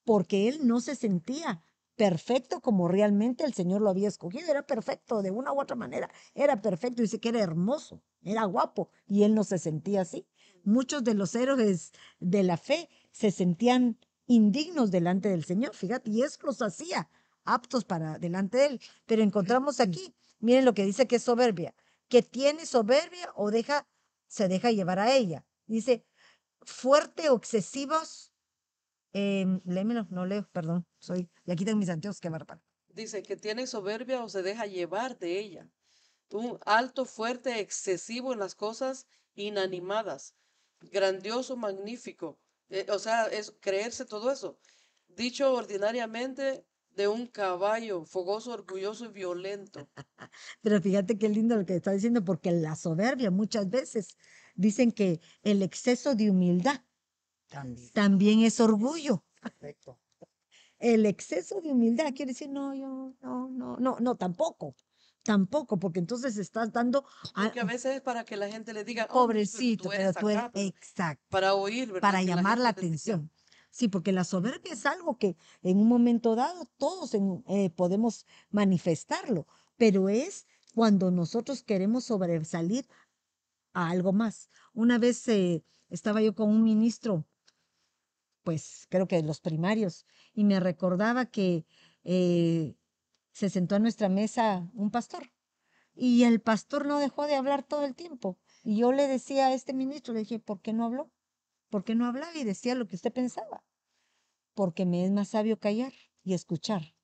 porque 0.04 0.48
él 0.48 0.66
no 0.66 0.80
se 0.80 0.94
sentía 0.94 1.62
perfecto 1.96 2.60
como 2.60 2.88
realmente 2.88 3.44
el 3.44 3.54
Señor 3.54 3.80
lo 3.80 3.90
había 3.90 4.08
escogido, 4.08 4.50
era 4.50 4.66
perfecto 4.66 5.22
de 5.22 5.30
una 5.30 5.52
u 5.52 5.60
otra 5.60 5.76
manera, 5.76 6.10
era 6.34 6.60
perfecto, 6.60 7.02
dice 7.02 7.20
que 7.20 7.30
era 7.30 7.40
hermoso, 7.40 8.02
era 8.22 8.44
guapo 8.44 8.90
y 9.06 9.22
él 9.22 9.34
no 9.34 9.44
se 9.44 9.58
sentía 9.58 10.02
así. 10.02 10.26
Muchos 10.62 11.04
de 11.04 11.14
los 11.14 11.34
héroes 11.34 11.92
de 12.20 12.42
la 12.42 12.56
fe 12.56 12.88
se 13.12 13.30
sentían 13.30 13.98
indignos 14.26 14.90
delante 14.90 15.28
del 15.28 15.44
Señor, 15.44 15.74
fíjate, 15.74 16.10
y 16.10 16.22
eso 16.22 16.38
los 16.42 16.62
hacía 16.62 17.08
aptos 17.44 17.84
para 17.84 18.18
delante 18.18 18.58
de 18.58 18.66
él. 18.66 18.80
Pero 19.06 19.22
encontramos 19.22 19.80
aquí, 19.80 20.14
miren 20.40 20.64
lo 20.64 20.74
que 20.74 20.84
dice 20.84 21.06
que 21.06 21.16
es 21.16 21.22
soberbia, 21.22 21.74
que 22.08 22.22
tiene 22.22 22.66
soberbia 22.66 23.30
o 23.34 23.50
deja, 23.50 23.86
se 24.26 24.48
deja 24.48 24.70
llevar 24.72 24.98
a 24.98 25.14
ella. 25.14 25.44
Dice, 25.66 26.04
fuerte 26.62 27.30
o 27.30 27.36
excesivos, 27.36 28.32
em, 29.12 29.60
léemelo, 29.64 30.06
no 30.10 30.26
leo, 30.26 30.48
perdón, 30.52 30.86
soy, 30.98 31.30
y 31.44 31.52
aquí 31.52 31.64
tengo 31.64 31.78
mis 31.78 31.88
anteojos, 31.88 32.20
qué 32.20 32.28
bárbaro. 32.28 32.60
Dice 32.88 33.22
que 33.22 33.36
tiene 33.36 33.66
soberbia 33.66 34.22
o 34.22 34.28
se 34.28 34.42
deja 34.42 34.66
llevar 34.66 35.18
de 35.18 35.38
ella. 35.38 35.68
Un 36.30 36.58
alto, 36.64 37.04
fuerte, 37.04 37.60
excesivo 37.60 38.32
en 38.32 38.40
las 38.40 38.54
cosas 38.54 39.06
inanimadas. 39.34 40.34
Grandioso, 40.80 41.56
magnífico. 41.56 42.38
Eh, 42.68 42.86
o 42.90 42.98
sea, 42.98 43.26
es 43.26 43.56
creerse 43.60 44.04
todo 44.04 44.30
eso. 44.30 44.58
Dicho 45.08 45.52
ordinariamente 45.52 46.66
de 46.90 47.08
un 47.08 47.26
caballo, 47.26 48.04
fogoso, 48.04 48.52
orgulloso 48.52 49.04
y 49.06 49.08
violento. 49.08 49.90
Pero 50.62 50.80
fíjate 50.80 51.18
qué 51.18 51.28
lindo 51.28 51.56
lo 51.56 51.66
que 51.66 51.76
está 51.76 51.92
diciendo, 51.92 52.24
porque 52.24 52.50
la 52.50 52.74
soberbia 52.74 53.30
muchas 53.30 53.68
veces 53.68 54.16
dicen 54.54 54.92
que 54.92 55.20
el 55.42 55.62
exceso 55.62 56.14
de 56.14 56.30
humildad 56.30 56.82
También. 57.48 57.90
también 57.92 58.40
es 58.40 58.60
orgullo. 58.60 59.24
Correcto. 59.40 60.00
El 60.78 61.06
exceso 61.06 61.60
de 61.60 61.70
humildad 61.70 62.12
quiere 62.14 62.32
decir, 62.32 62.50
no, 62.50 62.74
yo, 62.74 63.14
no, 63.20 63.48
no, 63.48 63.76
no, 63.78 63.96
no, 64.00 64.16
tampoco, 64.16 64.74
tampoco, 65.26 65.78
porque 65.78 65.98
entonces 65.98 66.36
estás 66.38 66.72
dando 66.72 67.04
a, 67.34 67.44
Porque 67.44 67.60
a 67.60 67.64
veces 67.64 67.96
es 67.96 68.00
para 68.00 68.24
que 68.24 68.36
la 68.36 68.48
gente 68.48 68.72
le 68.72 68.84
diga, 68.84 69.06
"Oh, 69.10 69.26
pobrecito, 69.26 69.84
tú 69.84 69.90
pero 69.90 70.12
tú 70.12 70.28
eres, 70.28 70.38
acá", 70.38 70.50
pero 70.52 70.66
exacto, 70.68 71.26
para 71.30 71.54
oír, 71.54 71.86
¿verdad? 71.92 72.00
para 72.00 72.20
Que 72.20 72.26
llamar 72.26 72.58
la 72.58 72.68
atención. 72.70 73.30
Sí, 73.70 73.88
porque 73.88 74.12
la 74.12 74.24
soberbia 74.24 74.72
es 74.72 74.86
algo 74.86 75.18
que 75.18 75.36
en 75.62 75.78
un 75.78 75.88
momento 75.88 76.34
dado 76.34 76.64
todos 76.78 77.12
en- 77.14 77.44
eh, 77.48 77.68
podemos 77.70 78.24
manifestarlo, 78.50 79.46
pero 79.76 80.08
es 80.08 80.46
cuando 80.74 81.10
nosotros 81.10 81.62
queremos 81.62 82.04
sobresalir 82.04 82.86
a 83.74 83.90
algo 83.90 84.12
más. 84.12 84.50
Una 84.74 84.98
vez 84.98 85.26
eh, 85.28 85.64
estaba 85.90 86.22
yo 86.22 86.34
con 86.34 86.48
un 86.50 86.62
ministro, 86.64 87.26
pues 88.42 88.86
creo 88.90 89.08
que 89.08 89.16
de 89.16 89.22
los 89.22 89.40
primarios, 89.40 90.06
y 90.32 90.44
me 90.44 90.60
recordaba 90.60 91.26
que 91.26 91.66
eh, 92.04 92.76
se 93.36 93.50
sentó 93.50 93.74
a 93.74 93.78
nuestra 93.78 94.08
mesa 94.08 94.66
un 94.72 94.90
pastor 94.90 95.30
y 95.94 96.22
el 96.22 96.40
pastor 96.40 96.86
no 96.86 96.98
dejó 96.98 97.26
de 97.26 97.34
hablar 97.34 97.64
todo 97.64 97.84
el 97.84 97.94
tiempo. 97.94 98.38
Y 98.64 98.78
yo 98.78 98.92
le 98.92 99.06
decía 99.06 99.48
a 99.48 99.52
este 99.52 99.74
ministro, 99.74 100.14
le 100.14 100.20
dije, 100.20 100.38
¿por 100.38 100.62
qué 100.62 100.72
no 100.72 100.86
habló? 100.86 101.12
¿Por 101.68 101.84
qué 101.84 101.94
no 101.94 102.06
hablaba 102.06 102.34
y 102.34 102.44
decía 102.44 102.74
lo 102.74 102.86
que 102.86 102.96
usted 102.96 103.12
pensaba? 103.12 103.62
Porque 104.54 104.86
me 104.86 105.04
es 105.04 105.10
más 105.10 105.28
sabio 105.28 105.60
callar 105.60 105.92
y 106.24 106.32
escuchar. 106.32 106.94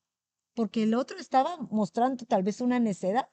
Porque 0.54 0.84
el 0.84 0.94
otro 0.94 1.18
estaba 1.18 1.58
mostrando 1.70 2.24
tal 2.24 2.42
vez 2.42 2.62
una 2.62 2.80
necedad, 2.80 3.28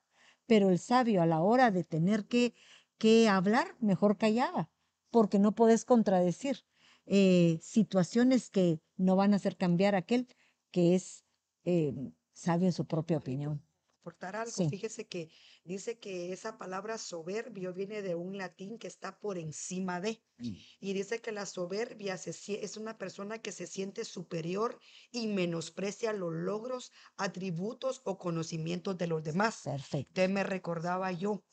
pero 0.46 0.70
el 0.70 0.78
sabio 0.78 1.22
a 1.22 1.26
la 1.26 1.40
hora 1.40 1.72
de 1.72 1.86
tener 1.86 2.26
que, 2.26 2.54
que 2.98 3.30
hablar, 3.30 3.78
mejor 3.80 4.18
callaba, 4.18 4.70
porque 5.10 5.40
no 5.40 5.56
puedes 5.56 5.86
contradecir 5.86 6.66
eh, 7.06 7.60
situaciones 7.62 8.50
que 8.50 8.82
no 8.98 9.16
van 9.16 9.32
a 9.32 9.38
hacer 9.38 9.56
cambiar 9.56 9.96
aquel 9.96 10.28
que 10.70 10.96
es 10.96 11.24
eh, 11.64 11.94
sabio 12.40 12.68
en 12.68 12.74
su 12.74 12.86
propia 12.86 13.18
opinión. 13.18 13.62
aportar 14.02 14.36
algo. 14.36 14.52
Sí. 14.52 14.70
Fíjese 14.70 15.08
que 15.08 15.30
dice 15.64 16.00
que 16.00 16.32
esa 16.34 16.58
palabra 16.58 16.98
soberbio 16.98 17.74
viene 17.74 18.02
de 18.02 18.16
un 18.16 18.38
latín 18.38 18.78
que 18.78 18.88
está 18.88 19.20
por 19.20 19.38
encima 19.38 20.00
de. 20.02 20.24
Y 20.80 20.94
dice 20.94 21.20
que 21.20 21.32
la 21.32 21.46
soberbia 21.46 22.18
se 22.18 22.32
es 22.64 22.78
una 22.78 22.98
persona 22.98 23.40
que 23.40 23.52
se 23.52 23.68
siente 23.68 24.06
superior 24.06 24.80
y 25.12 25.28
menosprecia 25.28 26.14
los 26.14 26.34
logros, 26.34 26.92
atributos 27.18 28.02
o 28.06 28.18
conocimientos 28.18 28.98
de 28.98 29.08
los 29.08 29.22
demás. 29.24 29.62
Perfecto. 29.64 30.10
Usted 30.10 30.30
me 30.30 30.44
recordaba 30.44 31.12
yo 31.12 31.44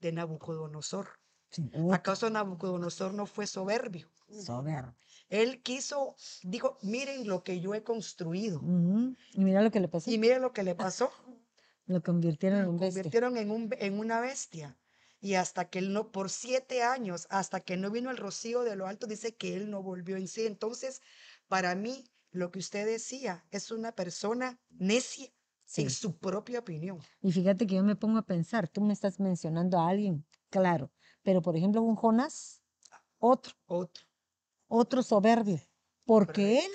de 0.00 0.12
Nabucodonosor. 0.12 1.08
Sí, 1.50 1.70
¿Acaso 1.92 2.30
Nabucodonosor 2.30 3.12
no 3.12 3.26
fue 3.26 3.46
soberbio? 3.46 4.08
soberbio. 4.42 4.94
Él 5.30 5.62
quiso, 5.62 6.16
dijo, 6.42 6.76
miren 6.82 7.26
lo 7.26 7.42
que 7.42 7.60
yo 7.60 7.74
he 7.74 7.82
construido. 7.82 8.60
Y 9.32 9.40
mira 9.44 9.62
lo 9.62 9.70
que 9.70 9.80
le 9.80 9.88
pasó. 9.88 10.10
Y 10.10 10.18
miren 10.18 10.42
lo 10.42 10.52
que 10.52 10.62
le 10.62 10.74
pasó. 10.74 11.10
Lo 11.86 12.00
convirtieron 12.04 12.60
en 12.60 12.64
lo 12.66 12.70
un 12.70 12.78
bestia. 12.78 13.02
convirtieron 13.02 13.36
en, 13.36 13.50
un, 13.50 13.68
en 13.78 13.98
una 13.98 14.20
bestia. 14.20 14.78
Y 15.20 15.34
hasta 15.34 15.68
que 15.70 15.80
él 15.80 15.92
no, 15.92 16.12
por 16.12 16.30
siete 16.30 16.84
años, 16.84 17.26
hasta 17.30 17.60
que 17.60 17.76
no 17.76 17.90
vino 17.90 18.12
el 18.12 18.16
rocío 18.16 18.62
de 18.62 18.76
lo 18.76 18.86
alto, 18.86 19.08
dice 19.08 19.34
que 19.34 19.56
él 19.56 19.70
no 19.70 19.82
volvió 19.82 20.16
en 20.16 20.28
sí. 20.28 20.46
Entonces, 20.46 21.00
para 21.48 21.74
mí, 21.74 22.04
lo 22.30 22.52
que 22.52 22.60
usted 22.60 22.86
decía 22.86 23.44
es 23.50 23.72
una 23.72 23.90
persona 23.92 24.60
necia 24.70 25.32
Sí. 25.64 25.82
en 25.82 25.90
su 25.90 26.16
propia 26.16 26.60
opinión. 26.60 26.98
Y 27.22 27.32
fíjate 27.32 27.66
que 27.66 27.74
yo 27.76 27.82
me 27.82 27.96
pongo 27.96 28.18
a 28.18 28.22
pensar, 28.26 28.68
tú 28.68 28.80
me 28.82 28.92
estás 28.92 29.18
mencionando 29.18 29.78
a 29.78 29.88
alguien, 29.88 30.24
claro, 30.48 30.92
pero 31.22 31.42
por 31.42 31.56
ejemplo 31.56 31.80
un 31.82 31.94
Jonás, 31.96 32.62
otro, 33.18 33.54
Otro. 33.66 34.04
Otro 34.70 35.02
soberbio, 35.02 35.60
porque 36.06 36.60
él 36.60 36.70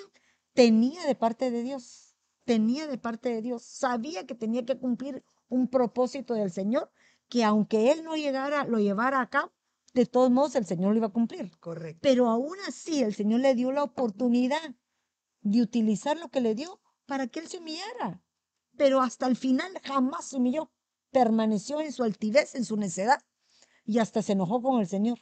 tenía 0.52 1.04
de 1.06 1.14
parte 1.14 1.50
de 1.50 1.62
Dios, 1.62 2.14
tenía 2.44 2.86
de 2.86 2.98
parte 2.98 3.30
de 3.30 3.42
Dios, 3.42 3.62
sabía 3.64 4.26
que 4.26 4.34
tenía 4.34 4.64
que 4.64 4.78
cumplir 4.78 5.24
un 5.48 5.68
propósito 5.68 6.34
del 6.34 6.52
Señor, 6.52 6.90
que 7.28 7.42
aunque 7.42 7.90
él 7.90 8.04
no 8.04 8.14
llegara, 8.14 8.64
lo 8.64 8.78
llevara 8.78 9.20
a 9.20 9.30
cabo, 9.30 9.52
de 9.94 10.04
todos 10.04 10.30
modos 10.30 10.54
el 10.56 10.66
Señor 10.66 10.92
lo 10.92 10.98
iba 10.98 11.06
a 11.06 11.12
cumplir. 11.12 11.50
Correcto. 11.58 12.00
Pero 12.02 12.28
aún 12.28 12.56
así 12.68 13.02
el 13.02 13.14
Señor 13.14 13.40
le 13.40 13.54
dio 13.54 13.72
la 13.72 13.82
oportunidad 13.82 14.74
de 15.40 15.62
utilizar 15.62 16.18
lo 16.18 16.28
que 16.28 16.42
le 16.42 16.54
dio 16.54 16.80
para 17.06 17.28
que 17.28 17.40
él 17.40 17.48
se 17.48 17.58
humillara. 17.58 18.22
Pero 18.76 19.00
hasta 19.00 19.26
el 19.26 19.36
final 19.36 19.72
jamás 19.84 20.26
se 20.26 20.36
humilló. 20.36 20.70
Permaneció 21.12 21.80
en 21.80 21.92
su 21.92 22.02
altivez, 22.02 22.54
en 22.54 22.66
su 22.66 22.76
necedad. 22.76 23.22
Y 23.86 24.00
hasta 24.00 24.20
se 24.20 24.32
enojó 24.32 24.60
con 24.60 24.80
el 24.80 24.86
Señor. 24.86 25.18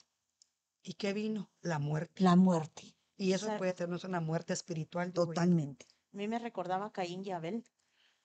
¿Y 0.84 0.94
qué 0.94 1.12
vino? 1.12 1.50
La 1.62 1.78
muerte. 1.80 2.22
La 2.22 2.36
muerte. 2.36 2.96
Y 3.16 3.32
eso 3.32 3.56
puede 3.56 3.72
tenernos 3.72 4.04
una 4.04 4.20
muerte 4.20 4.52
espiritual. 4.52 5.12
Totalmente. 5.12 5.86
A 6.12 6.16
mí 6.16 6.28
me 6.28 6.38
recordaba 6.38 6.92
Caín 6.92 7.22
y 7.24 7.30
Abel. 7.32 7.64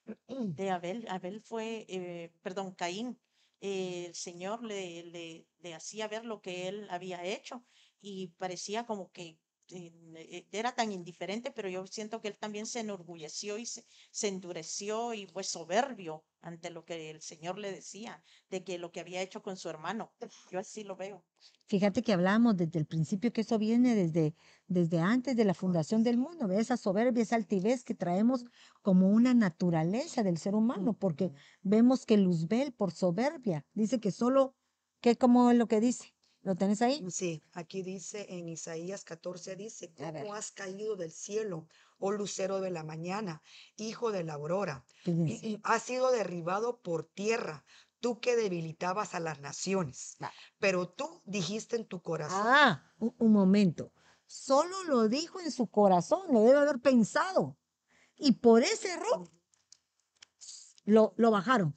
De 0.28 0.70
Abel, 0.72 1.06
Abel 1.10 1.42
fue, 1.42 1.86
eh, 1.90 2.34
perdón, 2.42 2.76
Caín. 2.76 3.22
eh, 3.62 4.06
el 4.08 4.16
Señor 4.16 4.64
le, 4.64 5.04
le, 5.04 5.48
le 5.58 5.74
hacía 5.74 6.08
ver 6.08 6.26
lo 6.26 6.42
que 6.42 6.68
él 6.68 6.88
había 6.90 7.24
hecho 7.26 7.66
y 8.02 8.30
parecía 8.38 8.86
como 8.86 9.12
que 9.12 9.40
era 10.52 10.74
tan 10.74 10.92
indiferente, 10.92 11.52
pero 11.52 11.70
yo 11.70 11.86
siento 11.88 12.22
que 12.22 12.30
él 12.30 12.38
también 12.38 12.66
se 12.66 12.80
enorgulleció 12.80 13.58
y 13.58 13.66
se, 13.66 13.86
se 14.12 14.28
endureció 14.28 15.14
y 15.14 15.28
fue 15.28 15.44
soberbio 15.44 16.24
ante 16.42 16.70
lo 16.70 16.86
que 16.86 17.10
el 17.10 17.22
Señor 17.22 17.58
le 17.58 17.72
decía, 17.72 18.24
de 18.50 18.64
que 18.64 18.78
lo 18.78 18.92
que 18.92 19.02
había 19.02 19.22
hecho 19.22 19.42
con 19.42 19.58
su 19.58 19.70
hermano. 19.70 20.14
Yo 20.52 20.60
así 20.60 20.84
lo 20.84 20.96
veo. 20.96 21.24
Fíjate 21.68 22.02
que 22.02 22.14
hablábamos 22.14 22.58
desde 22.58 22.80
el 22.80 22.86
principio 22.86 23.32
que 23.32 23.42
eso 23.42 23.60
viene 23.60 23.94
desde, 23.94 24.34
desde 24.68 25.00
antes 25.00 25.36
de 25.36 25.46
la 25.46 25.54
fundación 25.54 26.04
del 26.04 26.18
mundo, 26.18 26.48
¿ve? 26.48 26.60
esa 26.60 26.78
soberbia, 26.78 27.22
esa 27.22 27.36
altivez 27.36 27.84
que 27.84 27.94
traemos 27.94 28.46
como 28.82 29.10
una 29.10 29.34
naturaleza 29.34 30.24
del 30.24 30.38
ser 30.38 30.56
humano, 30.56 30.94
porque 30.94 31.32
vemos 31.62 32.06
que 32.06 32.18
Luzbel 32.18 32.74
por 32.74 32.92
soberbia 32.92 33.66
dice 33.74 34.00
que 34.00 34.12
solo, 34.12 34.56
que 35.02 35.16
como 35.16 35.54
lo 35.54 35.68
que 35.68 35.80
dice, 35.80 36.16
¿lo 36.42 36.56
tenés 36.56 36.82
ahí? 36.82 37.04
Sí, 37.10 37.44
aquí 37.54 37.82
dice 37.82 38.26
en 38.30 38.48
Isaías 38.50 39.04
14, 39.04 39.56
dice. 39.56 39.94
¿cómo 39.94 40.34
has 40.34 40.52
caído 40.52 40.96
del 40.96 41.12
cielo, 41.12 41.68
oh 41.98 42.12
lucero 42.12 42.62
de 42.62 42.72
la 42.72 42.84
mañana, 42.84 43.42
hijo 43.78 44.12
de 44.12 44.24
la 44.24 44.34
aurora? 44.34 44.86
Y- 45.06 45.12
y 45.48 45.60
Has 45.64 45.84
sido 45.84 46.12
derribado 46.12 46.82
por 46.82 47.04
tierra, 47.06 47.66
tú 48.00 48.20
que 48.20 48.36
debilitabas 48.36 49.14
a 49.16 49.20
las 49.20 49.40
naciones. 49.42 50.16
Va. 50.24 50.32
Pero 50.60 50.88
tú 50.90 51.22
dijiste 51.26 51.76
en 51.76 51.86
tu 51.86 52.02
corazón, 52.02 52.42
Ah, 52.46 52.92
un, 53.00 53.14
un 53.18 53.32
momento. 53.34 53.92
Solo 54.26 54.84
lo 54.86 55.08
dijo 55.10 55.40
en 55.42 55.52
su 55.52 55.68
corazón, 55.68 56.32
lo 56.32 56.44
debe 56.44 56.60
haber 56.60 56.80
pensado. 56.80 57.58
Y 58.16 58.34
por 58.34 58.62
ese 58.64 58.92
error 58.94 59.30
lo, 60.86 61.14
lo 61.18 61.32
bajaron. 61.32 61.76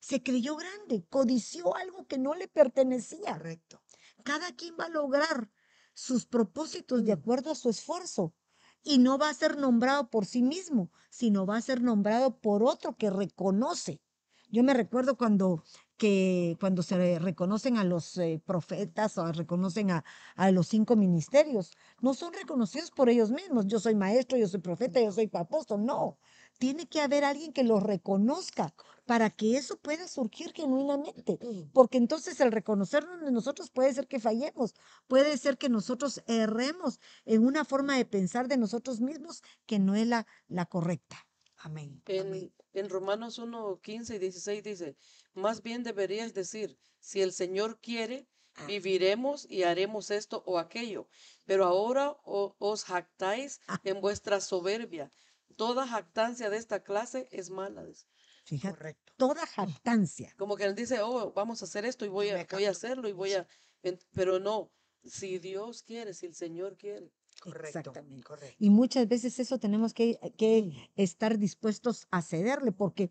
Se 0.00 0.22
creyó 0.22 0.56
grande, 0.56 1.04
codició 1.08 1.74
algo 1.76 2.06
que 2.06 2.18
no 2.18 2.34
le 2.34 2.48
pertenecía. 2.48 3.32
correcto. 3.32 3.82
Cada 4.24 4.52
quien 4.56 4.74
va 4.80 4.86
a 4.86 4.88
lograr 4.90 5.50
sus 5.94 6.26
propósitos 6.26 7.04
de 7.04 7.14
Mm. 7.14 7.18
acuerdo 7.20 7.52
a 7.52 7.54
su 7.54 7.70
esfuerzo. 7.70 8.34
Y 8.82 8.98
no 8.98 9.18
va 9.18 9.30
a 9.30 9.34
ser 9.34 9.58
nombrado 9.58 10.10
por 10.10 10.26
sí 10.26 10.42
mismo, 10.42 10.90
sino 11.10 11.46
va 11.46 11.56
a 11.58 11.62
ser 11.62 11.82
nombrado 11.82 12.40
por 12.40 12.62
otro 12.64 12.96
que 12.96 13.10
reconoce. 13.10 14.02
Yo 14.50 14.62
me 14.62 14.74
recuerdo 14.74 15.16
cuando, 15.16 15.64
que, 15.96 16.56
cuando 16.60 16.82
se 16.82 17.18
reconocen 17.18 17.76
a 17.78 17.84
los 17.84 18.16
eh, 18.18 18.42
profetas 18.44 19.18
o 19.18 19.32
reconocen 19.32 19.90
a, 19.90 20.04
a 20.36 20.50
los 20.50 20.68
cinco 20.68 20.96
ministerios, 20.96 21.72
no 22.00 22.14
son 22.14 22.32
reconocidos 22.34 22.90
por 22.90 23.08
ellos 23.08 23.30
mismos. 23.30 23.66
Yo 23.66 23.80
soy 23.80 23.94
maestro, 23.94 24.38
yo 24.38 24.48
soy 24.48 24.60
profeta, 24.60 25.00
yo 25.00 25.12
soy 25.12 25.30
apóstol. 25.32 25.84
No, 25.84 26.18
tiene 26.64 26.86
que 26.88 27.02
haber 27.02 27.24
alguien 27.24 27.52
que 27.52 27.62
los 27.62 27.82
reconozca 27.82 28.74
para 29.04 29.28
que 29.28 29.58
eso 29.58 29.76
pueda 29.76 30.08
surgir 30.08 30.50
genuinamente. 30.54 31.38
Porque 31.74 31.98
entonces 31.98 32.40
el 32.40 32.52
reconocernos 32.52 33.20
de 33.20 33.30
nosotros 33.30 33.68
puede 33.68 33.92
ser 33.92 34.08
que 34.08 34.18
fallemos, 34.18 34.72
puede 35.06 35.36
ser 35.36 35.58
que 35.58 35.68
nosotros 35.68 36.22
erremos 36.26 37.00
en 37.26 37.44
una 37.44 37.66
forma 37.66 37.98
de 37.98 38.06
pensar 38.06 38.48
de 38.48 38.56
nosotros 38.56 39.02
mismos 39.02 39.42
que 39.66 39.78
no 39.78 39.94
es 39.94 40.06
la, 40.06 40.26
la 40.48 40.64
correcta. 40.64 41.18
Amén. 41.58 42.02
amén. 42.08 42.50
En, 42.72 42.88
Romanos 42.88 43.38
1, 43.38 43.80
15 43.82 44.16
y 44.16 44.18
16 44.18 44.62
dice, 44.62 44.96
más 45.34 45.62
bien 45.62 45.82
deberías 45.82 46.32
decir, 46.32 46.78
si 46.98 47.20
el 47.20 47.32
Señor 47.34 47.78
quiere, 47.82 48.26
Ah. 48.56 48.66
viviremos 48.66 49.46
y 49.50 49.64
haremos 49.64 50.12
esto 50.12 50.44
o 50.46 50.58
aquello. 50.60 51.08
Pero 51.44 51.64
ahora 51.64 52.16
o- 52.24 52.54
os 52.60 52.84
jactáis 52.84 53.60
Ah. 53.66 53.80
en 53.82 54.00
vuestra 54.00 54.40
soberbia. 54.40 55.10
Toda 55.56 55.86
jactancia 55.86 56.50
de 56.50 56.56
esta 56.56 56.82
clase 56.82 57.28
es 57.30 57.50
mala. 57.50 57.84
dice. 57.84 58.06
Fíjate, 58.44 58.76
Correcto. 58.76 59.12
toda 59.16 59.46
jactancia. 59.46 60.34
Como 60.36 60.56
que 60.56 60.64
él 60.64 60.74
dice, 60.74 61.00
oh, 61.02 61.32
vamos 61.32 61.62
a 61.62 61.64
hacer 61.64 61.84
esto 61.84 62.04
y 62.04 62.08
voy 62.08 62.28
a, 62.30 62.46
voy 62.50 62.64
a 62.66 62.70
hacerlo 62.70 63.08
y 63.08 63.12
voy 63.12 63.32
a... 63.32 63.46
en- 63.82 63.98
Pero 64.12 64.38
no, 64.38 64.70
si 65.04 65.38
Dios 65.38 65.82
quiere, 65.82 66.12
si 66.14 66.26
el 66.26 66.34
Señor 66.34 66.76
quiere. 66.76 67.10
Correcto. 67.42 67.78
Exactamente. 67.78 68.22
Correcto. 68.22 68.56
Y 68.58 68.70
muchas 68.70 69.08
veces 69.08 69.38
eso 69.38 69.58
tenemos 69.58 69.92
que, 69.94 70.18
que 70.36 70.72
estar 70.96 71.38
dispuestos 71.38 72.06
a 72.10 72.20
cederle, 72.22 72.70
porque 72.72 73.10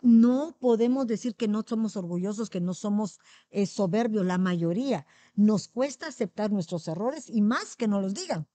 no 0.00 0.56
podemos 0.60 1.06
decir 1.06 1.34
que 1.34 1.48
no 1.48 1.64
somos 1.66 1.96
orgullosos, 1.96 2.50
que 2.50 2.60
no 2.60 2.74
somos 2.74 3.20
eh, 3.50 3.66
soberbios, 3.66 4.26
la 4.26 4.38
mayoría. 4.38 5.06
Nos 5.34 5.68
cuesta 5.68 6.08
aceptar 6.08 6.50
nuestros 6.52 6.86
errores 6.88 7.30
y 7.30 7.40
más 7.40 7.74
que 7.76 7.88
nos 7.88 8.02
los 8.02 8.12
digan. 8.14 8.46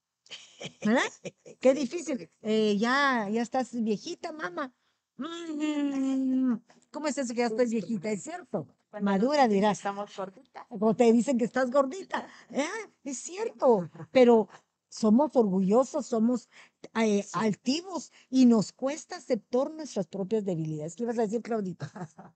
¿Verdad? 0.85 1.01
Qué 1.59 1.73
difícil. 1.73 2.29
Eh, 2.41 2.77
ya, 2.77 3.27
ya 3.29 3.41
estás 3.41 3.71
viejita, 3.73 4.31
mamá. 4.31 4.73
Mm, 5.17 6.55
¿Cómo 6.91 7.07
es 7.07 7.17
eso 7.17 7.33
que 7.33 7.41
ya 7.41 7.47
estoy 7.47 7.67
viejita? 7.67 8.09
Es 8.09 8.23
cierto. 8.23 8.67
Madura 9.01 9.47
dirás. 9.47 9.79
Estamos 9.79 10.15
gorditas. 10.15 10.65
O 10.69 10.95
te 10.95 11.11
dicen 11.11 11.37
que 11.37 11.45
estás 11.45 11.69
gordita. 11.69 12.27
Eh, 12.49 12.65
es 13.03 13.19
cierto, 13.19 13.89
pero 14.11 14.49
somos 14.87 15.35
orgullosos, 15.35 16.07
somos 16.07 16.49
eh, 16.95 17.25
altivos 17.33 18.11
y 18.29 18.45
nos 18.45 18.71
cuesta 18.71 19.17
aceptar 19.17 19.69
nuestras 19.71 20.07
propias 20.07 20.45
debilidades. 20.45 20.95
¿Qué 20.95 21.03
ibas 21.03 21.19
a 21.19 21.23
decir, 21.23 21.41
Claudita? 21.41 21.91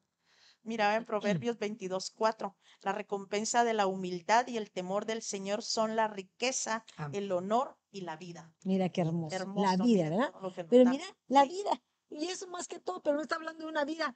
Mira 0.63 0.95
en 0.95 1.05
Proverbios 1.05 1.57
22.4, 1.59 2.55
la 2.81 2.91
recompensa 2.93 3.63
de 3.63 3.73
la 3.73 3.85
humildad 3.85 4.47
y 4.47 4.57
el 4.57 4.71
temor 4.71 5.05
del 5.05 5.21
Señor 5.21 5.61
son 5.61 5.95
la 5.95 6.07
riqueza, 6.07 6.85
Amén. 6.95 7.23
el 7.23 7.31
honor 7.31 7.77
y 7.91 8.01
la 8.01 8.15
vida. 8.15 8.53
Mira 8.63 8.89
qué 8.89 9.01
hermoso. 9.01 9.35
Hermoso. 9.35 9.77
la 9.77 9.83
vida, 9.83 10.09
¿verdad? 10.09 10.33
Pero 10.69 10.89
mira, 10.89 11.05
la 11.27 11.43
vida. 11.43 11.81
Y 12.09 12.25
eso 12.25 12.47
más 12.47 12.67
que 12.67 12.79
todo, 12.79 13.01
pero 13.01 13.15
no 13.15 13.21
está 13.21 13.35
hablando 13.35 13.65
de 13.65 13.69
una 13.69 13.83
vida. 13.83 14.15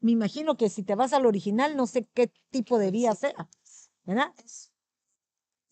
Me 0.00 0.12
imagino 0.12 0.56
que 0.56 0.68
si 0.68 0.84
te 0.84 0.94
vas 0.94 1.12
al 1.12 1.26
original, 1.26 1.76
no 1.76 1.86
sé 1.86 2.06
qué 2.14 2.32
tipo 2.50 2.78
de 2.78 2.90
vida 2.90 3.14
sea, 3.14 3.48
¿verdad? 4.04 4.32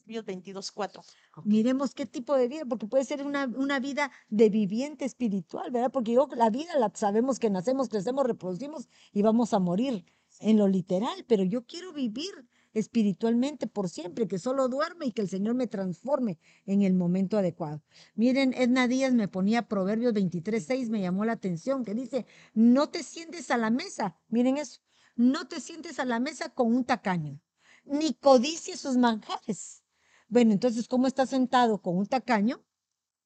Proverbios 0.07 0.25
22.4. 0.25 1.05
Miremos 1.45 1.95
qué 1.95 2.07
tipo 2.07 2.37
de 2.37 2.49
vida, 2.49 2.65
porque 2.65 2.87
puede 2.87 3.05
ser 3.05 3.25
una, 3.25 3.47
una 3.47 3.81
vida 3.81 4.11
de 4.29 4.49
viviente 4.51 5.05
espiritual, 5.05 5.71
¿verdad? 5.73 5.91
Porque 5.91 6.13
yo, 6.13 6.29
la 6.37 6.49
vida 6.49 6.79
la 6.79 6.93
sabemos 6.95 7.39
que 7.39 7.51
nacemos, 7.51 7.89
crecemos, 7.89 8.25
reproducimos 8.25 8.89
y 9.13 9.23
vamos 9.23 9.53
a 9.53 9.59
morir 9.59 10.05
en 10.41 10.59
lo 10.59 10.69
literal, 10.69 11.25
pero 11.27 11.43
yo 11.43 11.67
quiero 11.67 11.93
vivir 11.93 12.31
espiritualmente 12.73 13.67
por 13.67 13.89
siempre, 13.89 14.29
que 14.29 14.39
solo 14.39 14.69
duerme 14.69 15.07
y 15.07 15.13
que 15.13 15.23
el 15.23 15.29
Señor 15.29 15.55
me 15.55 15.67
transforme 15.67 16.39
en 16.67 16.83
el 16.83 16.95
momento 16.95 17.39
adecuado. 17.39 17.83
Miren, 18.15 18.53
Edna 18.55 18.87
Díaz 18.87 19.15
me 19.15 19.29
ponía 19.29 19.67
Proverbios 19.67 20.13
23, 20.13 20.65
6, 20.65 20.91
me 20.91 21.01
llamó 21.01 21.25
la 21.25 21.33
atención, 21.33 21.85
que 21.85 21.95
dice, 21.95 22.27
no 22.55 22.91
te 22.91 23.03
sientes 23.03 23.51
a 23.51 23.57
la 23.57 23.71
mesa, 23.71 24.17
miren 24.29 24.59
eso, 24.59 24.83
no 25.17 25.49
te 25.49 25.61
sientes 25.61 25.99
a 25.99 26.05
la 26.05 26.21
mesa 26.21 26.51
con 26.51 26.73
un 26.75 26.85
tacaño, 26.85 27.41
ni 27.87 28.13
codicies 28.13 28.81
sus 28.81 28.99
manjares. 28.99 29.83
Bueno, 30.29 30.53
entonces, 30.53 30.89
¿cómo 30.89 31.07
estás 31.07 31.31
sentado 31.31 31.81
con 31.81 31.97
un 31.97 32.07
tacaño 32.07 32.65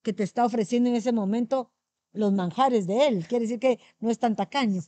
que 0.02 0.12
te 0.12 0.24
está 0.24 0.44
ofreciendo 0.46 0.90
en 0.90 0.96
ese 0.96 1.12
momento 1.12 1.72
los 2.12 2.32
manjares 2.32 2.86
de 2.86 3.08
él? 3.08 3.26
Quiere 3.28 3.44
decir 3.46 3.60
que 3.60 3.80
no 4.00 4.10
es 4.10 4.18
tan 4.18 4.36
tacaño, 4.36 4.82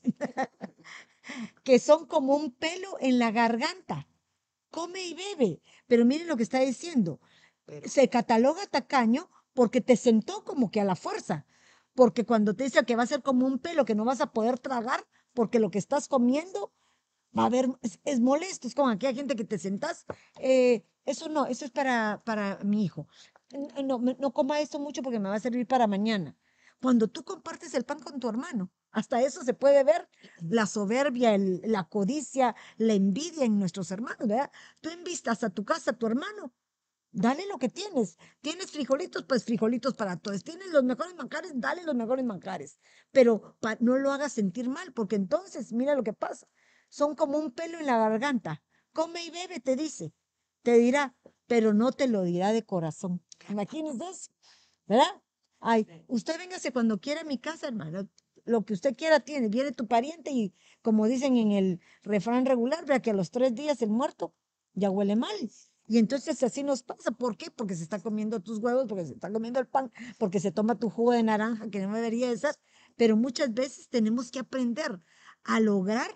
que 1.65 1.79
son 1.79 2.07
como 2.07 2.37
un 2.37 2.53
pelo 2.53 2.97
en 3.01 3.19
la 3.19 3.31
garganta. 3.31 4.09
Come 4.71 5.05
y 5.05 5.15
bebe. 5.15 5.63
Pero 5.87 6.05
miren 6.05 6.29
lo 6.29 6.37
que 6.37 6.43
está 6.45 6.61
diciendo. 6.61 7.21
Se 7.87 8.09
cataloga 8.09 8.67
tacaño 8.67 9.31
porque 9.55 9.81
te 9.81 9.97
sentó 9.97 10.45
como 10.45 10.71
que 10.71 10.81
a 10.81 10.85
la 10.85 10.97
fuerza. 10.97 11.47
Porque 11.95 12.25
cuando 12.27 12.55
te 12.55 12.65
dice 12.65 12.85
que 12.85 12.97
va 12.97 13.05
a 13.05 13.07
ser 13.07 13.23
como 13.23 13.47
un 13.47 13.59
pelo 13.59 13.85
que 13.85 13.95
no 13.95 14.05
vas 14.05 14.21
a 14.21 14.33
poder 14.33 14.59
tragar 14.59 15.07
porque 15.35 15.61
lo 15.61 15.71
que 15.71 15.79
estás 15.79 16.09
comiendo 16.09 16.73
va 17.39 17.45
a 17.45 17.47
haber, 17.47 17.69
es, 17.83 18.01
es 18.05 18.21
molesto, 18.21 18.69
es 18.69 18.75
como 18.75 18.89
aquella 18.91 19.15
gente 19.15 19.37
que 19.37 19.45
te 19.45 19.59
sentás. 19.59 20.07
eh, 20.41 20.85
eso 21.05 21.29
no, 21.29 21.47
eso 21.47 21.65
es 21.65 21.71
para, 21.71 22.23
para 22.25 22.59
mi 22.65 22.85
hijo. 22.85 23.09
N- 23.51 23.69
No, 23.85 23.99
no 23.99 24.33
coma 24.33 24.61
esto 24.61 24.79
mucho 24.79 25.03
porque 25.03 25.19
me 25.21 25.29
va 25.29 25.37
a 25.37 25.41
servir 25.41 25.67
para 25.67 25.87
mañana. 25.87 26.37
Cuando 26.81 27.09
tú 27.09 27.25
compartes 27.25 27.75
el 27.75 27.85
pan 27.85 28.01
con 28.01 28.19
tu 28.21 28.29
hermano, 28.29 28.73
hasta 28.91 29.21
eso 29.23 29.43
se 29.45 29.55
puede 29.55 29.85
ver 29.85 30.09
la 30.41 30.67
soberbia, 30.67 31.35
el- 31.35 31.61
la 31.65 31.85
codicia, 31.89 32.55
la 32.77 32.95
envidia 32.95 33.45
en 33.45 33.59
nuestros 33.59 33.91
hermanos, 33.91 34.27
¿verdad? 34.29 34.51
Tú 34.81 34.91
invistas 34.91 35.45
a 35.45 35.51
tu 35.51 35.65
casa 35.65 35.93
a 35.93 35.99
tu 35.99 36.07
hermano, 36.07 36.53
dale 37.13 37.47
lo 37.47 37.59
que 37.59 37.69
tienes. 37.69 38.19
Tienes 38.41 38.71
frijolitos, 38.71 39.25
pues 39.25 39.45
frijolitos 39.45 39.95
para 39.95 40.17
todos. 40.19 40.45
Tienes 40.45 40.69
los 40.73 40.85
mejores 40.85 41.15
manjares, 41.17 41.53
dale 41.57 41.83
los 41.85 41.95
mejores 41.95 42.25
manjares. 42.25 42.79
Pero 43.13 43.57
pa- 43.61 43.77
no 43.81 43.99
lo 43.99 44.13
hagas 44.13 44.33
sentir 44.33 44.69
mal, 44.69 44.93
porque 44.93 45.17
entonces, 45.17 45.73
mira 45.73 45.95
lo 45.95 46.03
que 46.03 46.13
pasa. 46.13 46.49
Son 46.89 47.15
como 47.15 47.39
un 47.39 47.53
pelo 47.53 47.79
en 47.79 47.87
la 47.87 47.99
garganta. 47.99 48.63
Come 48.93 49.25
y 49.25 49.31
bebe, 49.31 49.61
te 49.61 49.77
dice. 49.77 50.13
Te 50.63 50.79
dirá, 50.79 51.15
pero 51.47 51.75
no 51.75 51.93
te 51.93 52.09
lo 52.09 52.23
dirá 52.23 52.53
de 52.53 52.65
corazón. 52.65 53.23
Imagínense 53.49 54.09
eso, 54.09 54.31
¿verdad? 54.87 55.23
Ay, 55.61 55.87
usted 56.09 56.39
véngase 56.39 56.73
cuando 56.73 57.01
quiera 57.01 57.21
a 57.21 57.25
mi 57.25 57.39
casa, 57.39 57.69
hermano. 57.69 58.09
Lo 58.45 58.65
que 58.65 58.73
usted 58.73 58.97
quiera 58.97 59.21
tiene. 59.21 59.49
Viene 59.49 59.73
tu 59.73 59.87
pariente 59.87 60.33
y, 60.33 60.55
como 60.83 61.07
dicen 61.07 61.37
en 61.37 61.53
el 61.53 61.81
refrán 62.03 62.47
regular, 62.47 62.85
vea 62.85 63.01
que 63.01 63.11
a 63.11 63.15
los 63.15 63.31
tres 63.31 63.55
días 63.55 63.81
el 63.83 63.91
muerto 63.91 64.35
ya 64.75 64.91
huele 64.91 65.15
mal. 65.15 65.37
Y 65.87 65.99
entonces 65.99 66.43
así 66.43 66.63
nos 66.63 66.83
pasa. 66.83 67.11
¿Por 67.13 67.37
qué? 67.37 67.51
Porque 67.51 67.75
se 67.77 67.83
está 67.83 68.01
comiendo 68.01 68.41
tus 68.41 68.59
huevos, 68.59 68.87
porque 68.89 69.05
se 69.05 69.13
está 69.13 69.31
comiendo 69.31 69.61
el 69.61 69.67
pan, 69.67 69.93
porque 70.19 70.41
se 70.41 70.51
toma 70.51 70.79
tu 70.79 70.91
jugo 70.91 71.13
de 71.13 71.23
naranja, 71.23 71.71
que 71.71 71.81
no 71.81 71.95
debería 71.95 72.29
de 72.29 72.39
ser. 72.39 72.55
Pero 72.97 73.17
muchas 73.17 73.53
veces 73.53 73.89
tenemos 73.89 74.31
que 74.31 74.41
aprender 74.41 75.01
a 75.45 75.61
lograr 75.61 76.11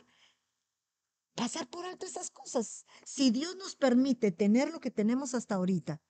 pasar 1.37 1.68
por 1.68 1.84
alto 1.87 2.05
esas 2.07 2.30
cosas. 2.30 2.84
Si 3.05 3.30
Dios 3.30 3.55
nos 3.57 3.76
permite 3.76 4.32
tener 4.32 4.72
lo 4.72 4.80
que 4.80 4.91
tenemos 4.91 5.34
hasta 5.34 5.55
ahorita, 5.55 6.03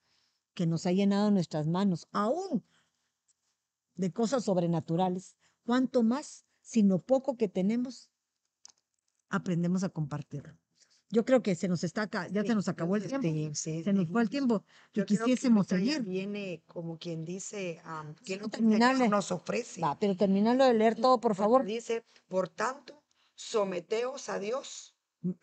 que 0.55 0.65
nos 0.65 0.87
ha 0.87 0.91
llenado 0.91 1.29
nuestras 1.29 1.67
manos, 1.67 2.07
aún 2.11 2.65
de 3.95 4.11
cosas 4.11 4.43
sobrenaturales, 4.45 5.35
cuanto 5.63 6.01
más, 6.01 6.45
si 6.61 6.81
lo 6.81 6.99
poco 6.99 7.37
que 7.37 7.47
tenemos, 7.49 8.09
aprendemos 9.29 9.83
a 9.83 9.89
compartirlo. 9.89 10.57
Yo 11.09 11.23
creo 11.23 11.41
que 11.41 11.55
se 11.55 11.69
nos 11.69 11.85
está 11.85 12.01
acá, 12.03 12.27
ya 12.27 12.43
se 12.43 12.53
nos 12.53 12.67
acabó 12.67 12.97
el 12.97 13.07
tiempo. 13.07 13.55
Sí, 13.55 13.81
Se 13.83 13.93
nos 13.93 14.07
fue 14.09 14.21
el 14.23 14.27
sí. 14.27 14.31
tiempo 14.31 14.65
Yo 14.93 15.05
que 15.05 15.15
quisiésemos 15.15 15.67
seguir. 15.67 16.01
Viene 16.03 16.63
como 16.67 16.97
quien 16.97 17.23
dice, 17.23 17.79
am, 17.85 18.13
que 18.15 18.33
Sí, 18.33 18.39
no 18.41 18.49
terminarle. 18.49 19.07
nos 19.07 19.31
ofrece. 19.31 19.79
Va, 19.79 19.97
pero 19.97 20.17
terminando 20.17 20.65
de 20.65 20.73
leer 20.73 20.95
todo, 20.95 21.19
por 21.21 21.33
favor. 21.35 21.63
Dice, 21.63 22.05
por 22.27 22.49
tanto, 22.49 23.05
someteos 23.35 24.27
a 24.27 24.39
Dios. 24.39 24.96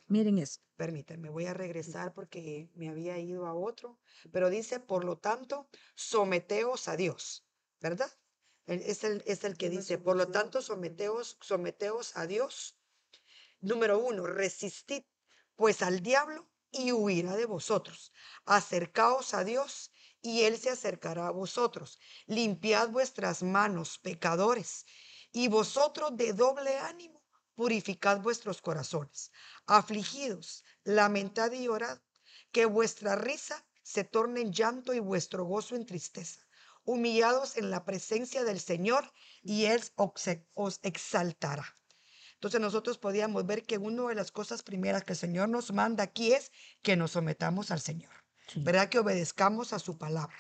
Miren 0.09 0.39
eso. 0.39 0.61
Permítanme, 0.77 1.31
voy 1.31 1.47
a 1.47 1.55
regresar 1.55 2.13
porque 2.15 2.71
me 2.75 2.89
había 2.89 3.19
ido 3.19 3.47
a 3.47 3.55
otro, 3.55 4.01
pero 4.33 4.51
dice, 4.51 4.81
por 4.81 5.05
lo 5.05 5.19
tanto, 5.19 5.69
someteos 5.95 6.89
a 6.89 6.97
Dios, 6.97 7.47
¿verdad? 7.81 8.11
Es 8.67 9.05
el, 9.05 9.23
es 9.27 9.45
el 9.45 9.57
que 9.57 9.71
dice, 9.71 9.99
por 9.99 10.17
lo 10.17 10.29
tanto, 10.29 10.63
someteos, 10.63 11.39
someteos 11.41 12.17
a 12.17 12.27
Dios. 12.27 12.79
Número 13.61 13.99
uno, 13.99 14.27
resistid 14.27 15.05
pues 15.55 15.83
al 15.83 16.01
diablo 16.01 16.49
y 16.71 16.93
huirá 16.93 17.37
de 17.37 17.47
vosotros. 17.47 18.13
Acercaos 18.45 19.35
a 19.35 19.45
Dios 19.45 19.93
y 20.21 20.43
Él 20.43 20.59
se 20.59 20.71
acercará 20.71 21.29
a 21.29 21.31
vosotros. 21.31 21.99
Limpiad 22.27 22.89
vuestras 22.89 23.43
manos, 23.43 23.99
pecadores, 23.99 24.87
y 25.31 25.49
vosotros 25.49 26.17
de 26.17 26.33
doble 26.33 26.79
ánimo, 26.79 27.14
purificad 27.55 28.21
vuestros 28.21 28.61
corazones. 28.61 29.31
Afligidos, 29.67 30.65
lamentad 30.85 31.53
y 31.53 31.65
llorad, 31.65 32.01
que 32.53 32.67
vuestra 32.67 33.17
risa 33.17 33.67
se 33.83 34.05
torne 34.05 34.41
en 34.41 34.53
llanto 34.53 34.95
y 34.95 35.01
vuestro 35.01 35.45
gozo 35.45 35.77
en 35.77 35.87
tristeza. 35.87 36.41
Humillados 36.85 37.57
en 37.57 37.71
la 37.71 37.85
presencia 37.85 38.45
del 38.45 38.61
Señor 38.61 39.13
y 39.43 39.65
Él 39.67 39.83
os 40.55 40.81
exaltará. 40.83 41.79
Entonces 42.35 42.61
nosotros 42.61 42.99
podíamos 42.99 43.47
ver 43.47 43.65
que 43.65 43.79
una 43.79 44.09
de 44.09 44.15
las 44.15 44.31
cosas 44.31 44.63
primeras 44.63 45.05
que 45.05 45.13
el 45.15 45.19
Señor 45.19 45.49
nos 45.49 45.73
manda 45.73 46.05
aquí 46.05 46.33
es 46.35 46.53
que 46.83 46.97
nos 46.97 47.13
sometamos 47.13 47.71
al 47.71 47.81
Señor, 47.81 48.13
Sí. 48.47 48.61
¿verdad? 48.63 48.91
Que 48.91 48.99
obedezcamos 48.99 49.73
a 49.73 49.79
su 49.79 49.97
palabra, 49.97 50.37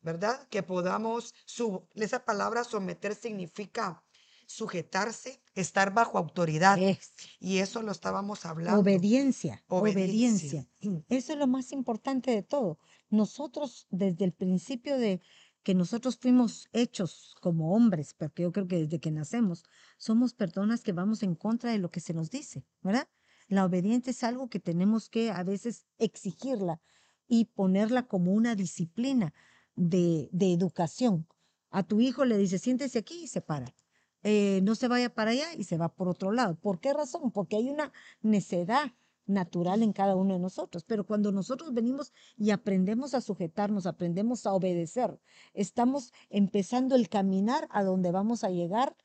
¿verdad? 0.00 0.48
Que 0.50 0.62
podamos, 0.62 1.34
su, 1.44 1.88
esa 1.94 2.24
palabra 2.24 2.62
someter 2.64 3.14
significa 3.16 4.04
sujetarse, 4.52 5.40
estar 5.54 5.92
bajo 5.94 6.18
autoridad. 6.18 6.78
Es 6.78 7.12
Y 7.40 7.58
eso 7.58 7.82
lo 7.82 7.92
estábamos 7.92 8.44
hablando. 8.44 8.80
obediencia, 8.80 9.62
Obediencia. 9.68 10.66
obediencia. 10.80 11.04
Eso 11.08 11.32
es 11.32 11.38
lo 11.38 11.46
más 11.46 11.72
importante 11.72 12.30
de 12.30 12.42
todo. 12.42 12.78
Nosotros, 13.10 13.86
desde 13.90 14.24
el 14.24 14.32
principio 14.32 14.98
de 14.98 15.20
que 15.62 15.74
nosotros 15.74 16.16
fuimos 16.18 16.68
hechos 16.72 17.36
como 17.40 17.74
hombres, 17.74 18.14
porque 18.14 18.42
yo 18.42 18.52
creo 18.52 18.66
que 18.66 18.78
desde 18.82 18.98
que 19.00 19.10
nacemos, 19.10 19.64
somos 19.96 20.34
personas 20.34 20.82
que 20.82 20.92
vamos 20.92 21.22
en 21.22 21.34
contra 21.36 21.70
de 21.70 21.78
lo 21.78 21.90
que 21.90 22.00
se 22.00 22.14
nos 22.14 22.30
dice, 22.30 22.64
¿verdad? 22.82 23.08
La 23.48 23.64
obediencia 23.64 24.10
es 24.10 24.24
algo 24.24 24.48
que 24.48 24.58
tenemos 24.60 25.08
que 25.08 25.30
a 25.30 25.42
veces 25.44 25.86
exigirla 25.98 26.80
y 27.28 27.44
ponerla 27.46 28.06
como 28.08 28.32
una 28.32 28.54
disciplina 28.56 29.32
de, 29.76 30.28
de 30.32 30.52
educación. 30.52 31.28
A 31.70 31.82
tu 31.84 32.00
hijo 32.00 32.24
le 32.24 32.36
dice, 32.38 32.58
siéntese 32.58 32.98
aquí 32.98 33.24
y 33.24 33.28
se 33.28 33.40
para. 33.40 33.74
Eh, 34.22 34.60
no 34.62 34.74
se 34.74 34.88
vaya 34.88 35.12
para 35.14 35.32
allá 35.32 35.54
y 35.56 35.64
se 35.64 35.76
va 35.78 35.94
por 35.94 36.08
otro 36.08 36.32
lado. 36.32 36.56
¿Por 36.56 36.80
qué 36.80 36.92
razón? 36.92 37.30
Porque 37.32 37.56
hay 37.56 37.70
una 37.70 37.92
necedad 38.20 38.92
natural 39.26 39.82
en 39.82 39.92
cada 39.92 40.16
uno 40.16 40.34
de 40.34 40.40
nosotros. 40.40 40.84
Pero 40.84 41.06
cuando 41.06 41.32
nosotros 41.32 41.72
venimos 41.72 42.12
y 42.36 42.50
aprendemos 42.50 43.14
a 43.14 43.20
sujetarnos, 43.20 43.86
aprendemos 43.86 44.46
a 44.46 44.52
obedecer, 44.52 45.20
estamos 45.54 46.12
empezando 46.28 46.94
el 46.96 47.08
caminar 47.08 47.68
a 47.70 47.82
donde 47.84 48.10
vamos 48.10 48.44
a 48.44 48.50
llegar 48.50 48.96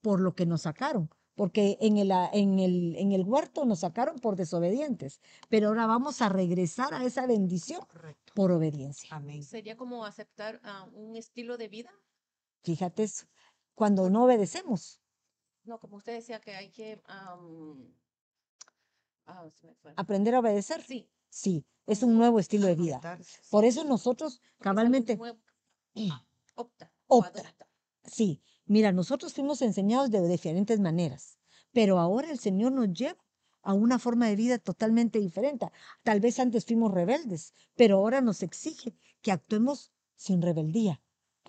por 0.00 0.20
lo 0.20 0.34
que 0.34 0.46
nos 0.46 0.62
sacaron. 0.62 1.10
Porque 1.34 1.78
en 1.80 1.96
el, 1.96 2.12
a- 2.12 2.28
en, 2.32 2.58
el, 2.58 2.96
en 2.96 3.12
el 3.12 3.22
huerto 3.24 3.64
nos 3.64 3.80
sacaron 3.80 4.18
por 4.18 4.36
desobedientes, 4.36 5.20
pero 5.48 5.68
ahora 5.68 5.86
vamos 5.86 6.20
a 6.20 6.28
regresar 6.28 6.92
a 6.92 7.04
esa 7.04 7.26
bendición 7.26 7.80
Correcto. 7.88 8.32
por 8.34 8.52
obediencia. 8.52 9.08
Amén. 9.16 9.42
Sería 9.42 9.76
como 9.76 10.04
aceptar 10.04 10.60
ah, 10.64 10.86
un 10.92 11.16
estilo 11.16 11.56
de 11.56 11.68
vida. 11.68 11.90
Fíjate 12.62 13.04
eso. 13.04 13.26
Cuando 13.74 14.10
no 14.10 14.24
obedecemos, 14.24 15.00
No, 15.64 15.78
como 15.78 15.96
usted 15.96 16.14
decía 16.14 16.40
que 16.40 16.54
hay 16.54 16.70
que... 16.70 17.00
am, 17.06 17.94
ah, 19.26 19.48
se 19.54 19.66
me 19.66 19.74
fue. 19.74 19.92
aprender 19.96 20.34
a 20.34 20.40
obedecer, 20.40 20.82
Sí. 20.82 21.08
sí, 21.28 21.64
es 21.86 22.02
un 22.02 22.16
nuevo 22.16 22.38
estilo 22.38 22.66
de 22.66 22.74
vida. 22.74 23.00
Por 23.50 23.64
eso 23.64 23.84
nosotros 23.84 24.40
cabalmente, 24.58 25.16
nuevo. 25.16 25.38
Opta. 26.54 26.92
Opta. 27.06 27.42
Sí, 28.04 28.42
mira, 28.66 28.92
nosotros 28.92 29.32
fuimos 29.34 29.62
enseñados 29.62 30.10
de 30.10 30.26
diferentes 30.26 30.78
maneras, 30.80 31.38
pero 31.72 31.98
ahora 31.98 32.30
el 32.30 32.38
Señor 32.38 32.72
nos 32.72 32.88
lleva 32.92 33.18
a 33.62 33.74
una 33.74 33.98
forma 33.98 34.26
de 34.28 34.36
vida 34.36 34.58
totalmente 34.58 35.18
diferente. 35.20 35.66
Tal 36.02 36.20
vez 36.20 36.38
antes 36.38 36.64
fuimos 36.64 36.92
rebeldes, 36.92 37.54
pero 37.76 37.98
ahora 37.98 38.20
nos 38.22 38.42
exige 38.42 38.94
que 39.20 39.32
actuemos 39.32 39.92
sin 40.16 40.40
rebeldía, 40.42 41.02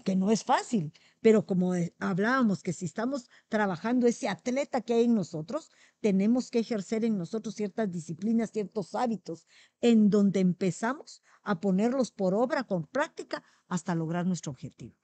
que 0.03 0.15
no 0.15 0.30
es 0.32 0.43
fácil, 0.43 0.93
pero 1.22 1.45
como 1.45 1.74
hablábamos 1.99 2.63
que 2.63 2.74
si 2.74 2.86
estamos 2.86 3.28
trabajando 3.47 4.07
ese 4.07 4.28
atleta 4.30 4.82
que 4.82 4.93
hay 4.95 5.03
en 5.05 5.15
nosotros, 5.15 5.69
tenemos 5.99 6.49
que 6.49 6.59
ejercer 6.59 7.05
en 7.05 7.17
nosotros 7.17 7.55
ciertas 7.55 7.91
disciplinas, 7.91 8.51
ciertos 8.51 8.95
hábitos, 8.95 9.47
en 9.82 10.09
donde 10.09 10.39
empezamos 10.39 11.22
a 11.43 11.59
ponerlos 11.59 12.11
por 12.11 12.34
obra 12.34 12.63
con 12.65 12.88
práctica 12.88 13.43
hasta 13.67 13.95
lograr 13.95 14.26
nuestro 14.26 14.51
objetivo. 14.51 14.97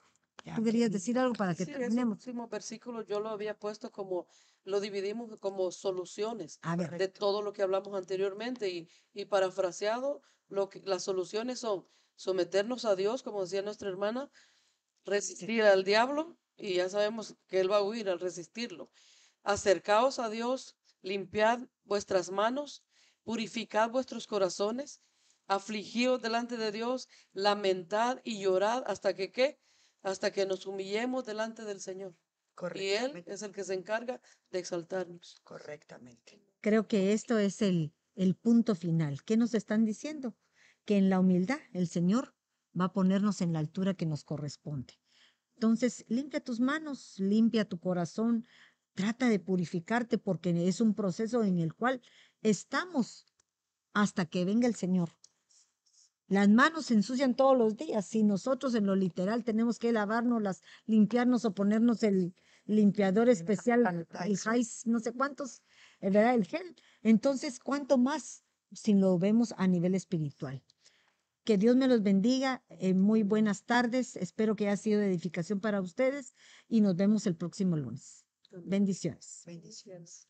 ¿Tú 0.53 0.63
querías 0.63 0.91
decir 0.91 1.17
algo 1.19 1.35
para 1.35 1.55
que 1.55 1.65
Sí, 1.65 1.71
ese 1.81 2.05
terminemos? 2.05 2.05
último 2.05 2.47
versículo 2.47 3.01
yo 3.03 3.19
lo 3.19 3.29
había 3.29 3.57
puesto 3.57 3.91
como, 3.91 4.27
lo 4.63 4.79
dividimos 4.79 5.39
como 5.39 5.71
soluciones 5.71 6.61
A 6.61 6.75
ver, 6.75 6.91
de 6.97 7.07
todo 7.07 7.41
lo 7.41 7.53
que 7.53 7.63
hablamos 7.63 7.95
anteriormente 7.95 8.69
y, 8.69 8.89
y 9.13 9.25
parafraseado, 9.25 10.21
lo 10.47 10.69
que, 10.69 10.81
las 10.85 11.03
soluciones 11.03 11.59
son 11.59 11.87
someternos 12.15 12.85
a 12.85 12.95
Dios, 12.95 13.23
como 13.23 13.41
decía 13.41 13.61
nuestra 13.61 13.89
hermana, 13.89 14.29
resistir 15.07 15.63
al 15.63 15.83
diablo 15.83 16.37
y 16.57 16.75
ya 16.75 16.89
sabemos 16.89 17.35
que 17.47 17.59
él 17.59 17.71
va 17.71 17.77
a 17.77 17.83
huir 17.83 18.09
al 18.09 18.19
resistirlo. 18.19 18.91
Acercaos 19.43 20.19
a 20.19 20.29
Dios, 20.29 20.75
limpiad 21.01 21.61
vuestras 21.85 22.29
manos, 22.29 22.83
purificad 23.23 23.89
vuestros 23.89 24.27
corazones, 24.27 25.01
afligíos 25.47 26.21
delante 26.21 26.57
de 26.57 26.71
Dios, 26.71 27.07
lamentad 27.33 28.19
y 28.23 28.41
llorad 28.41 28.83
hasta 28.87 29.13
que 29.13 29.31
qué? 29.31 29.59
Hasta 30.01 30.31
que 30.31 30.45
nos 30.45 30.65
humillemos 30.65 31.25
delante 31.25 31.63
del 31.63 31.79
Señor. 31.79 32.15
Y 32.73 32.87
Él 32.89 33.23
es 33.27 33.43
el 33.43 33.51
que 33.51 33.63
se 33.63 33.75
encarga 33.75 34.19
de 34.49 34.59
exaltarnos. 34.59 35.39
Correctamente. 35.43 36.41
creo 36.61 36.87
que 36.87 37.13
esto 37.13 37.37
es 37.37 37.61
el, 37.61 37.93
el 38.15 38.35
punto 38.35 38.73
final. 38.73 39.23
¿Qué 39.23 39.37
nos 39.37 39.53
están 39.53 39.85
diciendo? 39.85 40.35
Que 40.85 40.97
en 40.97 41.09
la 41.09 41.19
humildad 41.19 41.59
el 41.73 41.87
Señor 41.87 42.36
va 42.79 42.85
a 42.85 42.93
ponernos 42.93 43.41
en 43.41 43.53
la 43.53 43.59
altura 43.59 43.93
que 43.93 44.05
nos 44.05 44.23
corresponde. 44.23 44.93
Entonces, 45.55 46.05
limpia 46.07 46.39
tus 46.39 46.59
manos, 46.59 47.15
limpia 47.17 47.65
tu 47.65 47.79
corazón, 47.79 48.45
trata 48.93 49.29
de 49.29 49.39
purificarte 49.39 50.17
porque 50.17 50.67
es 50.67 50.81
un 50.81 50.93
proceso 50.93 51.43
en 51.43 51.59
el 51.59 51.73
cual 51.73 52.01
estamos 52.41 53.25
hasta 53.93 54.25
que 54.25 54.45
venga 54.45 54.67
el 54.67 54.75
Señor. 54.75 55.09
Las 56.27 56.49
manos 56.49 56.87
se 56.87 56.93
ensucian 56.93 57.35
todos 57.35 57.57
los 57.57 57.77
días. 57.77 58.05
Si 58.05 58.23
nosotros 58.23 58.75
en 58.75 58.85
lo 58.85 58.95
literal 58.95 59.43
tenemos 59.43 59.79
que 59.79 59.93
lavárnoslas, 59.93 60.61
limpiarnos 60.85 61.45
o 61.45 61.53
ponernos 61.53 62.03
el 62.03 62.35
limpiador 62.65 63.29
especial, 63.29 64.07
el. 64.25 64.37
Hais, 64.45 64.85
no 64.85 64.99
sé 64.99 65.13
cuántos, 65.13 65.61
¿verdad? 66.01 66.35
El 66.35 66.45
gel. 66.45 66.75
Entonces, 67.01 67.59
¿cuánto 67.59 67.97
más 67.97 68.43
si 68.73 68.93
lo 68.93 69.17
vemos 69.17 69.53
a 69.57 69.67
nivel 69.67 69.95
espiritual? 69.95 70.61
Que 71.47 71.57
Dios 71.57 71.77
me 71.77 71.87
los 71.87 72.03
bendiga. 72.03 72.61
eh, 72.67 72.93
muy 72.93 73.23
buenas 73.23 73.63
tardes. 73.63 74.17
Espero 74.17 74.57
que 74.57 74.67
haya 74.67 74.75
sido 74.75 74.99
de 74.99 75.07
edificación 75.07 75.61
para 75.61 75.79
ustedes 75.79 76.33
y 76.67 76.81
nos 76.81 76.97
vemos 76.97 77.25
el 77.25 77.37
próximo 77.37 77.77
lunes. 77.77 78.25
Bendiciones. 78.51 79.43
Bendiciones. 79.45 80.27